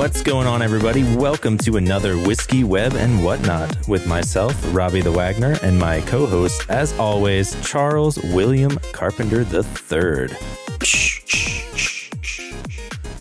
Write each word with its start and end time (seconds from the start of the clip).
What's 0.00 0.22
going 0.22 0.46
on, 0.46 0.62
everybody? 0.62 1.02
Welcome 1.14 1.58
to 1.58 1.76
another 1.76 2.16
Whiskey, 2.16 2.64
Web, 2.64 2.94
and 2.94 3.22
Whatnot 3.22 3.86
with 3.86 4.06
myself, 4.06 4.54
Robbie 4.74 5.02
the 5.02 5.12
Wagner, 5.12 5.58
and 5.62 5.78
my 5.78 6.00
co 6.00 6.24
host, 6.24 6.64
as 6.70 6.98
always, 6.98 7.54
Charles 7.62 8.16
William 8.32 8.78
Carpenter 8.92 9.42
III. 9.42 10.34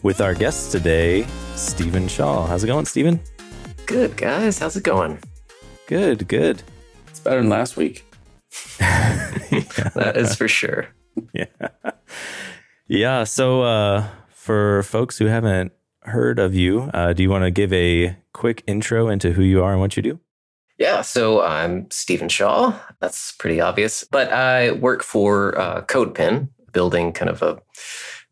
With 0.03 0.21
our 0.21 0.33
guest 0.33 0.71
today, 0.71 1.27
Stephen 1.53 2.07
Shaw. 2.07 2.47
How's 2.47 2.63
it 2.63 2.67
going, 2.67 2.85
Stephen? 2.85 3.19
Good, 3.85 4.15
guys. 4.15 4.59
How's 4.59 4.77
it 4.77 4.83
going? 4.85 5.19
Good, 5.85 6.29
good. 6.29 6.63
It's 7.09 7.19
better 7.19 7.41
than 7.41 7.49
last 7.49 7.75
week. 7.75 8.05
That 9.95 10.13
is 10.15 10.33
for 10.33 10.47
sure. 10.47 10.87
Yeah. 11.33 11.45
Yeah. 12.87 13.25
So, 13.25 13.63
uh, 13.63 14.07
for 14.29 14.83
folks 14.83 15.17
who 15.17 15.25
haven't 15.25 15.73
heard 16.03 16.39
of 16.39 16.55
you, 16.55 16.89
uh, 16.93 17.13
do 17.13 17.23
you 17.23 17.29
want 17.29 17.43
to 17.43 17.51
give 17.51 17.71
a 17.73 18.17
quick 18.33 18.63
intro 18.67 19.09
into 19.09 19.31
who 19.33 19.43
you 19.43 19.63
are 19.63 19.71
and 19.71 19.81
what 19.81 19.95
you 19.95 20.03
do? 20.03 20.19
Yeah, 20.77 21.01
so 21.01 21.43
I'm 21.43 21.91
Stephen 21.91 22.29
Shaw. 22.29 22.73
That's 23.01 23.33
pretty 23.33 23.59
obvious. 23.59 24.05
But 24.09 24.31
I 24.31 24.71
work 24.71 25.03
for 25.03 25.59
uh, 25.59 25.81
CodePen, 25.81 26.49
building 26.71 27.11
kind 27.11 27.29
of 27.29 27.41
a 27.41 27.61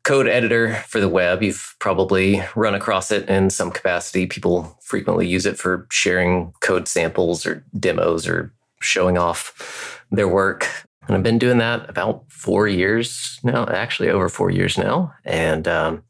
code 0.03 0.27
editor 0.27 0.75
for 0.87 1.01
the 1.01 1.09
web. 1.09 1.43
You've 1.43 1.75
probably 1.79 2.41
run 2.55 2.73
across 2.73 3.11
it 3.11 3.27
in 3.27 3.49
some 3.49 3.69
capacity. 3.69 4.25
People 4.25 4.77
frequently 4.81 5.27
use 5.27 5.45
it 5.45 5.57
for 5.57 5.85
sharing 5.91 6.53
code 6.61 6.87
samples 6.87 7.45
or 7.45 7.65
demos 7.77 8.25
or 8.25 8.53
showing 8.79 9.17
off 9.17 10.01
their 10.09 10.29
work. 10.29 10.69
And 11.07 11.17
I've 11.17 11.23
been 11.23 11.39
doing 11.39 11.57
that 11.57 11.89
about 11.89 12.23
four 12.31 12.69
years 12.69 13.39
now, 13.43 13.65
actually 13.65 14.09
over 14.09 14.29
four 14.29 14.49
years 14.49 14.77
now. 14.77 15.13
And 15.25 15.67
um, 15.67 16.03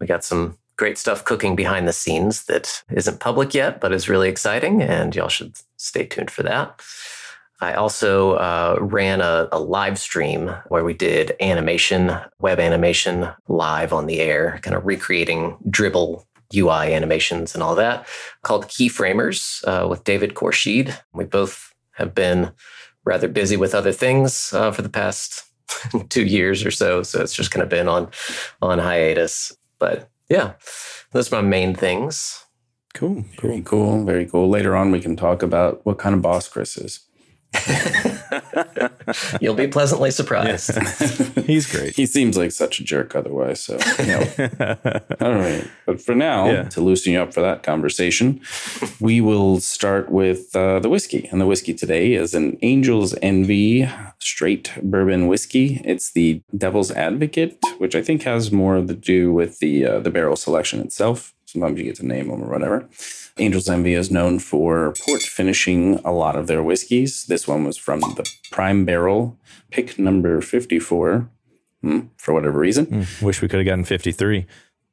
we 0.00 0.06
got 0.06 0.24
some 0.24 0.56
great 0.76 0.98
stuff 0.98 1.24
cooking 1.24 1.56
behind 1.56 1.88
the 1.88 1.92
scenes 1.92 2.44
that 2.44 2.82
isn't 2.90 3.20
public 3.20 3.54
yet, 3.54 3.80
but 3.80 3.92
is 3.92 4.08
really 4.08 4.28
exciting. 4.28 4.82
And 4.82 5.14
y'all 5.14 5.28
should 5.28 5.54
stay 5.76 6.06
tuned 6.06 6.30
for 6.30 6.42
that. 6.42 6.80
I 7.60 7.72
also 7.72 8.34
uh, 8.34 8.76
ran 8.80 9.22
a, 9.22 9.48
a, 9.50 9.58
live 9.58 9.98
stream 9.98 10.48
where 10.68 10.84
we 10.84 10.92
did 10.92 11.34
animation, 11.40 12.14
web 12.38 12.60
animation 12.60 13.28
live 13.48 13.94
on 13.94 14.04
the 14.04 14.20
air, 14.20 14.60
kind 14.62 14.76
of 14.76 14.84
recreating 14.84 15.56
Dribbble 15.66 16.26
UI 16.54 16.92
animations 16.92 17.54
and 17.54 17.62
all 17.62 17.74
that, 17.76 18.06
called 18.42 18.66
Keyframers 18.66 19.66
uh, 19.66 19.88
with 19.88 20.04
David 20.04 20.34
Khourshid. 20.34 20.98
We 21.14 21.24
both 21.24 21.72
have 21.92 22.14
been 22.14 22.52
rather 23.04 23.28
busy 23.28 23.56
with 23.56 23.74
other 23.74 23.92
things 23.92 24.52
uh, 24.52 24.70
for 24.70 24.82
the 24.82 24.90
past 24.90 25.44
two 26.10 26.26
years 26.26 26.64
or 26.64 26.70
so, 26.70 27.02
so 27.02 27.22
it's 27.22 27.34
just 27.34 27.50
kind 27.50 27.62
of 27.62 27.70
been 27.70 27.88
on 27.88 28.10
on 28.60 28.78
hiatus. 28.78 29.56
But 29.78 30.10
yeah, 30.28 30.54
those 31.12 31.32
are 31.32 31.42
my 31.42 31.48
main 31.48 31.74
things. 31.74 32.44
Cool. 32.94 33.24
Very 33.40 33.60
cool. 33.62 34.04
Very 34.04 34.26
cool. 34.26 34.48
Later 34.48 34.74
on, 34.74 34.90
we 34.90 35.00
can 35.00 35.16
talk 35.16 35.42
about 35.42 35.84
what 35.84 35.98
kind 35.98 36.14
of 36.14 36.22
boss 36.22 36.48
Chris 36.48 36.76
is. 36.76 37.00
You'll 39.40 39.54
be 39.54 39.68
pleasantly 39.68 40.10
surprised. 40.10 40.76
He's 41.46 41.70
great. 41.70 41.94
he 41.94 42.06
seems 42.06 42.36
like 42.36 42.52
such 42.52 42.80
a 42.80 42.84
jerk 42.84 43.14
otherwise. 43.14 43.60
So, 43.60 43.78
you 44.00 44.06
know. 44.06 44.20
all 45.20 45.34
right. 45.34 45.68
But 45.86 46.00
for 46.00 46.14
now, 46.14 46.50
Yeah. 46.50 46.62
to 46.70 46.80
loosen 46.80 47.12
you 47.12 47.20
up 47.20 47.32
for 47.34 47.40
that 47.40 47.62
conversation, 47.62 48.40
we 49.00 49.20
will 49.20 49.60
start 49.60 50.10
with 50.10 50.54
uh, 50.56 50.80
the 50.80 50.88
whiskey. 50.88 51.28
And 51.30 51.40
the 51.40 51.46
whiskey 51.46 51.74
today 51.74 52.14
is 52.14 52.34
an 52.34 52.58
Angel's 52.62 53.14
Envy 53.22 53.88
straight 54.18 54.72
bourbon 54.82 55.26
whiskey. 55.28 55.80
It's 55.84 56.12
the 56.12 56.42
Devil's 56.56 56.90
Advocate, 56.90 57.58
which 57.78 57.94
I 57.94 58.02
think 58.02 58.22
has 58.22 58.50
more 58.52 58.76
to 58.80 58.94
do 58.94 59.32
with 59.32 59.58
the 59.60 59.86
uh, 59.86 59.98
the 60.00 60.10
barrel 60.10 60.36
selection 60.36 60.80
itself. 60.80 61.32
Sometimes 61.46 61.78
you 61.78 61.84
get 61.84 61.96
to 61.96 62.06
name 62.06 62.28
them 62.28 62.42
or 62.42 62.50
whatever. 62.50 62.88
Angel's 63.38 63.68
Envy 63.68 63.92
is 63.94 64.10
known 64.10 64.38
for 64.38 64.94
port 65.04 65.22
finishing 65.22 66.00
a 66.04 66.12
lot 66.12 66.36
of 66.36 66.46
their 66.46 66.62
whiskeys. 66.62 67.26
This 67.26 67.46
one 67.46 67.64
was 67.64 67.76
from 67.76 68.00
the 68.00 68.28
Prime 68.50 68.84
Barrel, 68.84 69.36
pick 69.70 69.98
number 69.98 70.40
54, 70.40 71.28
hmm, 71.82 72.00
for 72.16 72.32
whatever 72.32 72.58
reason. 72.58 72.86
Mm, 72.86 73.22
wish 73.22 73.42
we 73.42 73.48
could 73.48 73.58
have 73.58 73.66
gotten 73.66 73.84
53. 73.84 74.46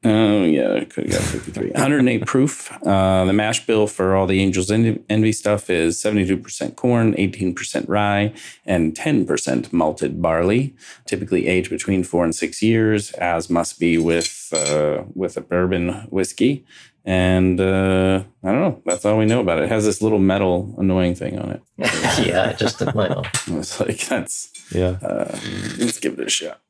Oh, 0.06 0.44
yeah, 0.44 0.84
could 0.84 1.06
have 1.06 1.14
got 1.14 1.22
53. 1.22 1.70
108 1.72 2.26
proof. 2.26 2.70
Uh, 2.86 3.24
the 3.24 3.32
mash 3.32 3.66
bill 3.66 3.88
for 3.88 4.14
all 4.14 4.28
the 4.28 4.42
Angel's 4.42 4.70
Envy 4.70 5.32
stuff 5.32 5.70
is 5.70 5.96
72% 5.98 6.76
corn, 6.76 7.14
18% 7.14 7.88
rye, 7.88 8.34
and 8.66 8.94
10% 8.94 9.72
malted 9.72 10.22
barley. 10.22 10.76
Typically 11.06 11.48
aged 11.48 11.70
between 11.70 12.04
four 12.04 12.26
and 12.26 12.36
six 12.36 12.62
years, 12.62 13.12
as 13.14 13.50
must 13.50 13.80
be 13.80 13.98
with 13.98 14.52
uh, 14.52 15.04
with 15.16 15.38
a 15.38 15.42
bourbon 15.42 16.06
whiskey. 16.10 16.66
And 17.06 17.60
uh, 17.60 18.24
I 18.44 18.52
don't 18.52 18.62
know. 18.62 18.82
That's 18.86 19.04
all 19.06 19.18
we 19.18 19.26
know 19.26 19.42
about 19.42 19.60
it. 19.60 19.66
It 19.66 19.70
has 19.70 19.84
this 19.84 20.02
little 20.02 20.20
metal 20.20 20.74
annoying 20.78 21.16
thing 21.16 21.38
on 21.38 21.52
it. 21.52 21.62
yeah, 22.26 22.54
just 22.54 22.82
a 22.82 22.86
little. 22.96 23.26
It's 23.48 23.80
like 23.80 24.00
that's. 24.08 24.50
Yeah. 24.74 24.98
Uh, 25.02 25.38
let's 25.80 26.00
give 26.00 26.18
it 26.18 26.28
a 26.28 26.30
shot. 26.30 26.62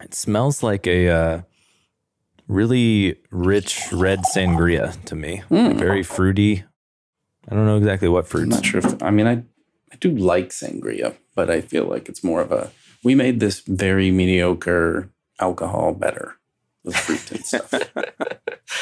It 0.00 0.14
smells 0.14 0.62
like 0.62 0.86
a 0.86 1.08
uh, 1.08 1.42
really 2.46 3.16
rich 3.30 3.80
red 3.92 4.20
sangria 4.34 5.02
to 5.06 5.14
me. 5.16 5.42
Mm. 5.50 5.76
Very 5.76 6.02
fruity. 6.02 6.64
I 7.48 7.54
don't 7.54 7.66
know 7.66 7.76
exactly 7.76 8.08
what 8.08 8.24
I'm 8.24 8.30
fruits. 8.30 8.50
not 8.54 8.64
sure 8.64 8.80
if 8.80 9.02
I 9.02 9.10
mean 9.10 9.26
I 9.26 9.42
I 9.92 9.96
do 10.00 10.10
like 10.10 10.50
sangria, 10.50 11.14
but 11.34 11.50
I 11.50 11.60
feel 11.60 11.84
like 11.84 12.08
it's 12.08 12.24
more 12.24 12.40
of 12.40 12.52
a 12.52 12.70
we 13.02 13.14
made 13.14 13.40
this 13.40 13.60
very 13.60 14.10
mediocre 14.10 15.10
alcohol 15.40 15.92
better 15.92 16.36
with 16.84 16.96
fruit 16.96 17.30
and 17.32 17.44
stuff. 17.46 17.72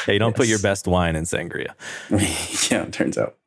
Hey, 0.05 0.13
you 0.13 0.19
don't 0.19 0.35
put 0.35 0.47
your 0.47 0.59
best 0.59 0.87
wine 0.87 1.15
in 1.15 1.23
sangria. 1.23 1.73
yeah, 2.71 2.83
it 2.83 2.93
turns 2.93 3.17
out. 3.17 3.37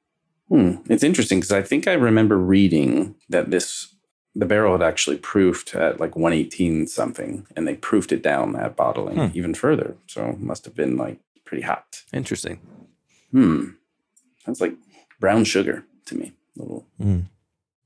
Hmm. 0.49 0.77
It's 0.89 1.03
interesting 1.03 1.39
because 1.41 1.53
I 1.53 1.62
think 1.62 1.87
I 1.89 1.93
remember 1.94 2.39
reading 2.39 3.15
that 3.28 3.50
this 3.50 3.93
the 4.39 4.45
barrel 4.47 4.72
had 4.72 4.83
actually 4.87 5.16
proofed 5.16 5.75
at 5.75 5.99
like 5.99 6.15
118 6.15 6.87
something, 6.87 7.47
and 7.56 7.66
they 7.66 7.75
proofed 7.75 8.12
it 8.12 8.22
down 8.22 8.55
at 8.56 8.77
bottling 8.77 9.16
Hmm. 9.16 9.37
even 9.39 9.55
further. 9.55 9.97
So 10.06 10.27
it 10.31 10.41
must 10.41 10.65
have 10.66 10.75
been 10.75 10.97
like 10.97 11.19
pretty 11.45 11.62
hot. 11.62 12.03
Interesting. 12.12 12.61
Hmm. 13.31 13.71
That's 14.47 14.61
like 14.61 14.75
brown 15.21 15.45
sugar 15.45 15.84
to 16.06 16.16
me. 16.16 16.33
A 16.59 16.62
little 16.62 16.87
Mm. 17.00 17.25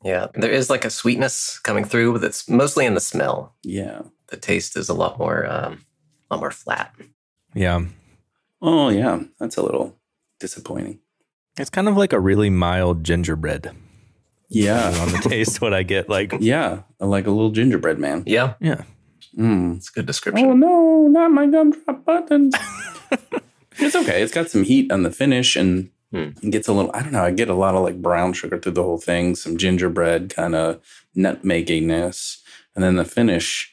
Yeah, 0.05 0.27
there 0.35 0.51
is 0.51 0.71
like 0.71 0.85
a 0.85 0.91
sweetness 0.91 1.59
coming 1.59 1.85
through, 1.85 2.13
but 2.15 2.25
it's 2.25 2.49
mostly 2.49 2.87
in 2.87 2.95
the 2.95 3.01
smell. 3.01 3.55
yeah. 3.63 4.03
The 4.29 4.37
taste 4.37 4.77
is 4.77 4.89
a 4.89 4.95
lot 4.95 5.19
more, 5.19 5.45
um, 5.47 5.85
a 6.31 6.35
lot 6.35 6.41
more 6.41 6.51
flat. 6.51 6.95
Yeah. 7.55 7.85
Oh 8.63 8.89
yeah, 8.91 9.21
that's 9.39 9.57
a 9.57 9.63
little 9.63 9.97
disappointing. 10.39 11.01
It's 11.59 11.71
kind 11.71 11.89
of 11.89 11.97
like 11.97 12.13
a 12.13 12.21
really 12.21 12.51
mild 12.51 13.05
gingerbread 13.05 13.71
Yeah. 14.49 14.89
on 15.01 15.11
the 15.13 15.19
taste. 15.29 15.61
What 15.61 15.75
I 15.75 15.83
get, 15.83 16.09
like, 16.09 16.33
Yeah, 16.41 16.83
like 17.01 17.27
a 17.27 17.31
little 17.31 17.51
gingerbread 17.51 17.99
man. 17.99 18.23
Yeah, 18.27 18.55
yeah, 18.61 18.83
Mm. 19.37 19.77
it's 19.79 19.89
a 19.91 19.93
good 19.93 20.07
description. 20.07 20.47
Oh 20.47 20.53
no, 20.55 21.09
not 21.09 21.31
my 21.33 21.47
gumdrop 21.47 22.05
buttons. 22.05 22.55
it's 23.79 23.97
okay. 23.97 24.23
It's 24.23 24.33
got 24.33 24.51
some 24.51 24.65
heat 24.65 24.91
on 24.93 25.03
the 25.03 25.11
finish 25.11 25.57
and 25.57 25.91
Hmm. 26.13 26.31
it 26.43 26.51
gets 26.51 26.67
a 26.67 26.73
little, 26.73 26.91
I 26.93 27.03
don't 27.03 27.13
know, 27.13 27.23
I 27.23 27.31
get 27.31 27.49
a 27.49 27.55
lot 27.55 27.77
of 27.77 27.83
like 27.85 28.03
brown 28.03 28.33
sugar 28.33 28.59
through 28.59 28.73
the 28.73 28.83
whole 28.83 28.99
thing, 28.99 29.37
some 29.37 29.57
gingerbread 29.57 30.35
kind 30.35 30.57
of 30.57 30.81
nutmegginess. 31.17 32.39
And 32.75 32.83
then 32.85 32.97
the 32.97 33.05
finish 33.05 33.73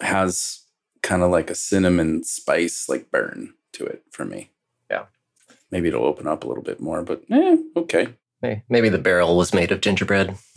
has 0.00 0.60
kind 1.04 1.22
of 1.22 1.30
like 1.30 1.50
a 1.50 1.54
cinnamon 1.54 2.24
spice 2.24 2.88
like 2.88 3.10
burn 3.12 3.54
to 3.74 3.84
it 3.84 4.02
for 4.10 4.24
me. 4.24 4.50
Yeah. 4.90 5.04
Maybe 5.70 5.88
it'll 5.88 6.04
open 6.04 6.26
up 6.26 6.42
a 6.44 6.48
little 6.48 6.62
bit 6.64 6.80
more, 6.80 7.02
but 7.02 7.22
eh, 7.30 7.56
okay. 7.76 8.08
May- 8.42 8.62
Maybe 8.68 8.88
the 8.88 8.98
barrel 8.98 9.36
was 9.36 9.54
made 9.54 9.70
of 9.70 9.80
gingerbread. 9.80 10.34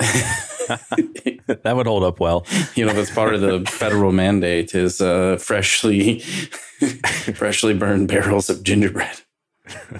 that 0.68 1.74
would 1.76 1.88
hold 1.88 2.04
up 2.04 2.20
well. 2.20 2.46
you 2.76 2.86
know 2.86 2.92
that's 2.94 3.12
part 3.12 3.34
of 3.34 3.40
the 3.42 3.64
federal 3.72 4.12
mandate 4.12 4.76
is 4.76 5.00
uh, 5.00 5.38
freshly 5.38 6.20
freshly 7.36 7.74
burned 7.74 8.10
barrels 8.10 8.50
of 8.50 8.64
gingerbread 8.64 9.22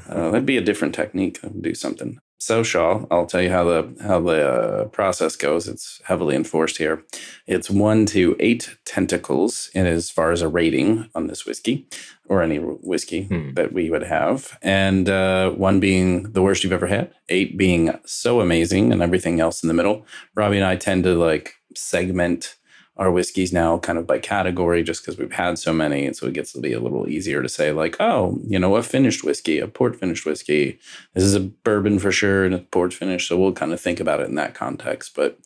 uh, 0.10 0.30
that'd 0.32 0.46
be 0.46 0.58
a 0.58 0.62
different 0.62 0.94
technique 0.94 1.40
that 1.42 1.54
would 1.54 1.64
do 1.64 1.74
something 1.74 2.20
so 2.40 2.64
shaw 2.64 3.06
i'll 3.12 3.26
tell 3.26 3.42
you 3.42 3.50
how 3.50 3.64
the 3.64 3.96
how 4.02 4.20
the 4.20 4.48
uh, 4.50 4.86
process 4.86 5.36
goes. 5.36 5.68
It's 5.68 6.02
heavily 6.06 6.36
enforced 6.36 6.78
here. 6.78 7.04
It's 7.46 7.70
one 7.70 8.06
to 8.08 8.36
eight 8.40 8.78
tentacles 8.86 9.70
in 9.74 9.86
as 9.86 10.10
far 10.10 10.32
as 10.32 10.42
a 10.42 10.48
rating 10.48 11.10
on 11.16 11.28
this 11.28 11.46
whiskey 11.46 11.88
or 12.30 12.42
any 12.42 12.58
whiskey 12.58 13.24
Hmm. 13.24 13.54
that 13.54 13.72
we 13.74 13.90
would 13.90 14.04
have. 14.04 14.58
And 14.62 15.10
uh, 15.10 15.52
one 15.52 15.80
being 15.80 16.32
the 16.34 16.42
worst 16.42 16.64
you've 16.64 16.74
ever 16.74 16.88
had 16.88 17.12
eight 17.30 17.58
being 17.58 17.98
so 18.06 18.42
amazing 18.42 18.92
and 18.92 19.02
everything 19.02 19.40
else 19.40 19.64
in 19.64 19.68
the 19.68 19.74
middle. 19.74 20.06
Robbie 20.36 20.58
and 20.58 20.66
i 20.66 20.76
tend 20.76 21.04
to 21.06 21.16
like 21.16 21.56
segment 21.76 22.57
our 22.98 23.12
whiskeys 23.12 23.54
now 23.54 23.78
kind 23.78 23.98
of 23.98 24.08
by 24.08 24.20
category 24.20 24.84
just 24.84 25.02
because 25.02 25.18
we've 25.18 25.32
had 25.32 25.60
so 25.60 25.72
many 25.72 26.06
and 26.06 26.16
so 26.16 26.28
it 26.28 26.34
gets 26.34 26.52
to 26.54 26.60
be 26.60 26.74
a 26.74 26.80
little 26.80 27.08
easier 27.08 27.42
to 27.42 27.50
say 27.50 27.72
like 27.72 27.96
oh 28.00 28.40
you 28.46 28.58
know 28.58 28.76
a 28.76 28.84
finished 28.84 29.24
whiskey 29.24 29.60
a 29.60 29.68
port 29.68 29.96
finished 29.96 30.26
whiskey. 30.26 30.80
This 31.14 31.24
is 31.24 31.36
a 31.36 31.40
bourbon 31.40 32.00
for 32.00 32.12
sure 32.12 32.46
and 32.46 32.56
a 32.56 32.60
port 32.60 32.94
finish 32.94 33.28
so 33.28 33.38
we'll 33.38 33.54
kind 33.54 33.74
of 33.74 33.82
think 33.82 34.00
about 34.00 34.20
it 34.20 34.28
in 34.28 34.36
that 34.36 34.56
context. 34.56 35.16
But 35.16 35.40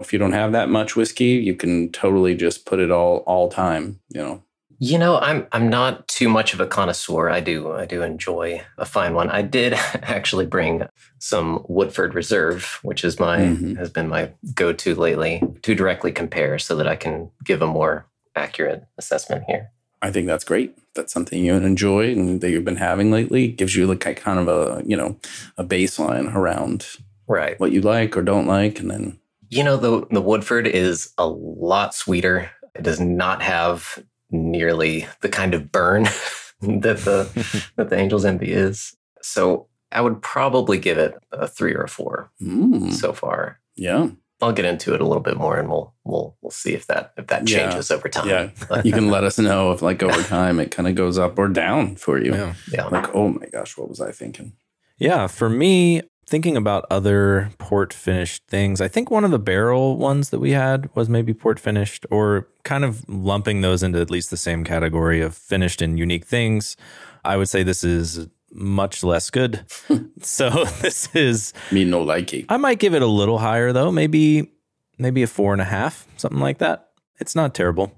if 0.00 0.12
you 0.12 0.18
don't 0.18 0.32
have 0.32 0.52
that 0.52 0.68
much 0.68 0.96
whiskey 0.96 1.34
you 1.34 1.54
can 1.54 1.90
totally 1.92 2.34
just 2.34 2.66
put 2.66 2.80
it 2.80 2.90
all 2.90 3.18
all 3.18 3.48
time 3.48 4.00
you 4.08 4.20
know 4.20 4.42
You 4.84 4.98
know, 4.98 5.16
I'm 5.20 5.46
I'm 5.52 5.68
not 5.70 6.08
too 6.08 6.28
much 6.28 6.54
of 6.54 6.60
a 6.60 6.66
connoisseur. 6.66 7.28
I 7.30 7.38
do 7.38 7.70
I 7.70 7.86
do 7.86 8.02
enjoy 8.02 8.62
a 8.78 8.84
fine 8.84 9.14
one. 9.14 9.30
I 9.30 9.40
did 9.40 9.74
actually 10.02 10.44
bring 10.44 10.88
some 11.20 11.64
Woodford 11.68 12.14
Reserve, 12.16 12.80
which 12.82 13.04
is 13.04 13.20
my 13.20 13.38
Mhm. 13.38 13.76
has 13.78 13.90
been 13.90 14.08
my 14.08 14.30
go-to 14.56 14.96
lately 14.96 15.40
to 15.62 15.76
directly 15.76 16.10
compare 16.10 16.58
so 16.58 16.74
that 16.74 16.88
I 16.88 16.96
can 16.96 17.30
give 17.44 17.62
a 17.62 17.66
more 17.68 18.06
accurate 18.34 18.82
assessment 18.98 19.44
here. 19.46 19.70
I 20.02 20.10
think 20.10 20.26
that's 20.26 20.42
great. 20.42 20.76
That's 20.96 21.12
something 21.12 21.38
you 21.44 21.54
enjoy 21.54 22.10
and 22.10 22.40
that 22.40 22.50
you've 22.50 22.64
been 22.64 22.74
having 22.90 23.12
lately. 23.12 23.44
It 23.44 23.58
gives 23.58 23.76
you 23.76 23.86
like 23.86 24.04
a 24.04 24.14
kind 24.14 24.40
of 24.40 24.48
a 24.48 24.82
you 24.84 24.96
know 24.96 25.16
a 25.56 25.62
baseline 25.62 26.34
around 26.34 26.88
Right. 27.28 27.54
what 27.60 27.70
you 27.70 27.82
like 27.82 28.16
or 28.16 28.22
don't 28.22 28.48
like, 28.48 28.80
and 28.80 28.90
then 28.90 29.18
You 29.48 29.62
know, 29.62 29.76
the 29.76 30.08
the 30.10 30.20
Woodford 30.20 30.66
is 30.66 31.12
a 31.18 31.26
lot 31.28 31.94
sweeter. 31.94 32.50
It 32.74 32.82
does 32.82 32.98
not 32.98 33.42
have 33.42 34.02
nearly 34.32 35.06
the 35.20 35.28
kind 35.28 35.54
of 35.54 35.70
burn 35.70 36.04
that 36.62 36.98
the 36.98 37.70
that 37.76 37.90
the 37.90 37.96
Angel's 37.96 38.24
Envy 38.24 38.52
is. 38.52 38.96
So 39.22 39.68
I 39.92 40.00
would 40.00 40.22
probably 40.22 40.78
give 40.78 40.98
it 40.98 41.14
a 41.32 41.46
three 41.46 41.74
or 41.74 41.82
a 41.82 41.88
four 41.88 42.30
mm, 42.40 42.92
so 42.92 43.12
far. 43.12 43.60
yeah, 43.76 44.08
I'll 44.40 44.52
get 44.52 44.64
into 44.64 44.94
it 44.94 45.00
a 45.00 45.06
little 45.06 45.22
bit 45.22 45.36
more, 45.36 45.56
and 45.58 45.68
we'll 45.68 45.94
we'll 46.04 46.36
we'll 46.40 46.50
see 46.50 46.72
if 46.74 46.86
that 46.88 47.12
if 47.16 47.26
that 47.28 47.46
Yeah. 47.48 47.58
changes 47.70 47.90
over 47.90 48.08
time. 48.08 48.28
yeah. 48.28 48.80
You 48.84 48.92
can 48.92 49.08
let 49.08 49.22
us 49.22 49.38
know 49.38 49.70
if 49.72 49.82
like 49.82 50.02
over 50.02 50.22
time 50.22 50.58
it 50.58 50.70
kind 50.70 50.88
of 50.88 50.94
goes 50.96 51.18
up 51.18 51.38
or 51.38 51.46
down 51.48 51.94
for 51.96 52.18
you. 52.18 52.32
Yeah. 52.34 52.54
yeah. 52.72 52.86
Like, 52.86 53.14
oh 53.14 53.28
my 53.28 53.46
gosh, 53.52 53.76
what 53.76 53.88
was 53.88 54.00
I 54.00 54.10
thinking? 54.10 54.54
Yeah, 54.98 55.26
for 55.26 55.48
me, 55.50 56.02
thinking 56.26 56.56
about 56.56 56.86
other 56.90 57.50
port 57.58 57.92
finished 57.92 58.42
things, 58.48 58.80
I 58.80 58.88
think 58.88 59.10
one 59.10 59.24
of 59.24 59.30
the 59.30 59.38
barrel 59.38 59.96
ones 59.96 60.30
that 60.30 60.38
we 60.38 60.52
had 60.52 60.94
was 60.94 61.08
maybe 61.08 61.34
port 61.34 61.60
finished, 61.60 62.06
or 62.10 62.48
kind 62.64 62.84
of 62.84 63.08
lumping 63.08 63.60
those 63.60 63.82
into 63.82 64.00
at 64.00 64.10
least 64.10 64.30
the 64.30 64.36
same 64.36 64.64
category 64.64 65.20
of 65.20 65.34
finished 65.34 65.82
and 65.82 65.98
unique 65.98 66.26
things. 66.26 66.76
I 67.24 67.36
would 67.36 67.48
say 67.48 67.62
this 67.62 67.84
is 67.84 68.28
much 68.52 69.02
less 69.02 69.30
good. 69.30 69.64
so 70.20 70.50
this 70.80 71.14
is, 71.14 71.52
Me 71.70 71.84
no 71.84 72.04
likey. 72.04 72.46
I 72.48 72.56
might 72.56 72.78
give 72.78 72.94
it 72.94 73.02
a 73.02 73.06
little 73.06 73.38
higher 73.38 73.72
though, 73.72 73.90
maybe 73.90 74.52
maybe 74.98 75.22
a 75.22 75.26
four 75.26 75.52
and 75.52 75.62
a 75.62 75.66
half, 75.66 76.06
something 76.16 76.40
like 76.40 76.58
that. 76.58 76.90
It's 77.18 77.34
not 77.34 77.54
terrible. 77.54 77.92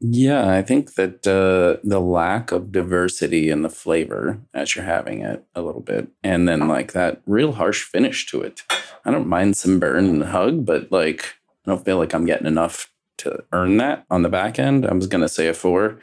Yeah, 0.00 0.50
I 0.50 0.62
think 0.62 0.94
that 0.94 1.26
uh, 1.26 1.80
the 1.86 2.00
lack 2.00 2.52
of 2.52 2.72
diversity 2.72 3.50
in 3.50 3.60
the 3.62 3.68
flavor 3.68 4.40
as 4.54 4.74
you're 4.74 4.84
having 4.84 5.20
it 5.20 5.44
a 5.54 5.60
little 5.60 5.82
bit, 5.82 6.08
and 6.22 6.48
then 6.48 6.68
like 6.68 6.92
that 6.92 7.20
real 7.26 7.52
harsh 7.52 7.82
finish 7.82 8.26
to 8.26 8.40
it. 8.40 8.62
I 9.04 9.10
don't 9.10 9.26
mind 9.26 9.58
some 9.58 9.78
burn 9.78 10.06
and 10.06 10.24
hug, 10.24 10.64
but 10.64 10.90
like 10.90 11.34
I 11.66 11.70
don't 11.70 11.84
feel 11.84 11.98
like 11.98 12.14
I'm 12.14 12.24
getting 12.24 12.46
enough 12.46 12.90
to 13.18 13.44
earn 13.52 13.76
that 13.76 14.06
on 14.10 14.22
the 14.22 14.30
back 14.30 14.58
end. 14.58 14.86
I 14.86 14.94
was 14.94 15.06
gonna 15.06 15.28
say 15.28 15.48
a 15.48 15.54
four. 15.54 16.00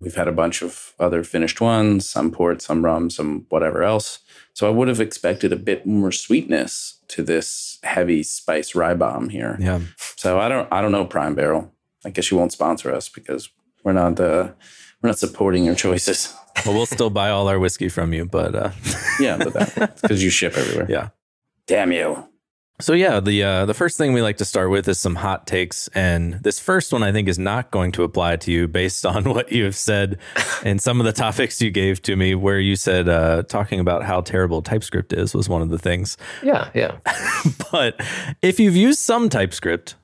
We've 0.00 0.14
had 0.14 0.28
a 0.28 0.32
bunch 0.32 0.62
of 0.62 0.92
other 1.00 1.24
finished 1.24 1.60
ones, 1.60 2.08
some 2.08 2.30
port, 2.30 2.62
some 2.62 2.84
rum, 2.84 3.10
some 3.10 3.46
whatever 3.48 3.82
else. 3.82 4.20
So 4.52 4.68
I 4.68 4.70
would 4.70 4.88
have 4.88 5.00
expected 5.00 5.52
a 5.52 5.56
bit 5.56 5.86
more 5.86 6.12
sweetness 6.12 7.00
to 7.08 7.22
this 7.22 7.78
heavy 7.82 8.22
spice 8.22 8.74
rye 8.74 8.94
bomb 8.94 9.30
here. 9.30 9.56
Yeah. 9.58 9.80
So 10.16 10.38
I 10.38 10.48
don't 10.50 10.68
I 10.70 10.82
don't 10.82 10.92
know 10.92 11.06
Prime 11.06 11.34
Barrel. 11.34 11.72
I 12.04 12.10
guess 12.10 12.30
you 12.30 12.36
won't 12.36 12.52
sponsor 12.52 12.94
us 12.94 13.08
because 13.08 13.48
we're 13.84 13.92
not 13.92 14.18
uh, 14.20 14.50
we're 15.02 15.08
not 15.08 15.18
supporting 15.18 15.64
your 15.64 15.74
choices. 15.74 16.34
Well, 16.66 16.74
we'll 16.74 16.86
still 16.86 17.08
buy 17.10 17.30
all 17.30 17.46
our 17.46 17.56
whiskey 17.60 17.88
from 17.88 18.12
you, 18.12 18.24
but 18.24 18.52
uh, 18.52 18.70
Yeah, 19.20 19.36
but 19.36 19.52
because 20.02 20.24
you 20.24 20.28
ship 20.28 20.56
everywhere. 20.56 20.86
yeah. 20.90 21.10
Damn 21.68 21.92
you. 21.92 22.26
So 22.80 22.94
yeah, 22.94 23.20
the 23.20 23.42
uh, 23.44 23.66
the 23.66 23.74
first 23.74 23.96
thing 23.96 24.12
we 24.12 24.22
like 24.22 24.38
to 24.38 24.44
start 24.44 24.70
with 24.70 24.88
is 24.88 24.98
some 24.98 25.14
hot 25.16 25.46
takes, 25.46 25.86
and 25.94 26.34
this 26.42 26.58
first 26.58 26.92
one 26.92 27.04
I 27.04 27.12
think 27.12 27.28
is 27.28 27.38
not 27.38 27.70
going 27.70 27.92
to 27.92 28.02
apply 28.02 28.36
to 28.36 28.50
you 28.50 28.66
based 28.66 29.06
on 29.06 29.22
what 29.34 29.52
you 29.52 29.64
have 29.64 29.76
said 29.76 30.18
and 30.64 30.82
some 30.82 30.98
of 31.00 31.06
the 31.06 31.12
topics 31.12 31.60
you 31.62 31.70
gave 31.70 32.02
to 32.02 32.16
me, 32.16 32.34
where 32.34 32.58
you 32.58 32.74
said 32.74 33.08
uh, 33.08 33.44
talking 33.44 33.78
about 33.78 34.02
how 34.04 34.20
terrible 34.20 34.60
TypeScript 34.60 35.12
is 35.12 35.34
was 35.34 35.48
one 35.48 35.62
of 35.62 35.70
the 35.70 35.78
things. 35.78 36.16
Yeah, 36.42 36.70
yeah. 36.74 36.98
But 37.70 38.00
if 38.42 38.58
you've 38.58 38.76
used 38.76 38.98
some 38.98 39.28
TypeScript, 39.28 39.94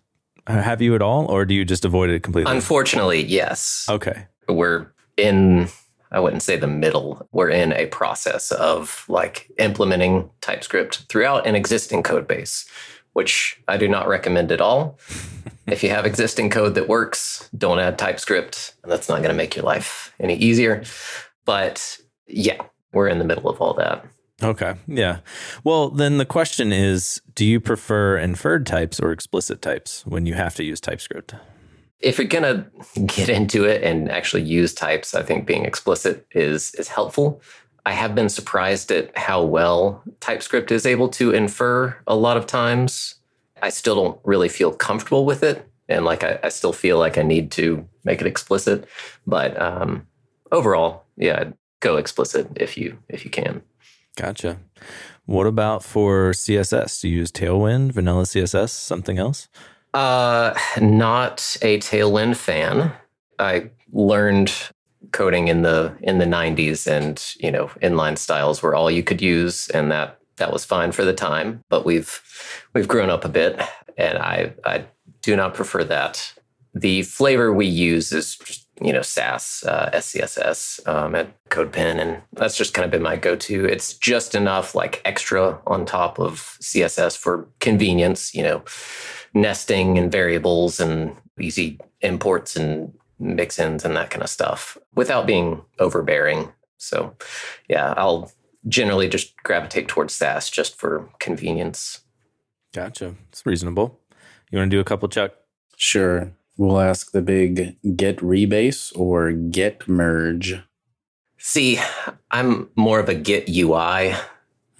Uh, 0.46 0.60
have 0.60 0.82
you 0.82 0.94
at 0.94 1.02
all, 1.02 1.26
or 1.26 1.44
do 1.44 1.54
you 1.54 1.64
just 1.64 1.84
avoid 1.84 2.10
it 2.10 2.22
completely? 2.22 2.52
Unfortunately, 2.52 3.24
yes. 3.24 3.86
okay, 3.88 4.26
We're 4.48 4.92
in 5.16 5.68
I 6.14 6.20
wouldn't 6.20 6.44
say 6.44 6.56
the 6.56 6.68
middle. 6.68 7.26
We're 7.32 7.50
in 7.50 7.72
a 7.72 7.86
process 7.86 8.52
of 8.52 9.04
like 9.08 9.50
implementing 9.58 10.30
TypeScript 10.42 11.06
throughout 11.08 11.44
an 11.44 11.56
existing 11.56 12.04
code 12.04 12.28
base, 12.28 12.66
which 13.14 13.60
I 13.66 13.76
do 13.76 13.88
not 13.88 14.06
recommend 14.06 14.52
at 14.52 14.60
all. 14.60 14.96
if 15.66 15.82
you 15.82 15.90
have 15.90 16.06
existing 16.06 16.50
code 16.50 16.76
that 16.76 16.88
works, 16.88 17.50
don't 17.58 17.80
add 17.80 17.98
TypeScript. 17.98 18.76
That's 18.84 19.08
not 19.08 19.18
going 19.18 19.30
to 19.30 19.34
make 19.34 19.56
your 19.56 19.64
life 19.64 20.14
any 20.20 20.36
easier. 20.36 20.84
But 21.44 21.98
yeah, 22.28 22.62
we're 22.92 23.08
in 23.08 23.18
the 23.18 23.24
middle 23.24 23.50
of 23.50 23.60
all 23.60 23.74
that. 23.74 24.06
Okay, 24.44 24.74
yeah. 24.86 25.18
Well, 25.62 25.90
then 25.90 26.18
the 26.18 26.26
question 26.26 26.72
is, 26.72 27.20
do 27.34 27.44
you 27.44 27.60
prefer 27.60 28.18
inferred 28.18 28.66
types 28.66 29.00
or 29.00 29.12
explicit 29.12 29.62
types 29.62 30.06
when 30.06 30.26
you 30.26 30.34
have 30.34 30.54
to 30.56 30.64
use 30.64 30.80
TypeScript? 30.80 31.34
if 32.04 32.18
you're 32.18 32.26
gonna 32.26 32.66
get 33.06 33.28
into 33.28 33.64
it 33.64 33.82
and 33.82 34.10
actually 34.10 34.42
use 34.42 34.74
types, 34.74 35.14
I 35.14 35.22
think 35.22 35.46
being 35.46 35.64
explicit 35.64 36.26
is 36.32 36.74
is 36.74 36.88
helpful. 36.88 37.40
I 37.86 37.92
have 37.92 38.14
been 38.14 38.28
surprised 38.28 38.90
at 38.92 39.16
how 39.16 39.42
well 39.42 40.02
TypeScript 40.20 40.70
is 40.70 40.86
able 40.86 41.08
to 41.10 41.32
infer 41.32 41.96
a 42.06 42.14
lot 42.14 42.36
of 42.36 42.46
times. 42.46 43.16
I 43.62 43.70
still 43.70 43.94
don't 43.94 44.20
really 44.24 44.48
feel 44.48 44.72
comfortable 44.72 45.24
with 45.24 45.42
it, 45.42 45.66
and 45.88 46.04
like 46.04 46.22
I, 46.22 46.38
I 46.42 46.50
still 46.50 46.72
feel 46.72 46.98
like 46.98 47.16
I 47.16 47.22
need 47.22 47.50
to 47.52 47.88
make 48.04 48.20
it 48.20 48.26
explicit. 48.26 48.86
But 49.26 49.60
um, 49.60 50.06
overall, 50.52 51.04
yeah, 51.16 51.52
go 51.80 51.96
explicit 51.96 52.48
if 52.56 52.76
you 52.76 52.98
if 53.08 53.24
you 53.24 53.30
can. 53.30 53.62
Gotcha. 54.16 54.58
What 55.26 55.46
about 55.46 55.82
for 55.82 56.32
CSS? 56.32 57.00
Do 57.00 57.08
you 57.08 57.18
use 57.18 57.32
Tailwind, 57.32 57.92
Vanilla 57.92 58.24
CSS, 58.24 58.70
something 58.70 59.18
else? 59.18 59.48
Uh, 59.94 60.54
not 60.80 61.56
a 61.62 61.78
Tailwind 61.78 62.36
fan. 62.36 62.92
I 63.38 63.70
learned 63.92 64.52
coding 65.12 65.48
in 65.48 65.62
the 65.62 65.96
in 66.02 66.18
the 66.18 66.24
90s 66.24 66.86
and 66.86 67.34
you 67.38 67.50
know 67.50 67.66
inline 67.82 68.18
styles 68.18 68.62
were 68.62 68.74
all 68.74 68.90
you 68.90 69.02
could 69.02 69.22
use 69.22 69.68
and 69.70 69.92
that 69.92 70.18
that 70.36 70.52
was 70.52 70.64
fine 70.64 70.90
for 70.90 71.04
the 71.04 71.12
time 71.12 71.62
but 71.68 71.84
we've 71.84 72.20
we've 72.72 72.88
grown 72.88 73.10
up 73.10 73.24
a 73.24 73.28
bit 73.28 73.60
and 73.96 74.18
i 74.18 74.52
i 74.64 74.84
do 75.22 75.36
not 75.36 75.54
prefer 75.54 75.84
that 75.84 76.32
the 76.74 77.02
flavor 77.02 77.52
we 77.52 77.66
use 77.66 78.10
is 78.12 78.63
you 78.82 78.92
know 78.92 79.02
sass 79.02 79.64
uh, 79.64 79.88
scss 79.94 80.86
um, 80.88 81.14
at 81.14 81.32
codepen 81.48 82.00
and 82.00 82.20
that's 82.32 82.56
just 82.56 82.74
kind 82.74 82.84
of 82.84 82.90
been 82.90 83.02
my 83.02 83.16
go-to 83.16 83.64
it's 83.64 83.94
just 83.94 84.34
enough 84.34 84.74
like 84.74 85.00
extra 85.04 85.60
on 85.66 85.86
top 85.86 86.18
of 86.18 86.58
css 86.60 87.16
for 87.16 87.48
convenience 87.60 88.34
you 88.34 88.42
know 88.42 88.64
nesting 89.34 89.98
and 89.98 90.10
variables 90.10 90.80
and 90.80 91.14
easy 91.38 91.78
imports 92.00 92.56
and 92.56 92.92
mix-ins 93.18 93.84
and 93.84 93.96
that 93.96 94.10
kind 94.10 94.22
of 94.22 94.30
stuff 94.30 94.78
without 94.94 95.26
being 95.26 95.62
overbearing. 95.78 96.52
So, 96.78 97.16
yeah, 97.68 97.94
I'll 97.96 98.30
generally 98.68 99.08
just 99.08 99.36
gravitate 99.42 99.88
towards 99.88 100.14
Sass 100.14 100.50
just 100.50 100.76
for 100.76 101.08
convenience. 101.18 102.00
Gotcha. 102.72 103.14
It's 103.28 103.44
reasonable. 103.44 104.00
You 104.50 104.58
want 104.58 104.70
to 104.70 104.76
do 104.76 104.80
a 104.80 104.84
couple, 104.84 105.08
Chuck? 105.08 105.32
Sure. 105.76 106.32
We'll 106.56 106.80
ask 106.80 107.12
the 107.12 107.22
big 107.22 107.76
git 107.96 108.18
rebase 108.18 108.96
or 108.96 109.32
git 109.32 109.88
merge. 109.88 110.60
See, 111.38 111.78
I'm 112.30 112.70
more 112.74 113.00
of 113.00 113.10
a 113.10 113.14
Git 113.14 113.50
UI 113.50 114.14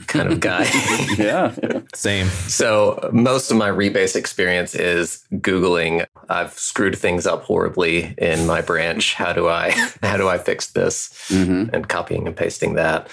kind 0.07 0.33
of 0.33 0.41
guy. 0.41 0.63
yeah. 1.19 1.55
Same. 1.95 2.27
So 2.27 3.11
most 3.13 3.51
of 3.51 3.57
my 3.57 3.69
rebase 3.69 4.17
experience 4.17 4.75
is 4.75 5.25
Googling. 5.33 6.07
I've 6.31 6.55
screwed 6.55 6.97
things 6.97 7.27
up 7.27 7.43
horribly 7.43 8.15
in 8.17 8.47
my 8.47 8.61
branch. 8.63 9.15
How 9.15 9.33
do 9.35 9.47
I 9.49 9.73
how 10.03 10.17
do 10.17 10.27
I 10.29 10.39
fix 10.39 10.69
this? 10.69 11.13
hmm 11.29 11.67
And 11.73 11.89
copying 11.89 12.27
and 12.27 12.37
pasting 12.37 12.75
that. 12.75 13.09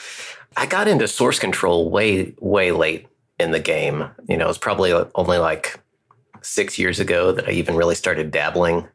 I 0.56 0.66
got 0.66 0.88
into 0.88 1.08
source 1.08 1.40
control 1.40 1.90
way, 1.90 2.34
way 2.40 2.72
late 2.72 3.08
in 3.40 3.52
the 3.52 3.60
game. 3.60 4.06
You 4.30 4.38
know, 4.38 4.46
it 4.46 4.48
was 4.48 4.58
probably 4.58 4.94
only 5.16 5.38
like 5.38 5.80
six 6.42 6.78
years 6.78 7.00
ago 7.00 7.32
that 7.32 7.48
I 7.48 7.52
even 7.52 7.76
really 7.76 7.96
started 7.96 8.32
dabbling. 8.32 8.88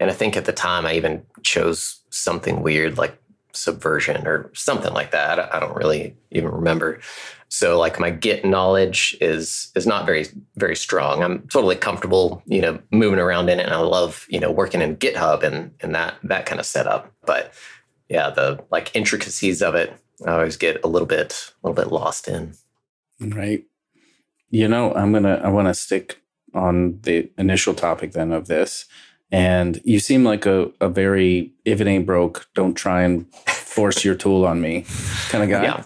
And 0.00 0.10
I 0.10 0.14
think 0.14 0.36
at 0.36 0.44
the 0.44 0.52
time 0.52 0.86
I 0.86 0.94
even 0.94 1.24
chose 1.42 2.00
something 2.10 2.62
weird 2.62 2.98
like 2.98 3.18
subversion 3.52 4.26
or 4.26 4.50
something 4.54 4.92
like 4.92 5.12
that. 5.12 5.54
I 5.54 5.60
don't 5.60 5.76
really 5.76 6.16
even 6.30 6.50
remember. 6.50 7.00
So 7.48 7.78
like 7.78 8.00
my 8.00 8.10
Git 8.10 8.44
knowledge 8.44 9.16
is 9.20 9.70
is 9.76 9.86
not 9.86 10.06
very 10.06 10.26
very 10.56 10.76
strong. 10.76 11.22
I'm 11.22 11.46
totally 11.48 11.76
comfortable, 11.76 12.42
you 12.46 12.60
know, 12.60 12.80
moving 12.90 13.20
around 13.20 13.48
in 13.48 13.60
it, 13.60 13.66
and 13.66 13.74
I 13.74 13.78
love 13.78 14.26
you 14.28 14.40
know 14.40 14.50
working 14.50 14.82
in 14.82 14.96
GitHub 14.96 15.42
and 15.42 15.72
and 15.80 15.94
that 15.94 16.16
that 16.24 16.46
kind 16.46 16.58
of 16.58 16.66
setup. 16.66 17.12
But 17.24 17.52
yeah, 18.08 18.30
the 18.30 18.64
like 18.70 18.94
intricacies 18.94 19.62
of 19.62 19.74
it, 19.74 19.96
I 20.26 20.32
always 20.32 20.56
get 20.56 20.82
a 20.84 20.88
little 20.88 21.06
bit 21.06 21.52
a 21.62 21.68
little 21.68 21.80
bit 21.82 21.92
lost 21.92 22.26
in. 22.26 22.54
Right. 23.20 23.64
You 24.50 24.68
know, 24.68 24.92
I'm 24.94 25.12
gonna 25.12 25.40
I 25.42 25.48
want 25.48 25.68
to 25.68 25.74
stick 25.74 26.20
on 26.54 27.00
the 27.02 27.30
initial 27.36 27.74
topic 27.74 28.12
then 28.12 28.32
of 28.32 28.46
this, 28.46 28.86
And 29.34 29.80
you 29.84 29.98
seem 29.98 30.22
like 30.22 30.46
a, 30.46 30.70
a 30.80 30.88
very, 30.88 31.52
if 31.64 31.80
it 31.80 31.88
ain't 31.88 32.06
broke, 32.06 32.46
don't 32.54 32.74
try 32.74 33.02
and 33.02 33.26
force 33.48 34.04
your 34.04 34.14
tool 34.14 34.46
on 34.46 34.60
me 34.60 34.84
kind 35.28 35.42
of 35.42 35.50
guy. 35.50 35.64
Yeah, 35.64 35.82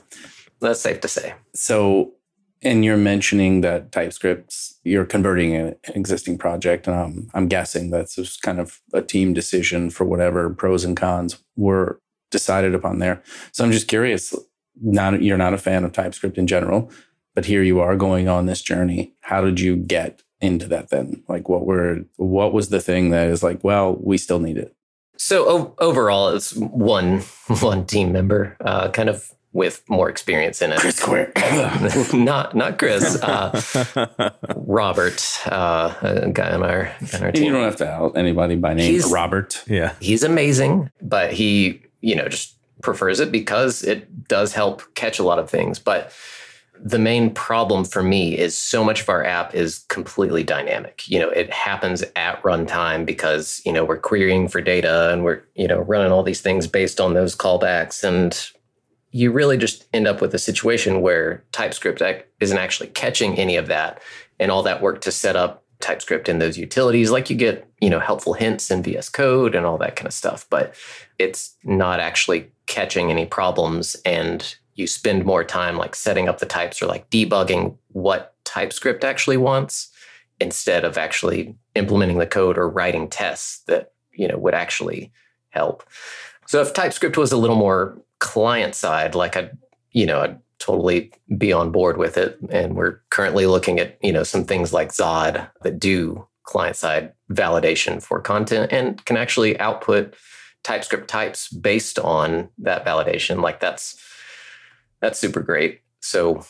that's 0.61 0.81
safe 0.81 1.01
to 1.01 1.09
say. 1.09 1.35
So, 1.55 2.13
and 2.61 2.85
you're 2.85 2.99
mentioning 2.99 3.63
that 3.63 3.91
TypeScripts, 3.91 4.75
you're 4.85 5.07
converting 5.07 5.55
an 5.55 5.77
existing 5.95 6.37
project. 6.37 6.87
And 6.87 6.97
um, 6.97 7.31
I'm 7.33 7.49
guessing 7.49 7.89
that's 7.89 8.17
just 8.17 8.43
kind 8.43 8.61
of 8.61 8.81
a 8.93 9.01
team 9.01 9.33
decision 9.33 9.89
for 9.89 10.05
whatever 10.05 10.51
pros 10.51 10.85
and 10.85 10.95
cons 10.95 11.43
were 11.57 12.01
decided 12.31 12.75
upon 12.75 12.99
there. 12.99 13.23
So 13.53 13.65
I'm 13.65 13.73
just 13.73 13.89
curious, 13.89 14.35
not 14.83 15.23
you're 15.23 15.39
not 15.39 15.55
a 15.55 15.59
fan 15.59 15.85
of 15.85 15.93
TypeScript 15.93 16.37
in 16.37 16.47
general, 16.47 16.91
but 17.35 17.47
here 17.47 17.63
you 17.63 17.81
are 17.81 17.97
going 17.97 18.29
on 18.29 18.45
this 18.45 18.61
journey. 18.61 19.15
How 19.21 19.41
did 19.41 19.59
you 19.59 19.77
get 19.77 20.23
into 20.41 20.67
that 20.69 20.91
then? 20.91 21.23
Like 21.29 21.49
what 21.49 21.65
were 21.67 22.05
what 22.17 22.53
was 22.53 22.69
the 22.69 22.81
thing 22.81 23.11
that 23.11 23.29
is 23.29 23.43
like, 23.43 23.63
well, 23.65 23.97
we 24.01 24.19
still 24.19 24.39
need 24.41 24.57
it? 24.57 24.75
So 25.17 25.49
o- 25.49 25.75
overall, 25.79 26.29
it's 26.29 26.55
one 26.55 27.21
one 27.61 27.87
team 27.87 28.13
member, 28.13 28.57
uh, 28.61 28.89
kind 28.91 29.09
of 29.09 29.33
with 29.53 29.83
more 29.89 30.09
experience 30.11 30.61
in 30.63 30.71
it. 30.73 30.79
Chris 30.79 31.01
Coyier. 31.01 32.15
not 32.25 32.55
not 32.55 32.79
Chris, 32.79 33.17
uh, 33.23 34.31
Robert, 34.57 35.21
uh, 35.47 35.95
a 36.03 36.31
guy 36.31 36.53
on 36.53 36.63
our 36.63 36.93
on 37.15 37.23
our 37.23 37.33
team. 37.33 37.45
you 37.45 37.53
don't 37.53 37.65
have 37.65 37.77
to 37.77 37.89
out 37.89 38.17
anybody 38.17 38.57
by 38.57 38.75
name. 38.75 38.91
He's- 38.93 39.11
Robert. 39.11 39.65
yeah. 39.67 39.95
He's 40.01 40.23
amazing, 40.23 40.91
but 41.03 41.33
he 41.33 41.83
you 42.01 42.15
know 42.15 42.29
just 42.29 42.55
prefers 42.83 43.19
it 43.19 43.33
because 43.33 43.83
it 43.83 44.29
does 44.29 44.53
help 44.53 44.83
catch 44.95 45.19
a 45.19 45.25
lot 45.25 45.39
of 45.41 45.51
things. 45.51 45.79
But 45.81 46.13
the 46.83 46.99
main 46.99 47.33
problem 47.33 47.85
for 47.85 48.03
me 48.03 48.37
is 48.37 48.57
so 48.57 48.85
much 48.85 49.01
of 49.01 49.09
our 49.09 49.25
app 49.25 49.55
is 49.55 49.81
completely 49.89 50.45
dynamic. 50.45 51.09
You 51.09 51.19
know, 51.19 51.31
it 51.31 51.53
happens 51.53 52.05
at 52.17 52.43
runtime 52.43 53.05
because, 53.05 53.61
you 53.65 53.73
know, 53.73 53.85
we're 53.85 53.99
querying 53.99 54.49
for 54.49 54.61
data 54.61 55.11
and 55.13 55.25
we're, 55.25 55.43
you 55.55 55.67
know, 55.67 55.81
running 55.81 56.13
all 56.13 56.23
these 56.23 56.41
things 56.41 56.67
based 56.67 57.01
on 57.01 57.15
those 57.15 57.35
callbacks. 57.35 58.05
And 58.05 58.51
you 59.11 59.33
really 59.33 59.57
just 59.57 59.87
end 59.93 60.07
up 60.07 60.21
with 60.21 60.35
a 60.35 60.39
situation 60.39 61.01
where 61.01 61.45
TypeScript 61.53 62.03
isn't 62.41 62.59
actually 62.59 62.91
catching 62.91 63.37
any 63.39 63.57
of 63.57 63.67
that 63.67 64.01
and 64.39 64.51
all 64.51 64.63
that 64.63 64.83
work 64.83 65.01
to 65.03 65.11
set 65.11 65.37
up 65.37 65.65
TypeScript 65.81 66.29
in 66.29 66.39
those 66.39 66.59
utilities. 66.59 67.11
Like 67.11 67.31
you 67.31 67.37
get, 67.37 67.69
you 67.81 67.91
know, 67.91 68.01
helpful 68.01 68.35
hints 68.35 68.71
in 68.71 68.83
VS 68.83 69.09
Code 69.09 69.55
and 69.55 69.65
all 69.65 69.79
that 69.79 69.97
kind 69.97 70.07
of 70.07 70.13
stuff, 70.13 70.47
but 70.51 70.75
it's 71.19 71.57
not 71.65 72.01
actually 72.01 72.51
catching 72.67 73.11
any 73.11 73.27
problems. 73.27 73.97
And 74.05 74.57
you 74.79 74.87
spend 74.87 75.25
more 75.25 75.43
time 75.43 75.77
like 75.77 75.97
setting 75.97 76.29
up 76.29 76.39
the 76.39 76.47
types 76.47 76.81
or 76.81 76.87
like 76.87 77.11
debugging 77.11 77.77
what 77.89 78.35
TypeScript 78.45 79.03
actually 79.03 79.37
wants 79.37 79.91
instead 80.41 80.85
of 80.85 80.97
actually 80.97 81.57
implementing 81.75 82.19
the 82.19 82.27
code 82.27 82.57
or 82.57 82.71
writing 82.71 83.09
tests 83.09 83.65
that, 83.67 83.91
you 84.13 84.29
know, 84.29 84.39
would 84.39 84.55
actually 84.55 85.11
help. 85.51 85.83
So 86.47 86.61
if 86.63 86.73
TypeScript 86.73 87.17
was 87.17 87.33
a 87.33 87.37
little 87.37 87.57
more 87.57 88.01
client 88.21 88.77
side, 88.77 89.17
like 89.17 89.37
I'd, 89.37 89.59
you 89.91 90.07
know, 90.07 90.21
I'd 90.21 90.39
totally 90.61 91.13
be 91.37 91.53
on 91.53 91.73
board 91.73 91.97
with 91.97 92.17
it. 92.17 92.39
And 92.49 92.77
we're 92.77 93.01
currently 93.11 93.47
looking 93.47 93.81
at, 93.81 93.99
you 94.01 94.13
know, 94.13 94.23
some 94.23 94.45
things 94.45 94.73
like 94.73 94.93
Zod 94.93 95.51
that 95.63 95.81
do 95.81 96.25
client 96.45 96.77
side 96.77 97.13
validation 97.33 98.01
for 98.01 98.21
content 98.21 98.73
and 98.73 99.05
can 99.05 99.17
actually 99.17 99.59
output 99.59 100.15
TypeScript 100.63 101.09
types 101.09 101.49
based 101.49 101.99
on 101.99 102.49
that 102.59 102.85
validation. 102.87 103.43
Like 103.43 103.59
that's 103.59 104.01
that's 105.01 105.19
super 105.19 105.41
great. 105.41 105.81
So 106.01 106.45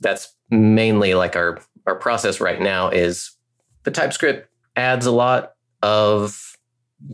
that's 0.00 0.34
mainly 0.50 1.14
like 1.14 1.36
our 1.36 1.60
our 1.86 1.94
process 1.94 2.40
right 2.40 2.60
now 2.60 2.90
is 2.90 3.32
the 3.84 3.90
TypeScript 3.90 4.48
adds 4.76 5.06
a 5.06 5.10
lot 5.10 5.52
of 5.82 6.56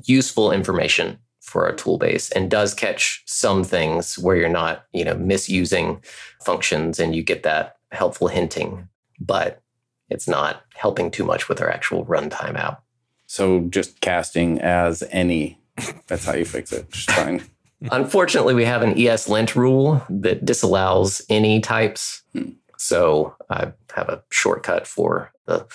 useful 0.03 0.51
information 0.51 1.19
for 1.41 1.67
our 1.67 1.75
tool 1.75 1.99
base 1.99 2.31
and 2.33 2.51
does 2.51 2.75
catch 2.75 3.23
some 3.27 3.63
things 3.63 4.19
where 4.19 4.35
you're 4.35 4.49
not, 4.49 4.87
you 4.93 5.05
know, 5.05 5.15
misusing 5.15 6.03
functions 6.43 6.99
and 6.99 7.15
you 7.15 7.23
get 7.23 7.43
that 7.45 7.77
helpful 7.93 8.29
hinting, 8.29 8.89
but 9.21 9.63
it's 10.09 10.27
not 10.27 10.63
helping 10.75 11.11
too 11.11 11.25
much 11.25 11.49
with 11.49 11.61
our 11.61 11.71
actual 11.71 12.05
runtime 12.07 12.57
out. 12.57 12.83
So 13.27 13.61
just 13.61 14.01
casting 14.01 14.61
as 14.61 15.03
any. 15.11 15.61
That's 16.07 16.25
how 16.25 16.35
you 16.35 16.45
fix 16.45 16.73
it. 16.73 16.91
Just 16.91 17.11
fine. 17.11 17.45
Unfortunately, 17.91 18.55
we 18.55 18.65
have 18.65 18.83
an 18.83 18.95
ESLint 18.95 19.55
rule 19.55 20.03
that 20.09 20.45
disallows 20.45 21.23
any 21.29 21.61
types. 21.61 22.23
Hmm. 22.33 22.51
So 22.79 23.35
I 23.49 23.73
have 23.95 24.09
a 24.09 24.23
shortcut 24.31 24.87
for 24.87 25.33
the 25.47 25.67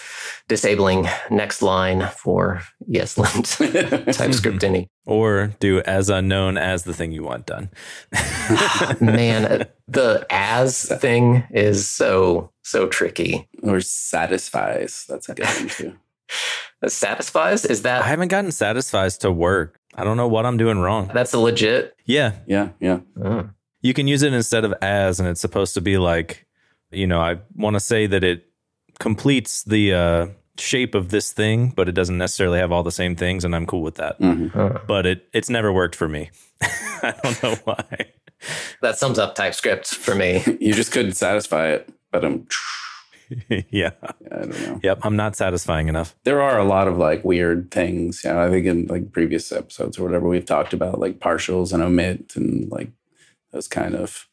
disabling 0.48 1.08
next 1.30 1.62
line 1.62 2.08
for 2.18 2.62
ESLint 2.90 4.14
TypeScript 4.18 4.64
any. 4.64 4.90
Or 5.06 5.56
do 5.60 5.82
as 5.82 6.10
unknown 6.10 6.58
as 6.58 6.84
the 6.84 6.94
thing 6.94 7.12
you 7.12 7.24
want 7.24 7.46
done. 7.46 7.70
Man, 9.02 9.68
the 9.88 10.26
as 10.30 10.86
thing 11.00 11.44
is 11.52 11.90
so 11.90 12.52
so 12.64 12.88
tricky. 12.88 13.48
or 13.64 13.82
satisfies. 13.82 15.06
That's 15.08 15.30
a 15.30 15.36
good 15.36 15.46
one 15.46 15.70
too. 15.70 15.96
Satisfies 16.88 17.66
is 17.66 17.82
that? 17.82 18.04
I 18.04 18.08
haven't 18.08 18.30
gotten 18.30 18.52
satisfies 18.52 19.18
to 19.20 19.32
work. 19.32 19.79
I 19.96 20.04
don't 20.04 20.18
know 20.18 20.28
what 20.28 20.46
I'm 20.46 20.58
doing 20.58 20.80
wrong. 20.80 21.10
that's 21.14 21.34
a 21.34 21.40
legit. 21.40 21.96
Yeah. 22.06 22.34
Yeah, 22.48 22.70
yeah. 22.80 23.00
Oh. 23.22 23.50
You 23.82 23.94
can 23.94 24.08
use 24.08 24.24
it 24.24 24.34
instead 24.34 24.66
of 24.66 24.74
as, 24.82 25.20
and 25.20 25.28
it's 25.30 25.42
supposed 25.42 25.74
to 25.76 25.82
be 25.82 25.98
like, 25.98 26.46
you 26.92 27.08
know, 27.08 27.20
I 27.22 27.40
want 27.56 27.76
to 27.76 27.80
say 27.80 28.08
that 28.08 28.24
it 28.24 28.46
completes 29.00 29.64
the 29.64 29.94
uh, 29.94 30.28
shape 30.58 30.96
of 30.96 31.10
this 31.10 31.32
thing, 31.32 31.70
but 31.76 31.88
it 31.88 31.94
doesn't 31.94 32.18
necessarily 32.18 32.60
have 32.60 32.72
all 32.72 32.84
the 32.84 32.92
same 32.92 33.16
things, 33.16 33.46
and 33.46 33.56
I'm 33.56 33.66
cool 33.66 33.82
with 33.82 33.96
that. 33.96 34.20
Mhm. 34.20 34.52
Huh. 34.52 34.80
But 34.88 35.06
it 35.06 35.28
it's 35.34 35.50
never 35.50 35.72
worked 35.72 35.96
for 35.96 36.08
me. 36.10 36.30
I 36.62 37.14
don't 37.24 37.44
know 37.44 37.56
why. 37.64 37.86
That 38.82 38.98
sums 38.98 39.18
up 39.20 39.36
TypeScript 39.36 39.88
for 39.88 40.16
me. 40.16 40.44
You 40.60 40.74
just 40.74 40.92
couldn't 40.92 41.14
satisfy 41.14 41.70
it, 41.70 41.90
but 42.12 42.26
um, 42.26 42.48
yeah. 43.70 43.92
I 44.32 44.38
don't 44.38 44.62
know. 44.62 44.80
Yep. 44.84 45.00
I'm 45.04 45.16
not 45.16 45.36
satisfying 45.36 45.88
enough. 45.88 46.16
There 46.24 46.42
are 46.42 46.60
a 46.60 46.64
lot 46.64 46.88
of 46.88 46.98
like 46.98 47.24
weird 47.24 47.72
things. 47.72 48.24
You 48.24 48.32
know, 48.32 48.42
I 48.42 48.50
think 48.50 48.66
in 48.66 48.88
like 48.88 49.12
previous 49.12 49.52
episodes 49.52 49.98
or 49.98 50.04
whatever 50.04 50.28
we've 50.28 50.46
talked 50.46 50.74
about 50.74 51.00
like 51.00 51.20
partials 51.20 51.74
and 51.74 51.84
omit 51.84 52.36
and 52.36 52.70
like 52.72 52.90
those 53.52 53.68
kind 53.68 53.96
of 53.96 54.28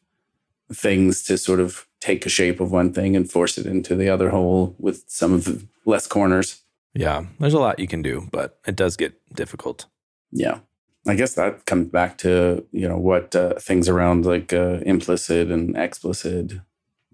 things 0.73 1.23
to 1.23 1.37
sort 1.37 1.59
of 1.59 1.87
take 1.99 2.25
a 2.25 2.29
shape 2.29 2.59
of 2.59 2.71
one 2.71 2.93
thing 2.93 3.15
and 3.15 3.31
force 3.31 3.57
it 3.57 3.65
into 3.65 3.95
the 3.95 4.09
other 4.09 4.29
hole 4.29 4.75
with 4.77 5.03
some 5.07 5.33
of 5.33 5.45
the 5.45 5.65
less 5.85 6.07
corners. 6.07 6.61
Yeah. 6.93 7.25
There's 7.39 7.53
a 7.53 7.59
lot 7.59 7.79
you 7.79 7.87
can 7.87 8.01
do, 8.01 8.27
but 8.31 8.59
it 8.65 8.75
does 8.75 8.97
get 8.97 9.13
difficult. 9.33 9.85
Yeah. 10.31 10.59
I 11.07 11.15
guess 11.15 11.35
that 11.35 11.65
comes 11.65 11.87
back 11.87 12.17
to, 12.19 12.65
you 12.71 12.87
know, 12.87 12.97
what 12.97 13.33
uh, 13.35 13.53
things 13.55 13.87
around 13.87 14.25
like 14.25 14.51
uh, 14.51 14.79
implicit 14.85 15.49
and 15.49 15.75
explicit 15.77 16.53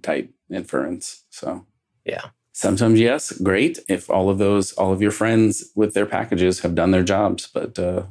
type 0.01 0.31
inference. 0.49 1.23
So, 1.29 1.65
Yeah. 2.05 2.29
sometimes, 2.51 2.99
yes, 2.99 3.31
great 3.31 3.79
if 3.87 4.09
all 4.09 4.29
of 4.29 4.37
those, 4.37 4.73
all 4.73 4.91
of 4.91 5.01
your 5.01 5.11
friends 5.11 5.71
with 5.75 5.93
their 5.93 6.05
packages 6.05 6.59
have 6.61 6.75
done 6.75 6.91
their 6.91 7.03
jobs, 7.03 7.47
but 7.47 7.79
uh, 7.79 8.03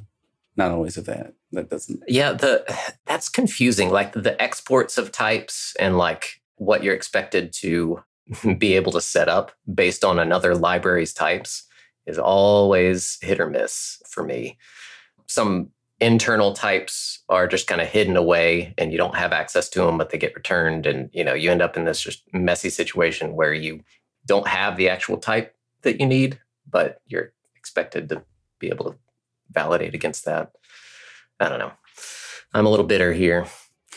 not 0.56 0.70
always 0.70 0.96
if 0.96 1.06
that. 1.06 1.34
That 1.52 1.68
doesn't. 1.68 2.02
Yeah, 2.08 2.32
the 2.32 2.64
that's 3.06 3.28
confusing. 3.28 3.90
Like 3.90 4.12
the 4.12 4.40
exports 4.40 4.98
of 4.98 5.12
types 5.12 5.76
and 5.78 5.98
like 5.98 6.40
what 6.56 6.82
you're 6.82 6.94
expected 6.94 7.52
to 7.52 8.02
be 8.58 8.74
able 8.74 8.92
to 8.92 9.00
set 9.00 9.28
up 9.28 9.52
based 9.72 10.04
on 10.04 10.18
another 10.18 10.54
library's 10.54 11.12
types 11.12 11.64
is 12.06 12.18
always 12.18 13.18
hit 13.20 13.40
or 13.40 13.48
miss 13.48 14.02
for 14.08 14.24
me. 14.24 14.58
Some 15.26 15.70
internal 16.02 16.52
types 16.52 17.22
are 17.28 17.46
just 17.46 17.68
kind 17.68 17.80
of 17.80 17.86
hidden 17.86 18.16
away 18.16 18.74
and 18.76 18.90
you 18.90 18.98
don't 18.98 19.14
have 19.14 19.32
access 19.32 19.68
to 19.68 19.80
them 19.82 19.96
but 19.96 20.10
they 20.10 20.18
get 20.18 20.34
returned 20.34 20.84
and 20.84 21.08
you 21.12 21.22
know 21.22 21.32
you 21.32 21.50
end 21.50 21.62
up 21.62 21.76
in 21.76 21.84
this 21.84 22.00
just 22.00 22.22
messy 22.32 22.68
situation 22.68 23.36
where 23.36 23.54
you 23.54 23.80
don't 24.26 24.48
have 24.48 24.76
the 24.76 24.88
actual 24.88 25.16
type 25.16 25.54
that 25.82 26.00
you 26.00 26.06
need 26.06 26.40
but 26.68 27.00
you're 27.06 27.32
expected 27.54 28.08
to 28.08 28.20
be 28.58 28.68
able 28.68 28.90
to 28.90 28.98
validate 29.50 29.94
against 29.94 30.24
that 30.24 30.50
i 31.38 31.48
don't 31.48 31.60
know 31.60 31.72
i'm 32.52 32.66
a 32.66 32.70
little 32.70 32.86
bitter 32.86 33.12
here 33.12 33.46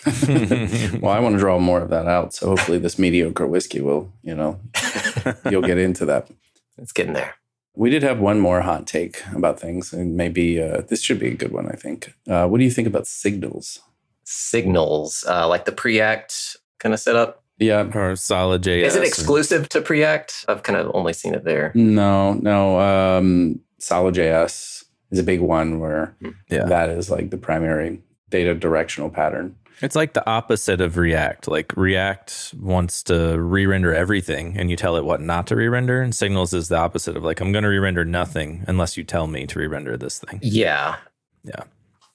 well, 0.28 1.12
I 1.12 1.20
want 1.20 1.34
to 1.34 1.40
draw 1.40 1.58
more 1.58 1.82
of 1.82 1.90
that 1.90 2.06
out. 2.06 2.32
So 2.32 2.50
hopefully, 2.50 2.78
this 2.78 3.00
mediocre 3.00 3.48
whiskey 3.48 3.82
will, 3.82 4.14
you 4.22 4.36
know, 4.36 4.60
you'll 5.50 5.64
get 5.64 5.80
into 5.80 6.06
that. 6.06 6.30
it's 6.78 6.92
getting 6.92 7.14
there 7.14 7.34
We 7.75 7.89
did 7.89 8.03
have 8.03 8.20
one 8.20 8.39
more 8.39 8.62
hot 8.62 8.88
take 8.88 9.22
about 9.34 9.60
things, 9.60 9.91
and 9.94 10.15
maybe 10.15 10.62
uh, 10.62 10.82
this 10.88 11.01
should 11.01 11.20
be 11.20 11.27
a 11.27 11.36
good 11.36 11.51
one. 11.51 11.67
I 11.67 11.75
think. 11.75 12.13
Uh, 12.27 12.48
what 12.48 12.58
do 12.60 12.63
you 12.63 12.72
think 12.72 12.88
about 12.88 13.08
signals? 13.08 13.79
signals 14.27 15.24
uh, 15.29 15.48
like 15.48 15.65
the 15.65 15.72
preact 15.72 16.55
kind 16.79 16.94
of 16.94 17.00
setup 17.00 17.44
Yeah, 17.60 17.88
Or 17.94 18.15
solid 18.15 18.63
JS. 18.63 18.84
is 18.86 18.96
it 18.96 19.01
or- 19.01 19.05
exclusive 19.05 19.70
to 19.70 19.82
preact 19.82 20.46
i've 20.48 20.63
kind 20.63 20.79
of 20.79 20.89
only 20.96 21.13
seen 21.13 21.36
it 21.36 21.44
there 21.44 21.72
no, 21.75 22.34
no. 22.34 22.79
Um, 22.79 23.60
Solid.js 23.77 24.84
is 25.12 25.20
a 25.20 25.24
big 25.24 25.41
one 25.41 25.79
where 25.79 26.15
Yeah. 26.50 26.65
that 26.65 26.89
is 26.89 27.10
like 27.12 27.29
the 27.29 27.38
primary 27.38 28.01
data 28.32 28.55
directional 28.55 29.12
pattern. 29.12 29.55
It's 29.82 29.96
like 29.96 30.13
the 30.13 30.27
opposite 30.27 30.82
of 30.82 30.98
React. 30.98 31.48
Like 31.48 31.74
React 31.75 32.55
wants 32.60 33.03
to 33.03 33.39
re-render 33.39 33.94
everything 33.94 34.58
and 34.58 34.70
you 34.70 34.75
tell 34.75 34.96
it 34.96 35.05
what 35.05 35.22
not 35.22 35.48
to 35.48 35.55
re-render. 35.55 36.01
And 36.01 36.15
Signals 36.15 36.53
is 36.53 36.70
the 36.70 36.77
opposite 36.77 37.17
of 37.17 37.24
like, 37.24 37.39
I'm 37.41 37.51
going 37.51 37.63
to 37.63 37.70
re-render 37.70 38.05
nothing 38.05 38.63
unless 38.67 38.98
you 38.98 39.03
tell 39.03 39.27
me 39.27 39.46
to 39.48 39.60
re-render 39.60 39.98
this 39.98 40.20
thing. 40.20 40.39
Yeah. 40.41 40.98
Yeah. 41.44 41.63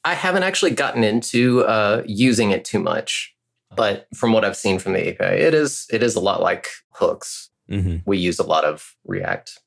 I 0.04 0.14
haven't 0.14 0.44
actually 0.44 0.70
gotten 0.72 1.04
into 1.04 1.62
uh, 1.64 2.02
using 2.06 2.50
it 2.50 2.64
too 2.64 2.80
much, 2.80 3.34
but 3.76 4.06
from 4.14 4.32
what 4.32 4.44
I've 4.44 4.56
seen 4.56 4.78
from 4.78 4.94
the 4.94 5.08
API, 5.08 5.42
it 5.42 5.54
is 5.54 5.86
it 5.92 6.02
is 6.02 6.16
a 6.16 6.20
lot 6.20 6.40
like 6.40 6.68
hooks. 6.92 7.50
hmm 7.68 7.96
We 8.06 8.18
use 8.18 8.38
a 8.38 8.46
lot 8.46 8.64
of 8.64 8.96
React 9.04 9.60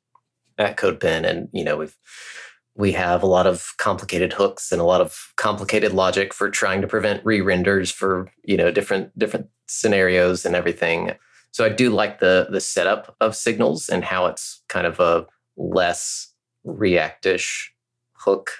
at 0.57 0.77
CodePen, 0.77 1.29
and 1.29 1.50
you 1.51 1.63
know 1.63 1.77
we've 1.77 1.95
we 2.75 2.92
have 2.94 3.22
a 3.22 3.27
lot 3.27 3.46
of 3.46 3.74
complicated 3.77 4.34
hooks 4.34 4.72
and 4.72 4.82
a 4.82 4.86
lot 4.86 5.01
of 5.01 5.34
complicated 5.38 5.94
logic 5.94 6.34
for 6.34 6.50
trying 6.50 6.82
to 6.82 6.88
prevent 6.88 7.24
re-renders 7.25 7.92
for 7.92 8.32
you 8.44 8.58
know 8.58 8.72
different 8.72 9.18
different 9.18 9.48
scenarios 9.68 10.46
and 10.46 10.56
everything. 10.56 11.12
So 11.51 11.63
I 11.65 11.70
do 11.70 11.89
like 11.89 12.20
the 12.20 12.48
the 12.50 12.62
setup 12.62 13.15
of 13.20 13.36
signals 13.36 13.89
and 13.89 14.03
how 14.03 14.25
it's 14.25 14.63
kind 14.70 14.88
of 14.88 15.00
a 15.00 15.27
less 15.56 16.34
Reactish 16.65 17.70
hook, 18.13 18.51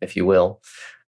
if 0.00 0.16
you 0.16 0.26
will. 0.26 0.60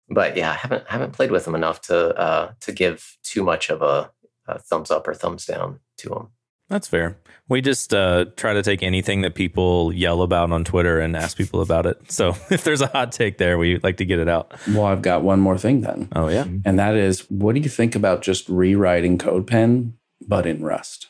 But 0.09 0.37
yeah, 0.37 0.51
I 0.51 0.53
haven't 0.53 0.87
haven't 0.87 1.13
played 1.13 1.31
with 1.31 1.45
them 1.45 1.55
enough 1.55 1.81
to 1.83 2.15
uh, 2.15 2.51
to 2.61 2.71
give 2.71 3.17
too 3.23 3.43
much 3.43 3.69
of 3.69 3.81
a, 3.81 4.11
a 4.47 4.59
thumbs 4.59 4.91
up 4.91 5.07
or 5.07 5.13
thumbs 5.13 5.45
down 5.45 5.79
to 5.97 6.09
them. 6.09 6.27
That's 6.69 6.87
fair. 6.87 7.17
We 7.47 7.61
just 7.61 7.93
uh, 7.93 8.25
try 8.35 8.53
to 8.53 8.63
take 8.63 8.81
anything 8.81 9.21
that 9.21 9.35
people 9.35 9.93
yell 9.93 10.23
about 10.23 10.51
on 10.51 10.63
Twitter 10.63 10.99
and 10.99 11.15
ask 11.15 11.37
people 11.37 11.61
about 11.61 11.85
it. 11.85 12.11
So 12.11 12.29
if 12.49 12.63
there's 12.63 12.81
a 12.81 12.87
hot 12.87 13.11
take 13.11 13.37
there, 13.37 13.57
we 13.57 13.77
like 13.79 13.97
to 13.97 14.05
get 14.05 14.19
it 14.19 14.27
out. 14.27 14.53
Well, 14.67 14.85
I've 14.85 15.03
got 15.03 15.21
one 15.21 15.39
more 15.39 15.57
thing 15.57 15.81
then. 15.81 16.09
Oh, 16.15 16.27
yeah. 16.27 16.45
And 16.65 16.79
that 16.79 16.95
is 16.95 17.29
what 17.29 17.53
do 17.53 17.61
you 17.61 17.69
think 17.69 17.95
about 17.95 18.23
just 18.23 18.49
rewriting 18.49 19.17
CodePen, 19.17 19.93
but 20.27 20.47
in 20.47 20.63
Rust? 20.63 21.07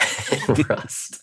Rust. 0.68 1.22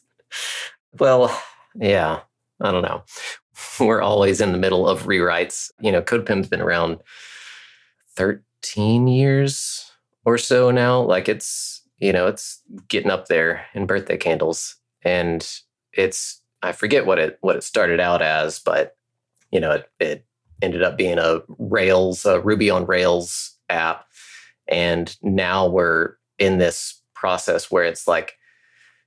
Well, 0.97 1.37
yeah, 1.75 2.21
I 2.61 2.71
don't 2.71 2.83
know. 2.83 3.03
We're 3.79 4.01
always 4.01 4.39
in 4.39 4.53
the 4.53 4.57
middle 4.57 4.87
of 4.87 5.03
rewrites. 5.03 5.69
You 5.81 5.91
know, 5.91 6.01
CodePen's 6.01 6.47
been 6.47 6.61
around 6.61 6.99
13 8.15 9.07
years 9.09 9.91
or 10.23 10.37
so 10.37 10.71
now. 10.71 11.01
Like 11.01 11.27
it's, 11.27 11.81
you 11.99 12.11
know, 12.11 12.27
it's 12.27 12.61
getting 12.87 13.11
up 13.11 13.27
there 13.27 13.65
in 13.73 13.85
birthday 13.85 14.17
candles. 14.17 14.75
And 15.03 15.47
it's 15.93 16.41
I 16.61 16.71
forget 16.71 17.05
what 17.05 17.19
it 17.19 17.37
what 17.41 17.55
it 17.55 17.63
started 17.63 17.99
out 17.99 18.21
as, 18.21 18.59
but 18.59 18.95
you 19.51 19.59
know, 19.59 19.71
it, 19.71 19.89
it 19.99 20.25
ended 20.61 20.83
up 20.83 20.97
being 20.97 21.19
a 21.19 21.41
Rails, 21.59 22.25
a 22.25 22.39
Ruby 22.39 22.69
on 22.69 22.85
Rails 22.85 23.57
app. 23.69 24.05
And 24.67 25.15
now 25.21 25.67
we're 25.67 26.15
in 26.39 26.57
this 26.57 27.01
process 27.13 27.71
where 27.71 27.83
it's 27.83 28.07
like 28.07 28.33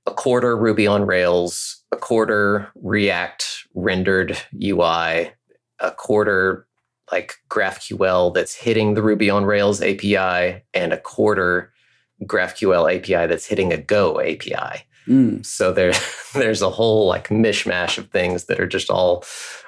a 0.05 0.11
quarter 0.11 0.57
Ruby 0.57 0.87
on 0.87 1.05
Rails, 1.05 1.83
a 1.91 1.97
quarter 1.97 2.71
React 2.75 3.45
rendered 3.75 4.37
UI, 4.63 5.31
a 5.79 5.91
quarter 5.91 6.65
like 7.11 7.35
GraphQL 7.49 8.33
that's 8.33 8.55
hitting 8.55 8.93
the 8.93 9.03
Ruby 9.03 9.29
on 9.29 9.45
Rails 9.45 9.81
API, 9.81 10.63
and 10.73 10.93
a 10.93 10.99
quarter 10.99 11.73
GraphQL 12.23 12.95
API 12.95 13.27
that's 13.27 13.45
hitting 13.45 13.73
a 13.73 13.77
Go 13.77 14.19
API. 14.19 14.85
Mm. 15.07 15.45
So 15.45 15.71
there, 15.71 15.93
there's 16.33 16.61
a 16.61 16.69
whole 16.69 17.07
like 17.07 17.29
mishmash 17.29 17.97
of 17.97 18.09
things 18.09 18.45
that 18.45 18.59
are 18.59 18.67
just 18.67 18.89
all 18.89 19.23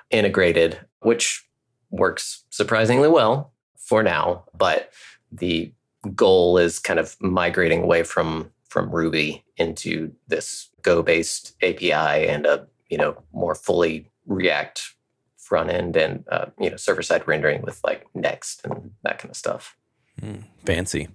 integrated, 0.10 0.80
which 1.00 1.46
works 1.90 2.44
surprisingly 2.50 3.08
well 3.08 3.54
for 3.78 4.04
now. 4.04 4.46
But 4.54 4.92
the 5.32 5.74
goal 6.16 6.58
is 6.58 6.80
kind 6.80 7.00
of 7.00 7.16
migrating 7.22 7.84
away 7.84 8.04
from 8.04 8.52
from 8.70 8.90
Ruby 8.90 9.44
into 9.58 10.14
this 10.30 10.70
Go-based 10.82 11.56
API 11.62 11.92
and 12.28 12.46
a 12.46 12.68
you 12.90 12.98
know 12.98 13.22
more 13.34 13.56
fully 13.56 14.08
React 14.26 14.94
front 15.38 15.70
end 15.70 15.98
and 15.98 16.24
uh, 16.32 16.46
you 16.60 16.70
know 16.70 16.78
server 16.78 17.02
side 17.02 17.28
rendering 17.28 17.62
with 17.62 17.82
like 17.84 18.06
Next 18.16 18.62
and 18.64 18.92
that 19.04 19.20
kind 19.20 19.30
of 19.30 19.38
stuff. 19.38 19.76
Mm, 20.22 20.44
fancy. 20.66 21.10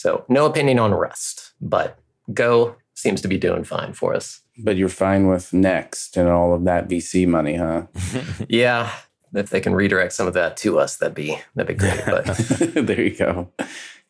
So 0.00 0.24
no 0.30 0.46
opinion 0.46 0.78
on 0.78 0.94
Rust, 0.94 1.52
but 1.60 1.98
Go 2.32 2.76
seems 2.94 3.20
to 3.20 3.28
be 3.28 3.36
doing 3.36 3.64
fine 3.64 3.92
for 3.92 4.14
us. 4.14 4.40
But 4.56 4.78
you're 4.78 4.88
fine 4.88 5.28
with 5.28 5.52
Next 5.52 6.16
and 6.16 6.26
all 6.26 6.54
of 6.54 6.64
that 6.64 6.88
VC 6.88 7.28
money, 7.28 7.56
huh? 7.56 7.82
Yeah, 8.48 8.92
if 9.34 9.50
they 9.50 9.60
can 9.60 9.74
redirect 9.74 10.14
some 10.14 10.26
of 10.26 10.32
that 10.32 10.56
to 10.58 10.78
us, 10.78 10.96
that'd 10.96 11.14
be 11.14 11.38
that'd 11.54 11.68
be 11.68 11.78
great. 11.78 12.02
But 12.06 12.24
there 12.74 13.02
you 13.02 13.14
go. 13.14 13.52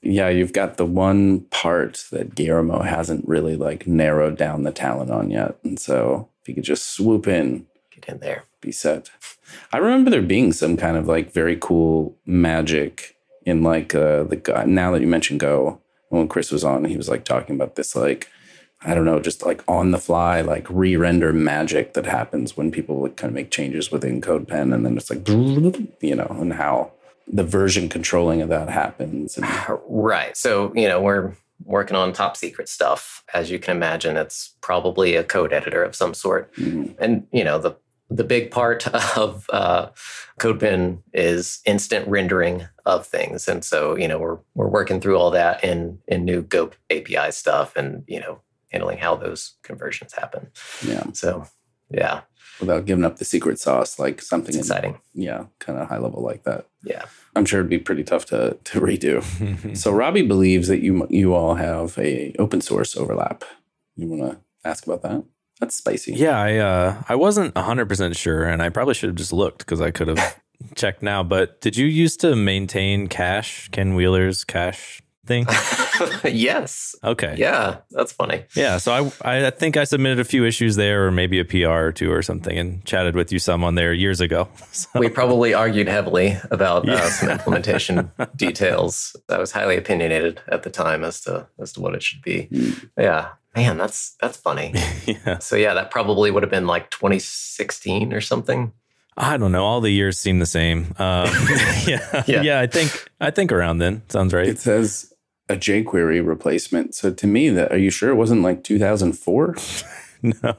Yeah, 0.00 0.28
you've 0.28 0.52
got 0.52 0.76
the 0.76 0.86
one 0.86 1.40
part 1.50 2.04
that 2.12 2.36
Guillermo 2.36 2.82
hasn't 2.82 3.26
really 3.26 3.56
like 3.56 3.88
narrowed 3.88 4.38
down 4.38 4.62
the 4.62 4.70
talent 4.70 5.10
on 5.10 5.28
yet. 5.28 5.56
And 5.64 5.80
so 5.80 6.28
if 6.40 6.48
you 6.48 6.54
could 6.54 6.62
just 6.62 6.94
swoop 6.94 7.26
in, 7.26 7.66
get 7.90 8.08
in 8.08 8.20
there. 8.20 8.44
be 8.60 8.70
set. 8.70 9.10
I 9.72 9.78
remember 9.78 10.08
there 10.08 10.22
being 10.22 10.52
some 10.52 10.76
kind 10.76 10.96
of 10.96 11.08
like 11.08 11.32
very 11.32 11.56
cool 11.60 12.16
magic 12.24 13.16
in 13.44 13.62
like 13.62 13.94
uh 13.94 14.24
the 14.24 14.64
now 14.66 14.90
that 14.92 15.00
you 15.00 15.06
mentioned 15.06 15.40
Go, 15.40 15.80
when 16.08 16.28
Chris 16.28 16.50
was 16.50 16.64
on, 16.64 16.84
he 16.84 16.96
was 16.96 17.08
like 17.08 17.24
talking 17.24 17.54
about 17.54 17.76
this 17.76 17.94
like 17.96 18.28
I 18.82 18.94
don't 18.94 19.04
know, 19.04 19.20
just 19.20 19.44
like 19.44 19.62
on 19.68 19.90
the 19.90 19.98
fly, 19.98 20.40
like 20.40 20.66
re-render 20.70 21.34
magic 21.34 21.92
that 21.94 22.06
happens 22.06 22.56
when 22.56 22.70
people 22.70 23.02
like 23.02 23.16
kind 23.16 23.30
of 23.30 23.34
make 23.34 23.50
changes 23.50 23.90
within 23.92 24.22
CodePen, 24.22 24.74
and 24.74 24.86
then 24.86 24.96
it's 24.96 25.10
like 25.10 25.28
you 26.00 26.14
know, 26.14 26.36
and 26.40 26.54
how 26.54 26.92
the 27.32 27.44
version 27.44 27.88
controlling 27.88 28.42
of 28.42 28.48
that 28.48 28.68
happens. 28.68 29.36
And 29.36 29.46
Right. 29.88 30.36
So, 30.36 30.72
you 30.74 30.88
know, 30.88 31.00
we're 31.00 31.32
working 31.64 31.96
on 31.96 32.12
top 32.12 32.36
secret 32.36 32.68
stuff. 32.68 33.22
As 33.32 33.50
you 33.50 33.58
can 33.58 33.76
imagine, 33.76 34.16
it's 34.16 34.54
probably 34.60 35.14
a 35.14 35.24
code 35.24 35.52
editor 35.52 35.84
of 35.84 35.94
some 35.94 36.14
sort. 36.14 36.52
mm, 36.54 36.94
And, 36.98 37.26
you 37.32 37.44
know, 37.44 37.58
the 37.58 37.76
the 38.10 38.24
big 38.24 38.50
part 38.50 38.86
of 39.16 39.46
uh, 39.50 39.88
CodePen 40.38 41.02
is 41.12 41.60
instant 41.64 42.08
rendering 42.08 42.66
of 42.86 43.06
things. 43.06 43.46
And 43.48 43.64
so, 43.64 43.96
you 43.96 44.08
know, 44.08 44.18
we're 44.18 44.38
we're 44.54 44.68
working 44.68 45.00
through 45.00 45.16
all 45.18 45.30
that 45.30 45.62
in 45.64 45.98
in 46.08 46.24
new 46.24 46.42
Go 46.42 46.70
API 46.90 47.30
stuff 47.30 47.76
and, 47.76 48.04
you 48.06 48.20
know, 48.20 48.40
handling 48.72 48.98
how 48.98 49.14
those 49.16 49.54
conversions 49.62 50.12
happen. 50.12 50.48
yeah, 50.86 51.04
So 51.12 51.44
yeah, 51.90 52.20
without 52.60 52.84
giving 52.86 53.04
up 53.04 53.16
the 53.18 53.24
secret 53.24 53.58
sauce, 53.58 53.98
like 53.98 54.22
something 54.22 54.48
it's 54.56 54.68
in, 54.68 54.76
exciting. 54.76 54.98
yeah, 55.14 55.44
kind 55.58 55.78
of 55.78 55.88
high 55.88 55.98
level 55.98 56.22
like 56.22 56.44
that. 56.44 56.66
Yeah. 56.84 57.04
I'm 57.36 57.44
sure 57.44 57.60
it'd 57.60 57.70
be 57.70 57.78
pretty 57.78 58.02
tough 58.04 58.26
to 58.26 58.58
to 58.64 58.80
redo. 58.80 59.22
So 59.76 59.92
Robbie 59.92 60.22
believes 60.26 60.66
that 60.68 60.80
you 60.82 61.06
you 61.10 61.34
all 61.34 61.54
have 61.56 61.96
a 61.98 62.34
open 62.38 62.60
source 62.60 62.96
overlap. 62.96 63.44
You 63.96 64.08
want 64.08 64.32
to 64.32 64.40
ask 64.68 64.84
about 64.86 65.02
that? 65.02 65.24
That's 65.60 65.76
spicy. 65.76 66.14
Yeah, 66.14 66.38
I 66.40 66.56
uh, 66.56 67.02
I 67.08 67.14
wasn't 67.14 67.56
hundred 67.56 67.86
percent 67.88 68.16
sure, 68.16 68.44
and 68.44 68.62
I 68.62 68.68
probably 68.70 68.94
should 68.94 69.10
have 69.10 69.16
just 69.16 69.32
looked 69.32 69.58
because 69.58 69.80
I 69.80 69.90
could 69.90 70.08
have 70.08 70.40
checked 70.74 71.02
now. 71.02 71.22
But 71.22 71.60
did 71.60 71.76
you 71.76 71.86
used 71.86 72.20
to 72.20 72.34
maintain 72.34 73.06
cash, 73.08 73.68
Ken 73.70 73.94
Wheeler's 73.94 74.42
cash 74.44 75.02
thing? 75.26 75.46
yes. 76.24 76.96
Okay, 77.04 77.34
Yeah, 77.36 77.78
that's 77.90 78.10
funny. 78.10 78.44
yeah. 78.56 78.78
So 78.78 79.12
I 79.22 79.46
I 79.46 79.50
think 79.50 79.76
I 79.76 79.84
submitted 79.84 80.18
a 80.18 80.24
few 80.24 80.46
issues 80.46 80.76
there, 80.76 81.06
or 81.06 81.10
maybe 81.10 81.38
a 81.38 81.44
PR 81.44 81.68
or 81.88 81.92
two 81.92 82.10
or 82.10 82.22
something, 82.22 82.56
and 82.58 82.82
chatted 82.86 83.14
with 83.14 83.30
you 83.30 83.38
some 83.38 83.62
on 83.62 83.74
there 83.74 83.92
years 83.92 84.20
ago. 84.20 84.48
So, 84.72 84.88
we 84.98 85.10
probably 85.10 85.52
argued 85.52 85.88
heavily 85.88 86.38
about 86.50 86.88
uh, 86.88 87.10
some 87.10 87.28
implementation 87.28 88.10
details. 88.34 89.14
I 89.28 89.36
was 89.38 89.52
highly 89.52 89.76
opinionated 89.76 90.40
at 90.48 90.62
the 90.62 90.70
time 90.70 91.04
as 91.04 91.20
to 91.22 91.48
as 91.60 91.72
to 91.74 91.80
what 91.82 91.94
it 91.94 92.02
should 92.02 92.22
be. 92.22 92.48
Mm. 92.50 92.90
Yeah, 92.96 93.28
man, 93.56 93.76
that's 93.78 94.16
that's 94.20 94.36
funny. 94.36 94.72
yeah, 95.06 95.38
So 95.38 95.56
yeah, 95.56 95.74
that 95.74 95.90
probably 95.90 96.30
would 96.30 96.42
have 96.42 96.50
been 96.50 96.66
like 96.66 96.90
2016 96.90 98.12
or 98.12 98.20
something. 98.20 98.72
I 99.16 99.36
don't 99.36 99.52
know. 99.52 99.64
All 99.64 99.80
the 99.80 99.90
years 99.90 100.18
seem 100.18 100.38
the 100.38 100.46
same. 100.46 100.94
Um, 100.98 101.28
yeah, 101.86 102.22
Yeah. 102.26 102.42
yeah, 102.42 102.60
I 102.60 102.66
think 102.66 103.08
I 103.20 103.30
think 103.30 103.52
around 103.52 103.78
then 103.78 104.02
sounds 104.08 104.32
right. 104.32 104.48
It 104.48 104.58
says 104.58 105.12
a 105.48 105.56
jQuery 105.56 106.24
replacement. 106.26 106.94
So 106.94 107.12
to 107.12 107.26
me, 107.26 107.48
that 107.50 107.72
are 107.72 107.78
you 107.78 107.90
sure 107.90 108.10
it 108.10 108.14
wasn't 108.14 108.42
like 108.42 108.62
2004? 108.64 109.56
no. 110.22 110.54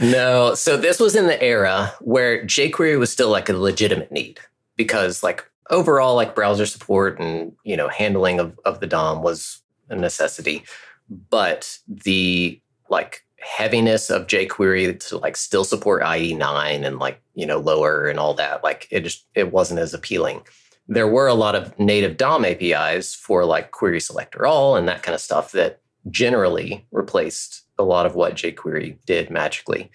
No, 0.00 0.54
so 0.54 0.76
this 0.76 0.98
was 1.00 1.14
in 1.16 1.26
the 1.26 1.40
era 1.42 1.92
where 2.00 2.44
jQuery 2.44 2.98
was 2.98 3.12
still 3.12 3.28
like 3.28 3.48
a 3.48 3.52
legitimate 3.52 4.10
need 4.12 4.40
because 4.76 5.22
like 5.22 5.44
overall 5.68 6.14
like 6.14 6.34
browser 6.34 6.66
support 6.66 7.20
and 7.20 7.52
you 7.64 7.76
know 7.76 7.88
handling 7.88 8.40
of, 8.40 8.58
of 8.64 8.80
the 8.80 8.86
DOM 8.86 9.22
was 9.22 9.60
a 9.88 9.96
necessity. 9.96 10.64
But 11.10 11.78
the 11.88 12.60
like 12.88 13.24
heaviness 13.40 14.10
of 14.10 14.26
jQuery 14.26 15.00
to 15.08 15.18
like 15.18 15.36
still 15.36 15.64
support 15.64 16.02
IE9 16.02 16.86
and 16.86 16.98
like, 16.98 17.20
you 17.34 17.46
know, 17.46 17.58
lower 17.58 18.06
and 18.06 18.18
all 18.18 18.34
that, 18.34 18.62
like 18.62 18.86
it 18.90 19.00
just 19.00 19.26
it 19.34 19.52
wasn't 19.52 19.80
as 19.80 19.94
appealing. 19.94 20.42
There 20.88 21.08
were 21.08 21.28
a 21.28 21.34
lot 21.34 21.54
of 21.54 21.78
native 21.78 22.16
DOM 22.16 22.44
APIs 22.44 23.14
for 23.14 23.44
like 23.44 23.70
query 23.70 24.00
selector 24.00 24.46
all 24.46 24.76
and 24.76 24.88
that 24.88 25.02
kind 25.02 25.14
of 25.14 25.20
stuff 25.20 25.52
that 25.52 25.80
generally 26.10 26.86
replaced 26.90 27.62
a 27.78 27.84
lot 27.84 28.06
of 28.06 28.14
what 28.14 28.34
jQuery 28.34 28.96
did 29.06 29.30
magically. 29.30 29.90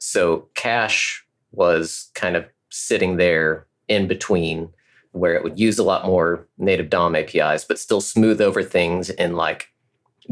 So 0.00 0.48
cash 0.54 1.24
was 1.52 2.10
kind 2.14 2.36
of 2.36 2.46
sitting 2.70 3.16
there 3.16 3.66
in 3.88 4.06
between 4.06 4.68
where 5.12 5.34
it 5.34 5.42
would 5.42 5.58
use 5.58 5.78
a 5.78 5.82
lot 5.84 6.04
more 6.04 6.46
native 6.58 6.90
DOM 6.90 7.16
APIs, 7.16 7.64
but 7.64 7.78
still 7.78 8.00
smooth 8.00 8.40
over 8.40 8.62
things 8.62 9.10
in 9.10 9.36
like 9.36 9.68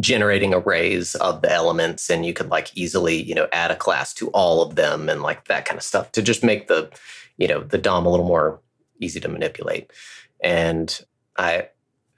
generating 0.00 0.54
arrays 0.54 1.14
of 1.16 1.42
the 1.42 1.50
elements. 1.50 2.10
And 2.10 2.26
you 2.26 2.32
could 2.32 2.50
like 2.50 2.70
easily, 2.76 3.22
you 3.22 3.34
know, 3.34 3.48
add 3.52 3.70
a 3.70 3.76
class 3.76 4.12
to 4.14 4.28
all 4.28 4.62
of 4.62 4.76
them 4.76 5.08
and 5.08 5.22
like 5.22 5.48
that 5.48 5.64
kind 5.64 5.78
of 5.78 5.84
stuff 5.84 6.12
to 6.12 6.22
just 6.22 6.44
make 6.44 6.68
the, 6.68 6.90
you 7.38 7.48
know, 7.48 7.60
the 7.60 7.78
DOM 7.78 8.06
a 8.06 8.10
little 8.10 8.26
more 8.26 8.60
easy 9.00 9.20
to 9.20 9.28
manipulate. 9.28 9.90
And 10.42 11.04
I, 11.38 11.68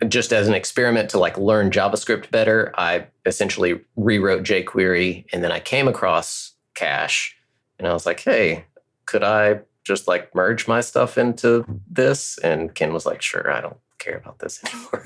just 0.06 0.32
as 0.32 0.46
an 0.46 0.54
experiment 0.54 1.10
to 1.10 1.18
like 1.18 1.36
learn 1.36 1.70
JavaScript 1.70 2.30
better, 2.30 2.72
I 2.76 3.06
essentially 3.26 3.80
rewrote 3.96 4.44
jQuery 4.44 5.24
and 5.32 5.42
then 5.42 5.50
I 5.50 5.58
came 5.58 5.88
across 5.88 6.52
Cash 6.74 7.36
and 7.78 7.88
I 7.88 7.92
was 7.92 8.06
like, 8.06 8.20
hey, 8.20 8.64
could 9.06 9.24
I 9.24 9.60
just 9.82 10.06
like 10.06 10.34
merge 10.34 10.68
my 10.68 10.80
stuff 10.80 11.18
into 11.18 11.64
this? 11.90 12.38
And 12.38 12.74
Ken 12.74 12.92
was 12.92 13.06
like, 13.06 13.22
sure, 13.22 13.50
I 13.50 13.60
don't 13.60 13.76
care 13.98 14.16
about 14.16 14.38
this 14.38 14.62
anymore. 14.64 15.04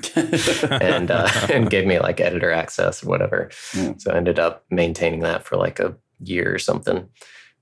and 0.81 1.11
uh, 1.11 1.29
and 1.51 1.69
gave 1.69 1.85
me 1.85 1.99
like 1.99 2.19
editor 2.19 2.51
access 2.51 3.03
or 3.03 3.09
whatever. 3.09 3.49
Yeah. 3.75 3.93
So 3.97 4.11
I 4.11 4.17
ended 4.17 4.39
up 4.39 4.65
maintaining 4.69 5.21
that 5.21 5.43
for 5.43 5.57
like 5.57 5.79
a 5.79 5.95
year 6.19 6.53
or 6.53 6.59
something. 6.59 7.09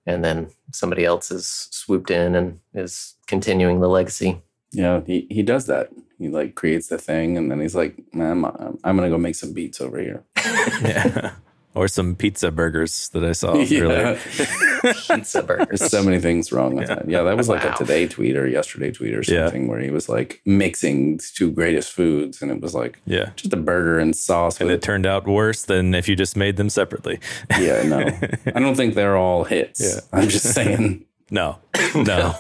And 0.06 0.24
then 0.24 0.50
somebody 0.72 1.06
else 1.06 1.30
has 1.30 1.46
swooped 1.46 2.10
in 2.10 2.36
and 2.36 2.60
is 2.74 3.16
continuing 3.28 3.82
the 3.82 3.90
legacy. 3.90 4.42
Yeah, 4.72 5.02
he, 5.06 5.28
he 5.30 5.44
does 5.44 5.68
that. 5.68 5.90
He 6.18 6.30
like 6.30 6.56
creates 6.56 6.88
the 6.88 6.98
thing 6.98 7.38
and 7.38 7.52
then 7.52 7.60
he's 7.60 7.76
like, 7.76 7.96
I'm, 8.14 8.46
I'm, 8.46 8.80
I'm 8.84 8.98
going 8.98 9.10
to 9.10 9.16
go 9.16 9.18
make 9.18 9.36
some 9.36 9.54
beats 9.54 9.82
over 9.82 10.00
here. 10.00 10.24
yeah. 10.82 11.34
Or 11.74 11.88
some 11.88 12.16
pizza 12.16 12.52
burgers 12.52 13.08
that 13.14 13.24
I 13.24 13.32
saw 13.32 13.56
Yeah. 13.60 13.80
earlier. 13.82 14.20
Pizza 15.08 15.42
burgers. 15.42 15.80
There's 15.80 15.90
so 15.92 16.04
many 16.04 16.20
things 16.20 16.52
wrong 16.52 16.76
with 16.76 16.90
Yeah. 16.90 16.96
that. 16.96 17.10
Yeah, 17.10 17.24
that 17.24 17.38
was 17.38 17.48
like 17.48 17.64
Wow. 17.64 17.74
a 17.74 17.78
today 17.78 18.08
tweet 18.10 18.36
or 18.36 18.46
yesterday 18.46 18.92
tweet 18.92 19.14
or 19.14 19.22
Yeah. 19.26 19.46
something 19.46 19.68
where 19.70 19.80
he 19.80 19.90
was 19.90 20.10
like 20.10 20.42
mixing 20.46 21.20
two 21.36 21.50
greatest 21.50 21.94
foods 21.94 22.42
and 22.42 22.52
it 22.52 22.60
was 22.60 22.74
like 22.76 23.00
Yeah. 23.06 23.30
just 23.38 23.54
a 23.54 23.58
burger 23.58 24.00
and 24.00 24.14
sauce 24.14 24.60
And 24.60 24.68
with 24.70 24.80
it 24.80 24.82
turned 24.82 25.06
out 25.06 25.26
worse 25.26 25.64
than 25.64 25.96
if 25.96 26.10
you 26.10 26.16
just 26.18 26.36
made 26.36 26.58
them 26.58 26.70
separately. 26.70 27.20
Yeah, 27.58 27.84
no. 27.84 28.00
I 28.54 28.60
don't 28.60 28.76
think 28.76 28.96
they're 28.96 29.16
all 29.16 29.46
hits. 29.46 29.80
Yeah. 29.82 30.02
I'm 30.12 30.28
just 30.28 30.54
saying 30.54 31.06
No. 31.32 31.60
No. 31.96 32.36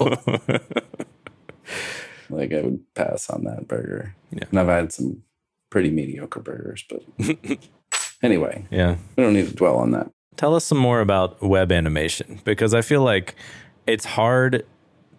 like 2.29 2.51
I 2.53 2.61
would 2.61 2.79
pass 2.95 3.29
on 3.29 3.43
that 3.45 3.67
burger. 3.67 4.15
Yeah. 4.31 4.43
And 4.49 4.59
I've 4.59 4.67
had 4.67 4.91
some 4.91 5.23
pretty 5.69 5.89
mediocre 5.89 6.41
burgers, 6.41 6.83
but 6.89 7.01
anyway, 8.23 8.65
yeah. 8.71 8.97
we 9.15 9.23
don't 9.23 9.33
need 9.33 9.47
to 9.47 9.55
dwell 9.55 9.77
on 9.77 9.91
that. 9.91 10.11
Tell 10.37 10.55
us 10.55 10.65
some 10.65 10.77
more 10.77 11.01
about 11.01 11.41
web 11.41 11.71
animation 11.71 12.41
because 12.43 12.73
I 12.73 12.81
feel 12.81 13.03
like 13.03 13.35
it's 13.85 14.05
hard 14.05 14.65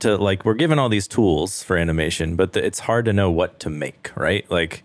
to 0.00 0.16
like 0.16 0.44
we're 0.44 0.54
given 0.54 0.78
all 0.78 0.88
these 0.88 1.06
tools 1.06 1.62
for 1.62 1.76
animation, 1.76 2.34
but 2.36 2.52
the, 2.52 2.64
it's 2.64 2.80
hard 2.80 3.04
to 3.04 3.12
know 3.12 3.30
what 3.30 3.60
to 3.60 3.70
make, 3.70 4.10
right? 4.16 4.48
Like 4.50 4.82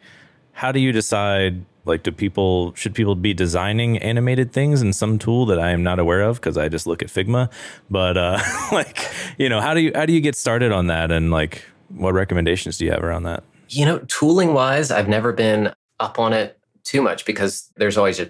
how 0.54 0.72
do 0.72 0.80
you 0.80 0.92
decide 0.92 1.66
like 1.86 2.04
do 2.04 2.12
people 2.12 2.74
should 2.76 2.94
people 2.94 3.16
be 3.16 3.34
designing 3.34 3.98
animated 4.00 4.52
things 4.52 4.82
in 4.82 4.94
some 4.94 5.18
tool 5.18 5.46
that 5.48 5.60
I 5.60 5.72
am 5.72 5.84
not 5.84 6.00
aware 6.00 6.22
of 6.22 6.40
because 6.40 6.58
I 6.58 6.70
just 6.70 6.86
look 6.86 7.02
at 7.02 7.08
Figma, 7.08 7.50
but 7.90 8.18
uh 8.18 8.40
like 8.72 9.10
you 9.38 9.50
know, 9.50 9.62
how 9.62 9.74
do 9.74 9.82
you 9.82 9.92
how 9.96 10.06
do 10.06 10.14
you 10.14 10.22
get 10.22 10.36
started 10.36 10.72
on 10.72 10.88
that 10.88 11.12
and 11.12 11.32
like 11.32 11.64
what 11.90 12.14
recommendations 12.14 12.78
do 12.78 12.86
you 12.86 12.92
have 12.92 13.04
around 13.04 13.24
that? 13.24 13.44
You 13.70 13.86
know, 13.86 14.00
tooling 14.08 14.54
wise, 14.54 14.92
I've 14.92 15.08
never 15.08 15.34
been 15.34 15.74
up 16.00 16.20
on 16.20 16.34
it 16.34 16.57
too 16.88 17.02
much 17.02 17.26
because 17.26 17.70
there's 17.76 17.98
always 17.98 18.22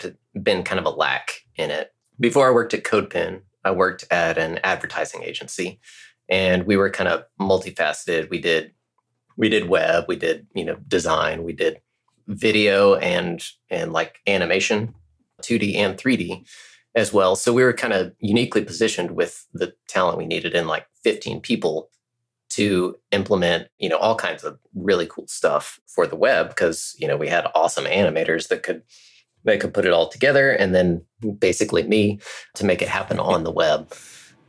been 0.42 0.64
kind 0.64 0.80
of 0.80 0.86
a 0.86 0.90
lack 0.90 1.42
in 1.56 1.70
it. 1.70 1.92
Before 2.20 2.48
I 2.48 2.52
worked 2.52 2.74
at 2.74 2.84
CodePen, 2.84 3.42
I 3.64 3.70
worked 3.72 4.06
at 4.10 4.40
an 4.40 4.60
advertising 4.64 5.22
agency 5.22 5.80
and 6.28 6.66
we 6.66 6.76
were 6.76 6.90
kind 6.90 7.08
of 7.08 7.24
multifaceted. 7.40 8.32
We 8.32 8.42
did 8.42 8.72
we 9.38 9.50
did 9.50 9.70
web, 9.70 10.06
we 10.08 10.16
did, 10.16 10.48
you 10.56 10.66
know, 10.66 10.78
design, 10.88 11.44
we 11.44 11.54
did 11.54 11.80
video 12.26 12.96
and 12.96 13.46
and 13.70 13.94
like 13.94 14.18
animation, 14.26 14.96
2D 15.44 15.76
and 15.76 15.96
3D 15.96 16.48
as 16.96 17.14
well. 17.14 17.36
So 17.36 17.54
we 17.54 17.64
were 17.64 17.74
kind 17.74 17.94
of 17.94 18.14
uniquely 18.20 18.66
positioned 18.66 19.12
with 19.12 19.46
the 19.54 19.74
talent 19.88 20.18
we 20.18 20.26
needed 20.26 20.56
in 20.56 20.66
like 20.66 20.88
15 21.04 21.42
people 21.42 21.92
to 22.58 22.98
implement, 23.12 23.68
you 23.78 23.88
know, 23.88 23.98
all 23.98 24.16
kinds 24.16 24.44
of 24.44 24.58
really 24.74 25.06
cool 25.06 25.28
stuff 25.28 25.80
for 25.86 26.08
the 26.08 26.16
web 26.16 26.50
because, 26.50 26.96
you 26.98 27.08
know, 27.08 27.16
we 27.16 27.28
had 27.28 27.46
awesome 27.54 27.86
animators 27.86 28.48
that 28.48 28.64
could 28.64 28.82
they 29.44 29.60
could 29.60 29.76
put 29.76 29.86
it 29.86 29.94
all 29.94 30.10
together 30.10 30.50
and 30.50 30.74
then 30.74 31.06
basically 31.38 31.84
me 31.84 32.20
to 32.56 32.66
make 32.66 32.82
it 32.82 32.88
happen 32.88 33.20
on 33.20 33.44
the 33.44 33.52
web. 33.52 33.94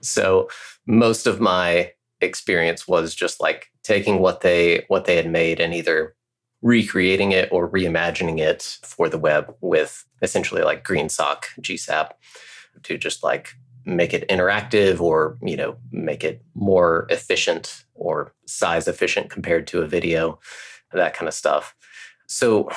So 0.01 0.49
most 0.87 1.27
of 1.27 1.38
my 1.38 1.92
experience 2.23 2.88
was 2.88 3.14
just 3.14 3.42
like 3.42 3.66
taking 3.83 4.21
what 4.21 4.40
they 4.40 4.87
what 4.88 5.05
they 5.05 5.16
had 5.16 5.31
made 5.31 5.61
and 5.61 5.75
either 5.75 6.14
recreating 6.62 7.33
it 7.33 7.51
or 7.53 7.71
reimagining 7.71 8.38
it 8.38 8.79
for 8.83 9.11
the 9.11 9.18
web 9.18 9.55
with 9.61 10.07
essentially 10.23 10.62
like 10.62 10.83
GreenSock 10.83 11.44
GSAP 11.61 12.12
to 12.85 12.97
just 12.97 13.23
like 13.23 13.55
make 13.96 14.12
it 14.14 14.29
interactive 14.29 15.01
or 15.01 15.38
you 15.42 15.57
know 15.57 15.77
make 15.90 16.22
it 16.22 16.42
more 16.55 17.07
efficient 17.11 17.85
or 17.94 18.33
size 18.46 18.87
efficient 18.87 19.31
compared 19.31 19.66
to 19.66 19.81
a 19.83 19.87
video 19.87 20.38
that 20.92 21.14
kind 21.14 21.29
of 21.29 21.35
stuff. 21.35 21.74
So 22.27 22.70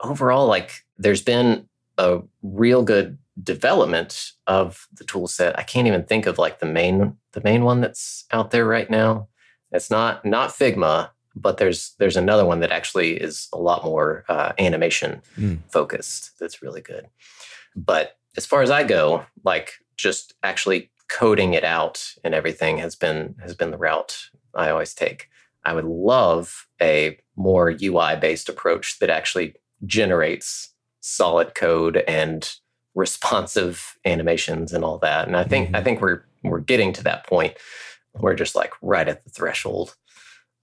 overall 0.00 0.46
like 0.46 0.84
there's 0.96 1.22
been 1.22 1.68
a 1.98 2.20
real 2.42 2.82
good 2.82 3.18
development 3.42 4.32
of 4.46 4.88
the 4.92 5.04
tool 5.04 5.28
set 5.28 5.56
i 5.58 5.62
can't 5.62 5.86
even 5.86 6.02
think 6.04 6.26
of 6.26 6.38
like 6.38 6.58
the 6.58 6.66
main 6.66 7.16
the 7.32 7.40
main 7.42 7.62
one 7.64 7.80
that's 7.80 8.24
out 8.32 8.50
there 8.50 8.64
right 8.66 8.90
now. 8.90 9.28
It's 9.70 9.90
not 9.90 10.24
not 10.24 10.50
figma 10.50 11.10
but 11.36 11.58
there's 11.58 11.94
there's 11.98 12.16
another 12.16 12.44
one 12.44 12.60
that 12.60 12.72
actually 12.72 13.12
is 13.12 13.48
a 13.52 13.58
lot 13.58 13.84
more 13.84 14.24
uh, 14.28 14.52
animation 14.58 15.22
Mm. 15.38 15.58
focused 15.70 16.38
that's 16.40 16.62
really 16.62 16.80
good. 16.80 17.06
But 17.76 18.17
as 18.38 18.46
far 18.46 18.62
as 18.62 18.70
i 18.70 18.82
go 18.84 19.24
like 19.44 19.68
just 19.96 20.32
actually 20.42 20.90
coding 21.08 21.52
it 21.54 21.64
out 21.64 21.96
and 22.24 22.34
everything 22.34 22.78
has 22.78 22.94
been 22.94 23.34
has 23.42 23.54
been 23.54 23.72
the 23.72 23.78
route 23.88 24.14
i 24.54 24.70
always 24.70 24.94
take. 24.94 25.20
I 25.64 25.72
would 25.74 25.84
love 26.14 26.66
a 26.80 27.18
more 27.36 27.68
ui 27.88 28.16
based 28.26 28.48
approach 28.48 28.86
that 29.00 29.10
actually 29.18 29.48
generates 29.84 30.72
solid 31.00 31.54
code 31.54 31.96
and 32.20 32.40
responsive 32.94 33.96
animations 34.04 34.72
and 34.72 34.84
all 34.84 34.98
that. 34.98 35.26
And 35.26 35.36
i 35.36 35.44
think 35.44 35.64
i 35.76 35.80
Mhm. 35.80 35.84
think 35.84 36.00
we're 36.00 36.22
we're 36.50 36.60
getting 36.72 36.92
to 36.94 37.02
that 37.04 37.26
point. 37.26 37.54
We're 38.22 38.34
just 38.44 38.54
like 38.60 38.72
right 38.94 39.08
at 39.12 39.24
the 39.24 39.30
threshold 39.30 39.88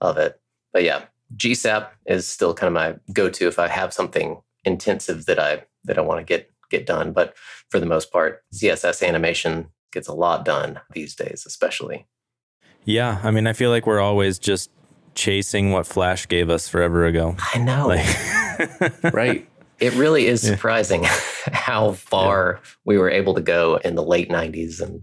of 0.01 0.17
it. 0.25 0.39
But 0.73 0.83
yeah 0.83 1.01
gsap 1.37 1.83
is 2.05 2.27
still 2.27 2.53
kind 2.53 2.67
of 2.71 2.73
my 2.81 2.89
go-to 3.19 3.47
if 3.47 3.57
i 3.57 3.67
have 3.67 3.91
something 3.99 4.29
intensive 4.63 5.25
that 5.25 5.39
i 5.39 5.51
that 5.87 5.97
i 5.97 6.01
want 6.01 6.19
to 6.19 6.23
get 6.33 6.41
get 6.69 6.85
done 6.85 7.11
but 7.13 7.35
for 7.69 7.79
the 7.79 7.85
most 7.85 8.11
part 8.11 8.43
css 8.53 9.05
animation 9.07 9.67
gets 9.91 10.07
a 10.07 10.13
lot 10.13 10.43
done 10.45 10.79
these 10.93 11.15
days 11.15 11.43
especially 11.45 12.07
Yeah, 12.85 13.19
I 13.23 13.31
mean 13.31 13.47
I 13.47 13.53
feel 13.53 13.69
like 13.71 13.87
we're 13.87 13.99
always 14.01 14.37
just 14.39 14.69
chasing 15.15 15.71
what 15.71 15.87
Flash 15.87 16.27
gave 16.27 16.49
us 16.49 16.67
forever 16.67 17.05
ago. 17.05 17.35
i 17.53 17.57
know 17.59 17.87
Like 17.87 18.05
Right. 19.13 19.47
it 19.79 19.93
really 19.93 20.27
is 20.27 20.43
Yeah. 20.43 20.51
surprising 20.55 21.03
how 21.53 21.93
far 21.93 22.59
we 22.85 22.97
were 22.97 23.09
able 23.09 23.33
to 23.35 23.41
go 23.41 23.77
in 23.77 23.95
the 23.95 24.03
late 24.03 24.29
90s 24.29 24.81
and 24.81 25.01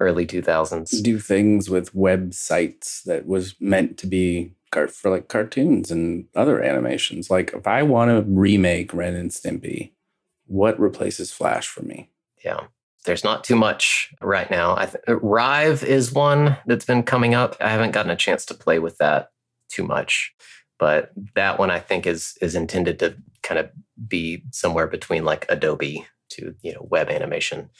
early 0.00 0.26
2000s 0.26 1.02
Do 1.02 1.18
things 1.18 1.68
with 1.70 1.94
websites 1.94 3.02
that 3.04 3.26
was 3.26 3.54
meant 3.60 3.98
to 3.98 4.06
be 4.06 4.52
car- 4.70 4.88
for 4.88 5.10
like 5.10 5.28
cartoons 5.28 5.90
and 5.90 6.26
other 6.34 6.62
animations. 6.62 7.30
Like 7.30 7.52
if 7.54 7.66
I 7.66 7.82
want 7.82 8.10
to 8.10 8.24
remake 8.30 8.92
Ren 8.94 9.14
and 9.14 9.30
Stimpy, 9.30 9.92
what 10.46 10.78
replaces 10.78 11.30
Flash 11.30 11.66
for 11.66 11.82
me? 11.82 12.10
yeah 12.44 12.60
there's 13.04 13.24
not 13.24 13.44
too 13.44 13.56
much 13.56 14.12
right 14.20 14.50
now 14.50 14.76
I 14.76 14.86
th- 14.86 15.04
uh, 15.08 15.18
rive 15.20 15.82
is 15.82 16.12
one 16.12 16.56
that's 16.66 16.84
been 16.84 17.02
coming 17.02 17.34
up 17.34 17.56
i 17.60 17.70
haven't 17.70 17.92
gotten 17.92 18.10
a 18.10 18.16
chance 18.16 18.44
to 18.46 18.54
play 18.54 18.78
with 18.78 18.98
that 18.98 19.30
too 19.68 19.84
much 19.84 20.34
but 20.78 21.10
that 21.34 21.58
one 21.58 21.70
i 21.70 21.80
think 21.80 22.06
is 22.06 22.36
is 22.40 22.54
intended 22.54 22.98
to 23.00 23.16
kind 23.42 23.58
of 23.58 23.70
be 24.08 24.42
somewhere 24.50 24.86
between 24.86 25.24
like 25.24 25.46
adobe 25.48 26.06
to 26.28 26.54
you 26.62 26.72
know 26.72 26.86
web 26.90 27.08
animation 27.08 27.70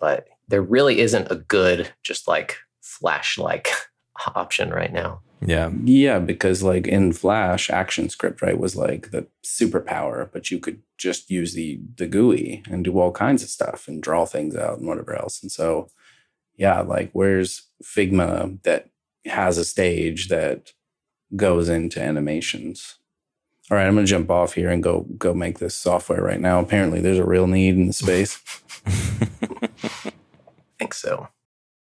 but 0.00 0.26
there 0.48 0.62
really 0.62 1.00
isn't 1.00 1.30
a 1.30 1.36
good 1.36 1.92
just 2.02 2.28
like 2.28 2.58
flash 2.80 3.38
like 3.38 3.68
option 4.34 4.70
right 4.70 4.92
now 4.92 5.20
yeah. 5.46 5.70
Yeah, 5.82 6.18
because 6.20 6.62
like 6.62 6.86
in 6.86 7.12
Flash, 7.12 7.68
ActionScript, 7.68 8.40
right, 8.40 8.58
was 8.58 8.76
like 8.76 9.10
the 9.10 9.26
superpower, 9.44 10.30
but 10.32 10.50
you 10.50 10.58
could 10.58 10.82
just 10.96 11.30
use 11.30 11.54
the 11.54 11.80
the 11.96 12.06
GUI 12.06 12.62
and 12.70 12.84
do 12.84 12.98
all 12.98 13.12
kinds 13.12 13.42
of 13.42 13.50
stuff 13.50 13.86
and 13.86 14.02
draw 14.02 14.24
things 14.24 14.56
out 14.56 14.78
and 14.78 14.88
whatever 14.88 15.14
else. 15.14 15.42
And 15.42 15.52
so, 15.52 15.88
yeah, 16.56 16.80
like 16.80 17.10
where's 17.12 17.68
Figma 17.82 18.62
that 18.62 18.88
has 19.26 19.58
a 19.58 19.64
stage 19.64 20.28
that 20.28 20.72
goes 21.36 21.68
into 21.68 22.00
animations? 22.00 22.96
All 23.70 23.76
right, 23.76 23.86
I'm 23.86 23.94
gonna 23.94 24.06
jump 24.06 24.30
off 24.30 24.54
here 24.54 24.70
and 24.70 24.82
go 24.82 25.06
go 25.18 25.34
make 25.34 25.58
this 25.58 25.74
software 25.74 26.22
right 26.22 26.40
now. 26.40 26.58
Apparently, 26.60 27.00
there's 27.00 27.18
a 27.18 27.26
real 27.26 27.46
need 27.46 27.74
in 27.74 27.86
the 27.88 27.92
space. 27.92 28.40
i 28.86 28.90
think 30.78 30.94
so 30.94 31.28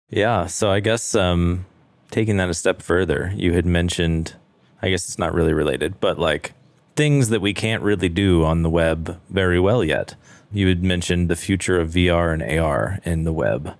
Yeah. 0.10 0.46
So 0.48 0.72
I 0.72 0.80
guess 0.80 1.16
um, 1.16 1.66
taking 2.12 2.38
that 2.38 2.50
a 2.50 2.54
step 2.54 2.82
further, 2.82 3.34
you 3.36 3.54
had 3.54 3.66
mentioned 3.66 4.36
I 4.82 4.90
guess 4.90 5.08
it's 5.08 5.18
not 5.18 5.34
really 5.34 5.54
related, 5.54 6.00
but 6.00 6.20
like 6.20 6.54
things 6.96 7.30
that 7.30 7.42
we 7.42 7.54
can't 7.54 7.84
really 7.84 8.10
do 8.10 8.44
on 8.44 8.64
the 8.64 8.70
web 8.70 9.20
very 9.30 9.60
well 9.60 9.84
yet. 9.84 10.16
You 10.52 10.68
had 10.68 10.84
mentioned 10.84 11.30
the 11.30 11.36
future 11.36 11.80
of 11.80 11.92
VR 11.92 12.34
and 12.34 12.60
AR 12.60 13.00
in 13.04 13.24
the 13.24 13.34
web. 13.34 13.76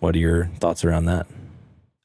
What 0.00 0.14
are 0.14 0.18
your 0.18 0.46
thoughts 0.58 0.84
around 0.84 1.04
that? 1.06 1.26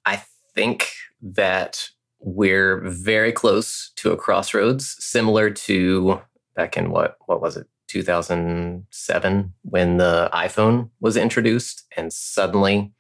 I 0.06 0.24
think 0.54 0.92
that 1.22 1.90
we're 2.20 2.80
very 2.90 3.32
close 3.32 3.92
to 3.98 4.12
a 4.12 4.18
crossroads, 4.18 4.96
similar 5.00 5.50
to 5.50 6.22
back 6.56 6.78
in 6.78 6.92
what 6.92 7.18
what 7.26 7.42
was 7.42 7.58
it, 7.58 7.68
2007, 7.88 9.54
when 9.64 9.98
the 9.98 10.30
iPhone 10.34 10.90
was 11.00 11.18
introduced, 11.18 11.86
and 11.98 12.12
suddenly 12.12 12.92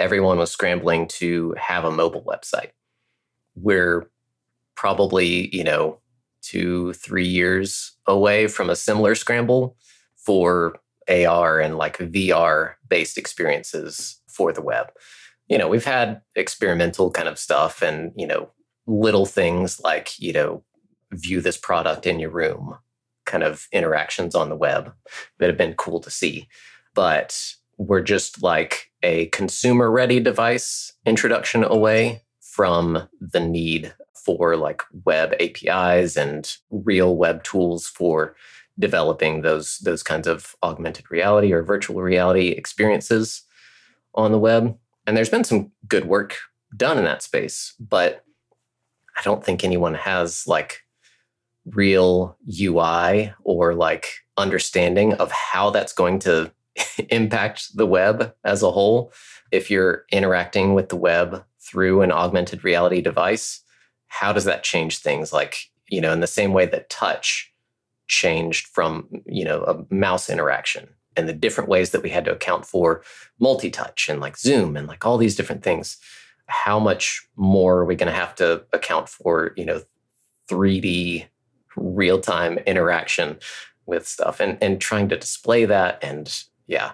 everyone 0.00 0.38
was 0.38 0.50
scrambling 0.50 1.06
to 1.06 1.54
have 1.58 1.84
a 1.84 1.90
mobile 1.90 2.24
website. 2.24 2.70
We're 3.54 4.10
probably, 4.74 5.54
you 5.54 5.62
know, 5.62 5.98
two, 6.40 6.94
three 6.94 7.26
years 7.26 7.92
away 8.06 8.46
from 8.46 8.70
a 8.70 8.76
similar 8.76 9.14
scramble 9.14 9.76
for 10.16 10.80
AR 11.06 11.60
and 11.60 11.76
like 11.76 11.98
VR 11.98 12.74
based 12.88 13.18
experiences 13.18 14.20
for 14.26 14.52
the 14.52 14.62
web. 14.62 14.90
You 15.48 15.58
know, 15.58 15.68
we've 15.68 15.84
had 15.84 16.22
experimental 16.34 17.10
kind 17.10 17.28
of 17.28 17.38
stuff 17.38 17.82
and, 17.82 18.12
you 18.16 18.26
know, 18.26 18.50
little 18.86 19.26
things 19.26 19.80
like, 19.80 20.18
you 20.18 20.32
know, 20.32 20.64
view 21.12 21.42
this 21.42 21.58
product 21.58 22.06
in 22.06 22.18
your 22.18 22.30
room 22.30 22.76
kind 23.26 23.42
of 23.42 23.68
interactions 23.70 24.34
on 24.34 24.48
the 24.48 24.56
web 24.56 24.94
that 25.38 25.48
have 25.48 25.58
been 25.58 25.74
cool 25.74 26.00
to 26.00 26.10
see. 26.10 26.48
But 26.94 27.54
we're 27.76 28.02
just 28.02 28.42
like 28.42 28.89
a 29.02 29.26
consumer 29.26 29.90
ready 29.90 30.20
device 30.20 30.92
introduction 31.06 31.64
away 31.64 32.22
from 32.40 33.08
the 33.20 33.40
need 33.40 33.94
for 34.14 34.56
like 34.56 34.82
web 35.04 35.34
APIs 35.40 36.16
and 36.16 36.56
real 36.70 37.16
web 37.16 37.42
tools 37.42 37.86
for 37.86 38.36
developing 38.78 39.42
those 39.42 39.78
those 39.78 40.02
kinds 40.02 40.26
of 40.26 40.54
augmented 40.62 41.10
reality 41.10 41.52
or 41.52 41.62
virtual 41.62 42.00
reality 42.02 42.48
experiences 42.48 43.42
on 44.14 44.32
the 44.32 44.38
web. 44.38 44.76
And 45.06 45.16
there's 45.16 45.28
been 45.28 45.44
some 45.44 45.72
good 45.88 46.06
work 46.06 46.36
done 46.76 46.98
in 46.98 47.04
that 47.04 47.22
space, 47.22 47.74
but 47.78 48.24
I 49.18 49.22
don't 49.22 49.44
think 49.44 49.64
anyone 49.64 49.94
has 49.94 50.46
like 50.46 50.80
real 51.66 52.36
UI 52.60 53.32
or 53.44 53.74
like 53.74 54.08
understanding 54.36 55.14
of 55.14 55.30
how 55.30 55.70
that's 55.70 55.92
going 55.92 56.18
to 56.20 56.52
impact 57.10 57.76
the 57.76 57.86
web 57.86 58.34
as 58.44 58.62
a 58.62 58.70
whole. 58.70 59.12
If 59.50 59.70
you're 59.70 60.04
interacting 60.10 60.74
with 60.74 60.88
the 60.88 60.96
web 60.96 61.44
through 61.60 62.02
an 62.02 62.12
augmented 62.12 62.64
reality 62.64 63.00
device, 63.00 63.60
how 64.08 64.32
does 64.32 64.44
that 64.44 64.64
change 64.64 64.98
things? 64.98 65.32
Like, 65.32 65.70
you 65.88 66.00
know, 66.00 66.12
in 66.12 66.20
the 66.20 66.26
same 66.26 66.52
way 66.52 66.66
that 66.66 66.90
touch 66.90 67.52
changed 68.08 68.66
from, 68.66 69.08
you 69.26 69.44
know, 69.44 69.62
a 69.64 69.94
mouse 69.94 70.28
interaction 70.28 70.88
and 71.16 71.28
the 71.28 71.32
different 71.32 71.68
ways 71.68 71.90
that 71.90 72.02
we 72.02 72.10
had 72.10 72.24
to 72.24 72.32
account 72.32 72.66
for 72.66 73.02
multi 73.38 73.70
touch 73.70 74.08
and 74.08 74.20
like 74.20 74.36
Zoom 74.36 74.76
and 74.76 74.86
like 74.86 75.04
all 75.04 75.18
these 75.18 75.36
different 75.36 75.62
things. 75.62 75.96
How 76.46 76.80
much 76.80 77.28
more 77.36 77.78
are 77.78 77.84
we 77.84 77.94
going 77.94 78.10
to 78.10 78.18
have 78.18 78.34
to 78.36 78.64
account 78.72 79.08
for, 79.08 79.52
you 79.56 79.64
know, 79.64 79.82
3D 80.48 81.26
real 81.76 82.20
time 82.20 82.58
interaction 82.58 83.38
with 83.86 84.06
stuff 84.06 84.40
and, 84.40 84.58
and 84.60 84.80
trying 84.80 85.08
to 85.08 85.16
display 85.16 85.64
that. 85.66 86.02
And 86.02 86.42
yeah, 86.70 86.92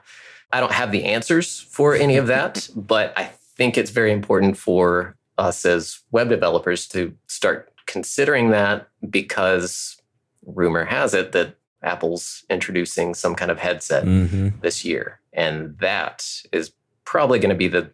I 0.52 0.60
don't 0.60 0.72
have 0.72 0.90
the 0.90 1.04
answers 1.04 1.60
for 1.60 1.94
any 1.94 2.16
of 2.16 2.26
that, 2.28 2.68
but 2.76 3.12
I 3.16 3.24
think 3.56 3.76
it's 3.76 3.90
very 3.90 4.10
important 4.10 4.56
for 4.56 5.16
us 5.38 5.64
as 5.66 6.00
web 6.10 6.30
developers 6.30 6.88
to 6.88 7.14
start 7.26 7.70
considering 7.86 8.50
that 8.50 8.88
because 9.08 10.00
rumor 10.46 10.84
has 10.84 11.14
it 11.14 11.32
that 11.32 11.56
Apple's 11.82 12.44
introducing 12.48 13.14
some 13.14 13.34
kind 13.34 13.50
of 13.50 13.58
headset 13.58 14.04
mm-hmm. 14.04 14.48
this 14.60 14.84
year. 14.84 15.20
And 15.32 15.78
that 15.78 16.26
is 16.52 16.72
probably 17.04 17.38
going 17.38 17.50
to 17.50 17.56
be 17.56 17.68
the 17.68 17.90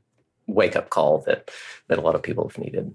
wake 0.47 0.77
up 0.77 0.91
call 0.91 1.19
that 1.27 1.51
that 1.89 1.99
a 1.99 2.01
lot 2.01 2.15
of 2.15 2.23
people 2.23 2.49
have 2.49 2.59
needed. 2.59 2.95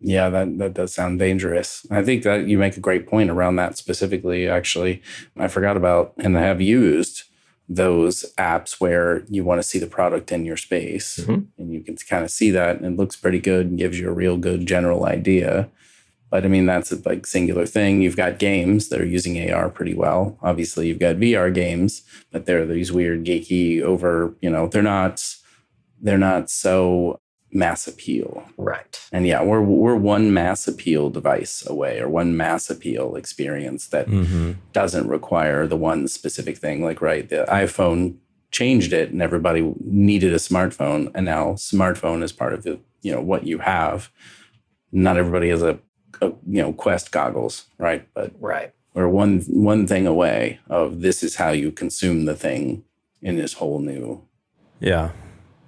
Yeah, 0.00 0.30
that, 0.30 0.58
that 0.58 0.74
does 0.74 0.94
sound 0.94 1.18
dangerous. 1.18 1.84
I 1.90 2.02
think 2.02 2.22
that 2.22 2.46
you 2.46 2.56
make 2.56 2.76
a 2.76 2.80
great 2.80 3.06
point 3.06 3.30
around 3.30 3.56
that 3.56 3.76
specifically. 3.76 4.48
Actually, 4.48 5.02
I 5.36 5.48
forgot 5.48 5.76
about 5.76 6.14
and 6.18 6.36
have 6.36 6.60
used 6.60 7.24
those 7.68 8.24
apps 8.38 8.80
where 8.80 9.24
you 9.28 9.44
want 9.44 9.58
to 9.58 9.66
see 9.66 9.78
the 9.78 9.86
product 9.86 10.32
in 10.32 10.44
your 10.44 10.56
space 10.56 11.20
mm-hmm. 11.20 11.42
and 11.58 11.72
you 11.72 11.80
can 11.80 11.96
kind 11.96 12.24
of 12.24 12.30
see 12.30 12.50
that 12.50 12.76
and 12.76 12.86
it 12.86 12.96
looks 12.96 13.16
pretty 13.16 13.38
good 13.38 13.66
and 13.66 13.78
gives 13.78 13.98
you 14.00 14.08
a 14.08 14.12
real 14.12 14.38
good 14.38 14.66
general 14.66 15.04
idea. 15.04 15.68
But 16.30 16.44
I 16.44 16.48
mean, 16.48 16.66
that's 16.66 16.92
a 16.92 17.00
like 17.08 17.26
singular 17.26 17.66
thing. 17.66 18.02
You've 18.02 18.16
got 18.16 18.38
games 18.38 18.88
that 18.88 19.00
are 19.00 19.06
using 19.06 19.50
AR 19.50 19.70
pretty 19.70 19.94
well. 19.94 20.38
Obviously, 20.42 20.88
you've 20.88 20.98
got 20.98 21.16
VR 21.16 21.52
games, 21.52 22.02
but 22.30 22.44
they're 22.44 22.66
these 22.66 22.92
weird 22.92 23.24
geeky 23.24 23.80
over, 23.80 24.34
you 24.40 24.50
know, 24.50 24.68
they're 24.68 24.82
not 24.82 25.24
they're 26.00 26.18
not 26.18 26.50
so 26.50 27.20
mass 27.52 27.86
appeal. 27.86 28.44
Right. 28.56 29.00
And 29.12 29.26
yeah, 29.26 29.42
we're 29.42 29.60
we're 29.60 29.96
one 29.96 30.32
mass 30.32 30.68
appeal 30.68 31.10
device 31.10 31.66
away 31.66 32.00
or 32.00 32.08
one 32.08 32.36
mass 32.36 32.70
appeal 32.70 33.16
experience 33.16 33.88
that 33.88 34.06
mm-hmm. 34.06 34.52
doesn't 34.72 35.08
require 35.08 35.66
the 35.66 35.76
one 35.76 36.08
specific 36.08 36.58
thing. 36.58 36.82
Like 36.82 37.00
right, 37.00 37.28
the 37.28 37.44
iPhone 37.48 38.16
changed 38.50 38.92
it 38.92 39.10
and 39.10 39.22
everybody 39.22 39.74
needed 39.80 40.32
a 40.32 40.38
smartphone 40.38 41.10
and 41.14 41.26
now 41.26 41.52
smartphone 41.52 42.22
is 42.22 42.32
part 42.32 42.54
of 42.54 42.62
the, 42.62 42.78
you 43.02 43.12
know, 43.12 43.20
what 43.20 43.46
you 43.46 43.58
have. 43.58 44.10
Not 44.90 45.18
everybody 45.18 45.50
has 45.50 45.62
a, 45.62 45.78
a 46.22 46.28
you 46.46 46.62
know, 46.62 46.72
Quest 46.72 47.12
goggles, 47.12 47.66
right? 47.78 48.08
But 48.14 48.32
right. 48.40 48.72
We're 48.94 49.08
one 49.08 49.40
one 49.42 49.86
thing 49.86 50.06
away 50.06 50.60
of 50.68 51.02
this 51.02 51.22
is 51.22 51.36
how 51.36 51.50
you 51.50 51.70
consume 51.70 52.24
the 52.24 52.34
thing 52.34 52.84
in 53.22 53.36
this 53.36 53.54
whole 53.54 53.80
new 53.80 54.24
yeah 54.80 55.10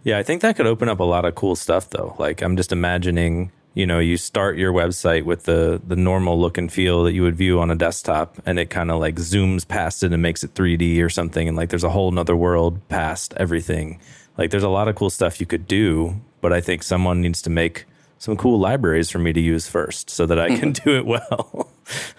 yeah, 0.04 0.18
I 0.18 0.22
think 0.22 0.42
that 0.42 0.56
could 0.56 0.66
open 0.66 0.88
up 0.88 1.00
a 1.00 1.04
lot 1.04 1.24
of 1.24 1.34
cool 1.34 1.56
stuff 1.56 1.90
though. 1.90 2.14
Like 2.18 2.42
I'm 2.42 2.56
just 2.56 2.72
imagining, 2.72 3.52
you 3.74 3.86
know, 3.86 3.98
you 3.98 4.16
start 4.16 4.56
your 4.56 4.72
website 4.72 5.24
with 5.24 5.44
the 5.44 5.80
the 5.86 5.96
normal 5.96 6.40
look 6.40 6.58
and 6.58 6.72
feel 6.72 7.04
that 7.04 7.12
you 7.12 7.22
would 7.22 7.36
view 7.36 7.60
on 7.60 7.70
a 7.70 7.76
desktop 7.76 8.36
and 8.46 8.58
it 8.58 8.70
kind 8.70 8.90
of 8.90 9.00
like 9.00 9.16
zooms 9.16 9.66
past 9.66 10.02
it 10.02 10.12
and 10.12 10.22
makes 10.22 10.42
it 10.42 10.54
3D 10.54 11.02
or 11.02 11.10
something 11.10 11.48
and 11.48 11.56
like 11.56 11.70
there's 11.70 11.84
a 11.84 11.90
whole 11.90 12.10
nother 12.10 12.36
world 12.36 12.86
past 12.88 13.34
everything. 13.36 14.00
Like 14.38 14.50
there's 14.50 14.62
a 14.62 14.68
lot 14.68 14.88
of 14.88 14.94
cool 14.94 15.10
stuff 15.10 15.40
you 15.40 15.46
could 15.46 15.66
do, 15.66 16.20
but 16.40 16.52
I 16.52 16.60
think 16.60 16.82
someone 16.82 17.20
needs 17.20 17.42
to 17.42 17.50
make 17.50 17.84
some 18.18 18.36
cool 18.36 18.58
libraries 18.58 19.10
for 19.10 19.18
me 19.18 19.32
to 19.32 19.40
use 19.40 19.68
first 19.68 20.10
so 20.10 20.26
that 20.26 20.38
I 20.38 20.48
can 20.48 20.72
mm-hmm. 20.72 20.84
do 20.84 20.96
it 20.96 21.06
well. 21.06 21.70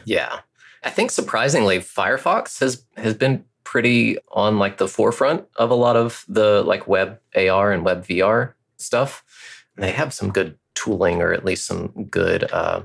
yeah. 0.06 0.40
I 0.84 0.90
think 0.90 1.12
surprisingly 1.12 1.78
Firefox 1.78 2.60
has 2.60 2.84
has 2.98 3.14
been 3.14 3.46
pretty 3.72 4.18
on 4.34 4.60
like 4.60 4.78
the 4.80 4.88
forefront 4.88 5.46
of 5.56 5.72
a 5.72 5.76
lot 5.76 5.96
of 5.96 6.26
the 6.28 6.62
like 6.64 6.90
web 6.90 7.18
AR 7.38 7.72
and 7.72 7.86
web 7.86 8.06
VR 8.06 8.52
stuff. 8.76 9.24
And 9.78 9.86
they 9.86 9.92
have 9.94 10.14
some 10.14 10.30
good 10.30 10.58
tooling 10.76 11.22
or 11.22 11.32
at 11.32 11.46
least 11.46 11.68
some 11.68 12.08
good 12.10 12.52
uh, 12.52 12.82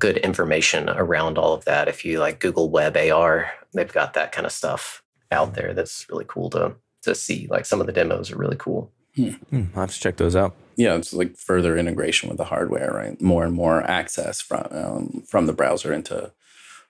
good 0.00 0.16
information 0.16 0.88
around 0.88 1.38
all 1.38 1.52
of 1.54 1.64
that. 1.66 1.86
If 1.86 2.04
you 2.04 2.18
like 2.18 2.40
Google 2.40 2.68
Web 2.68 2.96
AR, 2.96 3.48
they've 3.74 3.92
got 3.92 4.14
that 4.14 4.32
kind 4.32 4.44
of 4.44 4.50
stuff 4.50 5.04
out 5.30 5.54
there 5.54 5.72
that's 5.72 6.04
really 6.10 6.24
cool 6.26 6.50
to 6.50 6.74
to 7.02 7.14
see. 7.14 7.46
Like 7.48 7.64
some 7.64 7.80
of 7.80 7.86
the 7.86 7.92
demos 7.92 8.32
are 8.32 8.38
really 8.38 8.56
cool. 8.56 8.90
Hmm. 9.14 9.30
Hmm, 9.50 9.64
I'll 9.76 9.82
have 9.82 9.92
to 9.92 10.00
check 10.00 10.16
those 10.16 10.34
out. 10.34 10.56
Yeah, 10.74 10.96
it's 10.96 11.12
like 11.12 11.36
further 11.36 11.78
integration 11.78 12.28
with 12.28 12.38
the 12.38 12.44
hardware, 12.46 12.90
right? 12.92 13.20
More 13.22 13.44
and 13.44 13.54
more 13.54 13.88
access 13.88 14.40
from 14.40 14.66
um, 14.72 15.22
from 15.28 15.46
the 15.46 15.52
browser 15.52 15.92
into 15.92 16.32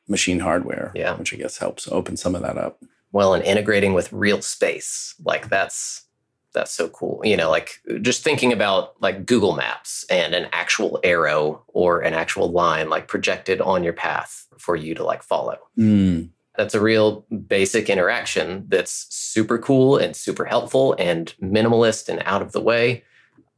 machine 0.09 0.41
hardware, 0.41 0.93
yeah. 0.95 1.15
which 1.15 1.35
I 1.35 1.37
guess 1.37 1.59
helps 1.59 1.87
open 1.89 2.17
some 2.17 2.35
of 2.35 2.41
that 2.41 2.57
up 2.57 2.81
well 3.13 3.35
and 3.35 3.45
integrating 3.45 3.95
with 3.95 4.13
real 4.13 4.43
space. 4.43 5.15
Like 5.25 5.49
that's 5.49 6.05
that's 6.55 6.73
so 6.73 6.89
cool. 6.89 7.21
You 7.25 7.37
know 7.37 7.51
like 7.51 7.81
just 8.03 8.25
thinking 8.25 8.53
about 8.53 9.01
like 9.01 9.27
google 9.27 9.55
maps 9.55 10.05
and 10.11 10.35
an 10.35 10.49
actual 10.53 10.99
arrow 11.05 11.63
or 11.69 12.01
an 12.01 12.15
actual 12.15 12.51
line 12.51 12.89
like 12.89 13.09
projected 13.09 13.61
on 13.61 13.85
your 13.85 13.93
path 13.93 14.47
for 14.59 14.77
you 14.77 14.95
to 14.95 15.05
like 15.05 15.23
follow. 15.23 15.59
Mm. 15.79 16.31
that's 16.57 16.75
a 16.75 16.81
real 16.81 17.25
basic 17.47 17.89
interaction 17.89 18.65
that's 18.69 19.07
super 19.15 19.59
cool 19.59 19.97
and 19.97 20.17
super 20.17 20.45
helpful 20.45 20.97
and 20.99 21.35
minimalist 21.41 22.09
and 22.09 22.21
out 22.25 22.43
of 22.43 22.51
the 22.51 22.61
way 22.61 23.05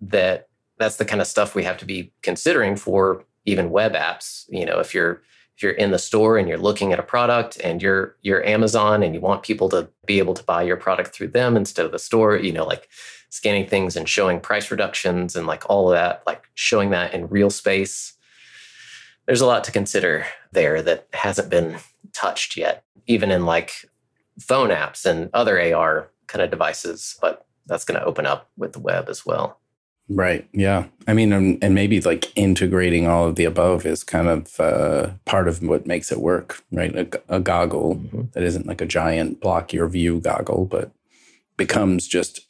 that 0.02 0.48
that's 0.78 0.96
the 0.96 1.04
kind 1.04 1.20
of 1.20 1.26
stuff 1.26 1.54
we 1.54 1.64
have 1.64 1.78
to 1.78 1.86
be 1.86 2.12
considering 2.22 2.76
for 2.76 3.24
even 3.46 3.70
web 3.70 3.94
apps. 3.94 4.44
You 4.48 4.66
know 4.66 4.78
if 4.80 4.94
you're 4.94 5.22
if 5.60 5.64
you're 5.64 5.72
in 5.72 5.90
the 5.90 5.98
store 5.98 6.38
and 6.38 6.48
you're 6.48 6.56
looking 6.56 6.90
at 6.90 6.98
a 6.98 7.02
product 7.02 7.60
and 7.62 7.82
you're 7.82 8.16
you're 8.22 8.42
Amazon 8.46 9.02
and 9.02 9.14
you 9.14 9.20
want 9.20 9.42
people 9.42 9.68
to 9.68 9.90
be 10.06 10.18
able 10.18 10.32
to 10.32 10.42
buy 10.42 10.62
your 10.62 10.78
product 10.78 11.12
through 11.12 11.28
them 11.28 11.54
instead 11.54 11.84
of 11.84 11.92
the 11.92 11.98
store, 11.98 12.38
you 12.38 12.50
know, 12.50 12.64
like 12.64 12.88
scanning 13.28 13.66
things 13.66 13.94
and 13.94 14.08
showing 14.08 14.40
price 14.40 14.70
reductions 14.70 15.36
and 15.36 15.46
like 15.46 15.68
all 15.68 15.90
of 15.90 15.94
that, 15.94 16.22
like 16.26 16.44
showing 16.54 16.88
that 16.88 17.12
in 17.12 17.28
real 17.28 17.50
space. 17.50 18.14
There's 19.26 19.42
a 19.42 19.46
lot 19.46 19.62
to 19.64 19.70
consider 19.70 20.24
there 20.50 20.80
that 20.80 21.08
hasn't 21.12 21.50
been 21.50 21.76
touched 22.14 22.56
yet, 22.56 22.82
even 23.06 23.30
in 23.30 23.44
like 23.44 23.84
phone 24.38 24.70
apps 24.70 25.04
and 25.04 25.28
other 25.34 25.60
AR 25.60 26.08
kind 26.26 26.42
of 26.42 26.50
devices, 26.50 27.18
but 27.20 27.44
that's 27.66 27.84
going 27.84 28.00
to 28.00 28.06
open 28.06 28.24
up 28.24 28.48
with 28.56 28.72
the 28.72 28.80
web 28.80 29.10
as 29.10 29.26
well. 29.26 29.60
Right. 30.12 30.48
Yeah. 30.52 30.86
I 31.06 31.14
mean, 31.14 31.32
and, 31.32 31.62
and 31.62 31.72
maybe 31.74 32.00
like 32.00 32.36
integrating 32.36 33.06
all 33.06 33.28
of 33.28 33.36
the 33.36 33.44
above 33.44 33.86
is 33.86 34.02
kind 34.02 34.26
of 34.28 34.58
uh, 34.58 35.12
part 35.24 35.46
of 35.46 35.62
what 35.62 35.86
makes 35.86 36.10
it 36.10 36.20
work, 36.20 36.62
right? 36.72 36.94
A, 36.96 37.36
a 37.36 37.40
goggle 37.40 37.94
Mm-hmm. 37.96 38.22
that 38.32 38.42
isn't 38.42 38.66
like 38.66 38.80
a 38.80 38.86
giant 38.86 39.40
block 39.40 39.72
your 39.72 39.88
view 39.88 40.20
goggle, 40.20 40.66
but 40.66 40.90
becomes 41.56 42.08
just 42.08 42.40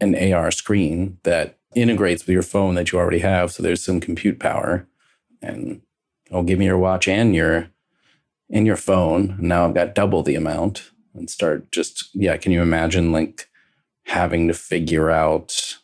an 0.00 0.14
AR 0.32 0.50
screen 0.50 1.18
that 1.24 1.58
integrates 1.74 2.24
with 2.26 2.32
your 2.32 2.42
phone 2.42 2.74
that 2.76 2.90
you 2.92 2.98
already 2.98 3.18
have. 3.18 3.52
So 3.52 3.62
there's 3.62 3.84
some 3.84 4.00
compute 4.00 4.40
power, 4.40 4.86
and 5.42 5.82
oh, 6.30 6.42
give 6.42 6.58
me 6.58 6.66
your 6.66 6.78
watch 6.78 7.08
and 7.08 7.34
your 7.34 7.68
and 8.50 8.66
your 8.66 8.76
phone. 8.76 9.36
Now 9.38 9.66
I've 9.66 9.74
got 9.74 9.94
double 9.94 10.22
the 10.22 10.36
amount, 10.36 10.90
and 11.14 11.28
start 11.28 11.70
just 11.72 12.08
yeah. 12.14 12.36
Can 12.36 12.52
you 12.52 12.62
imagine 12.62 13.12
like 13.12 13.48
having 14.06 14.48
to 14.48 14.54
figure 14.54 15.10
out 15.10 15.78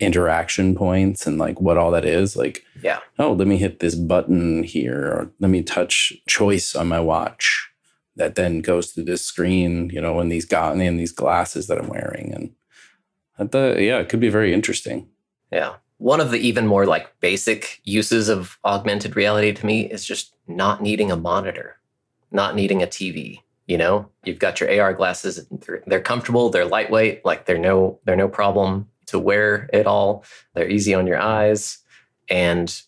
interaction 0.00 0.74
points 0.74 1.26
and 1.26 1.38
like 1.38 1.60
what 1.60 1.76
all 1.76 1.90
that 1.92 2.04
is? 2.04 2.36
Like 2.36 2.64
Yeah. 2.82 2.98
oh, 3.18 3.32
let 3.32 3.46
me 3.46 3.58
hit 3.58 3.80
this 3.80 3.94
button 3.94 4.64
here, 4.64 5.06
or 5.06 5.30
let 5.38 5.50
me 5.50 5.62
touch 5.62 6.12
choice 6.26 6.74
on 6.74 6.88
my 6.88 7.00
watch 7.00 7.70
that 8.16 8.34
then 8.34 8.60
goes 8.60 8.90
through 8.90 9.04
this 9.04 9.24
screen, 9.24 9.90
you 9.90 10.00
know, 10.00 10.20
in 10.20 10.28
these 10.28 10.44
got 10.44 10.76
in 10.76 10.96
these 10.96 11.12
glasses 11.12 11.66
that 11.66 11.78
I'm 11.78 11.88
wearing. 11.88 12.32
And 12.34 12.54
at 13.38 13.52
the 13.52 13.76
yeah, 13.78 13.98
it 13.98 14.08
could 14.08 14.20
be 14.20 14.28
very 14.28 14.52
interesting. 14.52 15.08
Yeah. 15.50 15.74
One 15.98 16.20
of 16.20 16.30
the 16.30 16.38
even 16.38 16.66
more 16.66 16.86
like 16.86 17.18
basic 17.20 17.80
uses 17.84 18.28
of 18.28 18.58
augmented 18.64 19.16
reality 19.16 19.52
to 19.52 19.66
me 19.66 19.82
is 19.82 20.04
just 20.04 20.34
not 20.46 20.82
needing 20.82 21.10
a 21.10 21.16
monitor, 21.16 21.76
not 22.30 22.54
needing 22.54 22.82
a 22.82 22.86
TV. 22.86 23.40
You 23.66 23.78
know, 23.78 24.08
you've 24.24 24.40
got 24.40 24.60
your 24.60 24.80
AR 24.80 24.92
glasses, 24.92 25.46
they're, 25.48 25.82
they're 25.86 26.00
comfortable, 26.00 26.50
they're 26.50 26.64
lightweight, 26.64 27.24
like 27.24 27.46
they're 27.46 27.58
no 27.58 28.00
they're 28.04 28.16
no 28.16 28.28
problem 28.28 28.89
to 29.10 29.18
wear 29.18 29.68
at 29.72 29.86
all. 29.86 30.24
They're 30.54 30.68
easy 30.68 30.94
on 30.94 31.06
your 31.06 31.18
eyes 31.20 31.78
and 32.28 32.80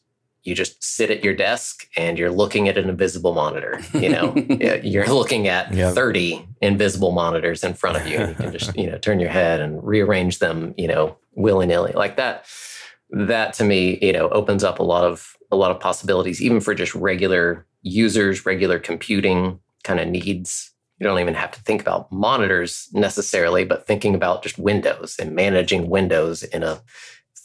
you 0.44 0.56
just 0.56 0.82
sit 0.82 1.08
at 1.10 1.22
your 1.22 1.34
desk 1.34 1.86
and 1.96 2.18
you're 2.18 2.30
looking 2.32 2.68
at 2.68 2.76
an 2.76 2.88
invisible 2.88 3.32
monitor, 3.32 3.80
you 3.94 4.08
know. 4.08 4.34
You're 4.82 5.06
looking 5.06 5.46
at 5.46 5.72
Yep. 5.72 5.94
30 5.94 6.48
invisible 6.60 7.12
monitors 7.12 7.62
in 7.62 7.74
front 7.74 7.98
of 7.98 8.08
you 8.08 8.18
and 8.18 8.28
you 8.30 8.34
can 8.34 8.52
just, 8.52 8.76
you 8.76 8.90
know, 8.90 8.98
turn 8.98 9.20
your 9.20 9.30
head 9.30 9.60
and 9.60 9.82
rearrange 9.84 10.40
them, 10.40 10.74
you 10.76 10.88
know, 10.88 11.16
willy-nilly. 11.36 11.92
Like 11.92 12.16
that 12.16 12.46
that 13.10 13.52
to 13.54 13.64
me, 13.64 13.98
you 14.02 14.12
know, 14.12 14.28
opens 14.30 14.64
up 14.64 14.80
a 14.80 14.82
lot 14.82 15.04
of 15.04 15.36
a 15.52 15.56
lot 15.56 15.70
of 15.70 15.78
possibilities, 15.78 16.42
even 16.42 16.60
for 16.60 16.74
just 16.74 16.92
regular 16.96 17.64
users, 17.82 18.44
regular 18.44 18.80
computing 18.80 19.60
kind 19.84 20.00
of 20.00 20.08
needs. 20.08 20.71
You 21.02 21.08
don't 21.08 21.18
even 21.18 21.34
have 21.34 21.50
to 21.50 21.60
think 21.62 21.80
about 21.80 22.12
monitors 22.12 22.88
necessarily, 22.92 23.64
but 23.64 23.88
thinking 23.88 24.14
about 24.14 24.44
just 24.44 24.56
windows 24.56 25.16
and 25.18 25.34
managing 25.34 25.90
windows 25.90 26.44
in 26.44 26.62
a 26.62 26.80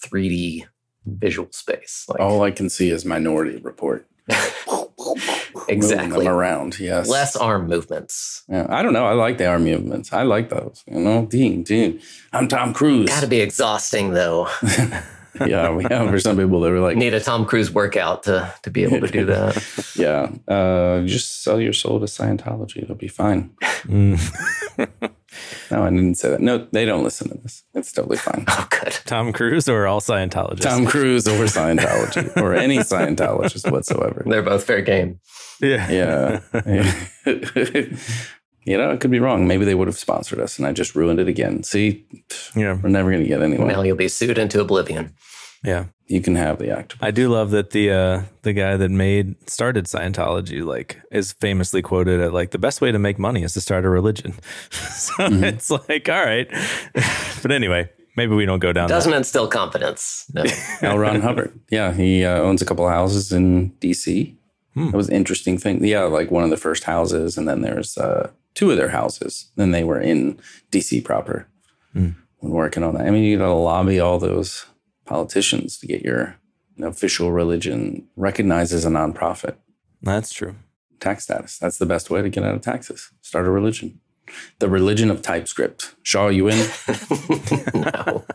3D 0.06 0.68
visual 1.08 1.48
space. 1.52 2.06
Like 2.08 2.20
All 2.20 2.44
I 2.44 2.52
can 2.52 2.70
see 2.70 2.92
is 2.92 3.04
Minority 3.04 3.58
Report. 3.58 4.08
Moving 4.30 5.24
exactly. 5.70 6.26
them 6.26 6.36
around. 6.36 6.80
Yes. 6.80 7.10
Less 7.10 7.36
arm 7.36 7.66
movements. 7.68 8.44
Yeah, 8.48 8.68
I 8.70 8.84
don't 8.84 8.94
know. 8.94 9.08
I 9.08 9.14
like 9.14 9.40
the 9.40 9.48
arm 9.48 9.64
movements. 9.64 10.14
I 10.14 10.22
like 10.22 10.50
those. 10.50 10.84
You 10.86 11.00
know, 11.00 11.26
Dean, 11.26 11.64
Dean. 11.64 12.00
I'm 12.32 12.48
Tom 12.48 12.76
Cruise. 12.76 13.10
Got 13.10 13.22
to 13.22 13.28
be 13.28 13.42
exhausting 13.42 14.12
though. 14.12 14.50
yeah, 15.48 15.72
we 15.72 15.84
have 15.84 16.10
for 16.10 16.20
some 16.20 16.38
people 16.38 16.60
that 16.62 16.72
were 16.72 16.80
like, 16.80 16.98
Need 16.98 17.14
a 17.14 17.20
Tom 17.20 17.46
Cruise 17.46 17.72
workout 17.72 18.24
to 18.24 18.54
to 18.64 18.70
be 18.70 18.84
able 18.84 19.02
to 19.02 19.08
do 19.08 19.26
that. 19.26 19.92
yeah, 19.96 20.30
uh, 20.54 21.02
just 21.06 21.44
sell 21.44 21.60
your 21.60 21.74
soul 21.74 22.00
to 22.00 22.06
Scientology. 22.06 22.84
It'll 22.84 22.96
be 22.96 23.08
fine. 23.08 23.52
Mm. 23.84 25.12
No, 25.70 25.84
I 25.84 25.90
didn't 25.90 26.16
say 26.16 26.30
that. 26.32 26.40
No, 26.40 26.68
they 26.72 26.86
don't 26.86 27.04
listen 27.04 27.30
to 27.30 27.38
this. 27.38 27.64
It's 27.74 27.92
totally 27.92 28.18
fine. 28.18 28.46
Oh, 28.48 28.68
good. 28.70 28.98
Tom 29.06 29.34
Cruise 29.34 29.68
or 29.68 29.86
all 29.86 30.00
Scientologists? 30.00 30.62
Tom 30.62 30.86
Cruise 30.86 31.28
or 31.28 31.44
Scientology 31.44 32.36
or 32.42 32.56
any 32.56 32.78
Scientologist 32.78 33.70
whatsoever. 33.72 34.24
They're 34.26 34.42
both 34.42 34.64
fair 34.64 34.82
game. 34.82 35.20
yeah. 35.62 36.40
Yeah. 36.56 37.86
You 38.68 38.78
know, 38.78 38.92
it 38.92 39.00
could 39.00 39.12
be 39.12 39.20
wrong. 39.20 39.48
Maybe 39.48 39.66
they 39.66 39.76
would 39.76 39.88
have 39.88 39.98
sponsored 39.98 40.40
us 40.40 40.58
and 40.60 40.68
I 40.68 40.74
just 40.74 40.96
ruined 40.96 41.20
it 41.20 41.28
again. 41.28 41.64
See, 41.64 42.06
Yeah. 42.56 42.78
we're 42.82 42.90
never 42.90 43.10
going 43.10 43.24
to 43.24 43.28
get 43.30 43.42
anyone. 43.42 43.68
Now 43.70 43.82
you'll 43.82 43.96
be 43.96 44.08
sued 44.10 44.38
into 44.38 44.60
oblivion. 44.60 45.14
Yeah. 45.64 45.86
You 46.08 46.22
can 46.22 46.36
have 46.36 46.60
the 46.60 46.72
octopus. 46.78 47.06
I 47.06 47.12
do 47.12 47.30
love 47.30 47.52
that 47.52 47.72
the 47.72 47.92
uh 47.92 48.22
the 48.44 48.54
guy 48.54 48.78
that 48.78 48.92
made 48.92 49.36
started 49.50 49.86
Scientology 49.86 50.64
like 50.64 51.02
is 51.12 51.34
famously 51.34 51.82
quoted 51.82 52.22
at 52.22 52.32
like 52.34 52.52
the 52.52 52.60
best 52.60 52.80
way 52.82 52.92
to 52.92 53.00
make 53.00 53.18
money 53.20 53.44
is 53.44 53.54
to 53.54 53.62
start 53.62 53.84
a 53.86 53.90
religion. 53.90 54.34
so 54.72 55.14
it's 55.20 55.70
like 55.72 56.08
all 56.10 56.24
right. 56.24 56.48
but 57.42 57.52
anyway, 57.52 57.90
maybe 58.16 58.36
we 58.36 58.46
don't 58.46 58.60
go 58.60 58.72
down 58.72 58.88
Doesn't 58.88 59.12
that. 59.12 59.18
instill 59.18 59.48
confidence. 59.48 60.26
No. 60.34 60.44
L. 60.82 60.98
Ron 60.98 61.22
Hubbard. 61.22 61.60
Yeah, 61.72 61.92
he 61.94 62.24
uh, 62.24 62.40
owns 62.40 62.62
a 62.62 62.66
couple 62.66 62.86
of 62.88 62.94
houses 62.94 63.32
in 63.32 63.70
D.C. 63.80 64.38
Hmm. 64.76 64.92
That 64.92 64.98
was 64.98 65.10
an 65.10 65.16
interesting 65.16 65.58
thing. 65.58 65.84
Yeah, 65.84 66.04
like 66.04 66.32
one 66.32 66.44
of 66.44 66.50
the 66.52 66.58
first 66.58 66.84
houses, 66.86 67.38
and 67.38 67.48
then 67.50 67.62
there's 67.62 67.98
uh, 67.98 68.30
two 68.58 68.72
of 68.72 68.78
their 68.78 68.90
houses. 68.90 69.52
Then 69.56 69.70
they 69.72 69.84
were 69.84 70.02
in 70.02 70.40
D.C. 70.72 71.02
proper 71.02 71.48
Hmm. 71.94 72.10
when 72.40 72.52
working 72.52 72.84
on 72.84 72.96
that. 72.96 73.06
I 73.06 73.12
mean, 73.12 73.24
you 73.24 73.38
got 73.38 73.46
to 73.48 73.54
lobby 73.54 74.00
all 74.00 74.18
those 74.20 74.66
politicians 75.06 75.78
to 75.78 75.88
get 75.88 76.02
your 76.02 76.36
official 76.82 77.32
religion 77.32 78.08
recognized 78.16 78.74
as 78.74 78.84
a 78.86 78.90
nonprofit 78.90 79.56
That's 80.02 80.32
true. 80.34 80.56
tax 81.00 81.24
status. 81.26 81.58
That's 81.60 81.78
the 81.78 81.86
best 81.86 82.10
way 82.10 82.22
to 82.24 82.30
get 82.30 82.44
out 82.44 82.56
of 82.56 82.62
taxes. 82.62 83.12
Start 83.22 83.46
a 83.48 83.52
religion. 83.52 84.00
The 84.60 84.68
religion 84.70 85.10
of 85.12 85.22
TypeScript. 85.22 85.96
Shaw, 86.04 86.28
you 86.28 86.50
in? 86.50 86.58
no. 87.74 88.26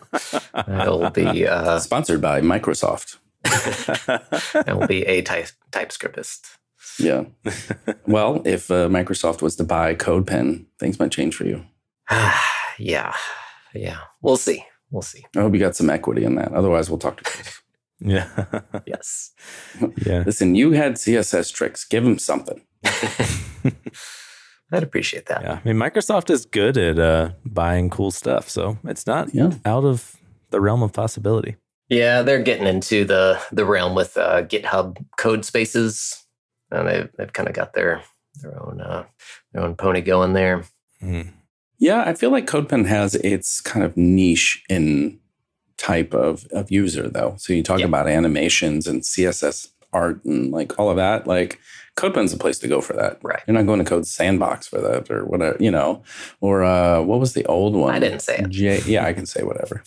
It'll 0.69 1.11
be 1.11 1.47
uh, 1.47 1.79
Sponsored 1.81 2.21
by 2.23 2.41
Microsoft. 2.41 3.19
it'll 4.67 4.87
be 4.87 5.03
a 5.03 5.21
type 5.23 5.49
typescriptist. 5.73 6.57
Yeah. 6.99 7.25
well, 8.07 8.42
if 8.45 8.71
uh, 8.71 8.88
Microsoft 8.88 9.42
was 9.42 9.57
to 9.57 9.64
buy 9.64 9.95
CodePen, 9.95 10.66
things 10.79 10.99
might 10.99 11.11
change 11.12 11.35
for 11.35 11.45
you. 11.45 11.64
yeah. 12.79 13.14
Yeah. 13.75 13.99
We'll 14.21 14.37
see. 14.37 14.64
We'll 14.90 15.03
see. 15.03 15.25
I 15.37 15.40
hope 15.40 15.55
you 15.55 15.61
got 15.61 15.77
some 15.77 15.88
equity 15.90 16.25
in 16.25 16.35
that. 16.37 16.53
Otherwise, 16.53 16.90
we'll 16.90 16.99
talk 16.99 17.16
to 17.18 17.25
Chris. 17.25 17.59
Yeah. 18.05 18.29
Yes. 18.85 19.31
yeah. 20.05 20.25
Listen, 20.27 20.57
you 20.57 20.73
had 20.73 20.95
CSS 20.95 21.53
tricks. 21.55 21.85
Give 21.85 22.05
him 22.05 22.18
something. 22.18 22.61
I'd 24.73 24.83
appreciate 24.83 25.27
that. 25.27 25.42
Yeah. 25.42 25.61
I 25.64 25.68
mean 25.68 25.77
Microsoft 25.77 26.29
is 26.31 26.45
good 26.47 26.77
at 26.79 26.99
uh 26.99 27.31
buying 27.45 27.90
cool 27.90 28.11
stuff, 28.11 28.49
so 28.49 28.79
it's 28.85 29.07
not 29.07 29.33
Yeah. 29.35 29.53
out 29.64 29.85
of 29.85 30.16
the 30.51 30.61
realm 30.61 30.83
of 30.83 30.92
possibility. 30.92 31.55
Yeah, 31.88 32.23
they're 32.23 32.42
getting 32.42 32.66
into 32.66 33.05
the 33.05 33.40
the 33.53 33.64
realm 33.64 33.95
with 33.95 34.16
uh, 34.16 34.42
GitHub 34.42 34.97
Codespaces, 35.18 36.22
and 36.73 36.89
they've 36.89 37.09
they've 37.17 37.33
kind 37.33 37.49
of 37.49 37.55
got 37.55 37.73
their 37.75 38.03
their 38.43 38.61
own 38.63 38.81
uh, 38.81 39.05
their 39.53 39.63
own 39.63 39.77
pony 39.77 40.01
going 40.01 40.33
there. 40.33 40.65
Mm. 41.03 41.29
Yeah, 41.79 42.03
I 42.07 42.15
feel 42.15 42.31
like 42.31 42.47
CodePen 42.47 42.87
has 42.87 43.15
its 43.17 43.61
kind 43.61 43.85
of 43.85 43.97
niche 43.97 44.63
in 44.69 45.19
type 45.79 46.15
of, 46.15 46.47
of 46.53 46.71
user, 46.71 47.09
though. 47.09 47.35
So 47.39 47.53
you 47.53 47.63
talk 47.65 47.81
Yeah. 47.81 47.87
about 47.87 48.07
animations 48.09 48.87
and 48.87 49.03
CSS 49.03 49.69
art 49.93 50.25
and 50.25 50.53
like 50.53 50.79
all 50.79 50.91
of 50.91 50.97
that. 50.97 51.27
Like 51.27 51.59
CodePen's 51.97 52.33
a 52.33 52.37
place 52.39 52.61
to 52.61 52.69
go 52.69 52.81
for 52.81 52.93
that. 52.93 53.19
Right. 53.23 53.41
You're 53.49 53.55
not 53.55 53.67
going 53.67 53.85
to 53.85 53.91
CodeSandbox 53.95 54.69
for 54.69 54.81
that 54.81 55.11
or 55.11 55.25
whatever, 55.27 55.57
you 55.59 55.73
know. 55.73 56.05
Or 56.41 56.63
uh, 56.63 57.03
what 57.03 57.19
was 57.19 57.33
the 57.33 57.45
old 57.47 57.75
one? 57.75 57.93
I 57.93 57.99
didn't 57.99 58.21
say 58.21 58.37
it. 58.39 58.49
J- 58.51 58.83
yeah, 58.87 59.05
I 59.05 59.13
can 59.13 59.27
say 59.27 59.43
whatever. 59.43 59.83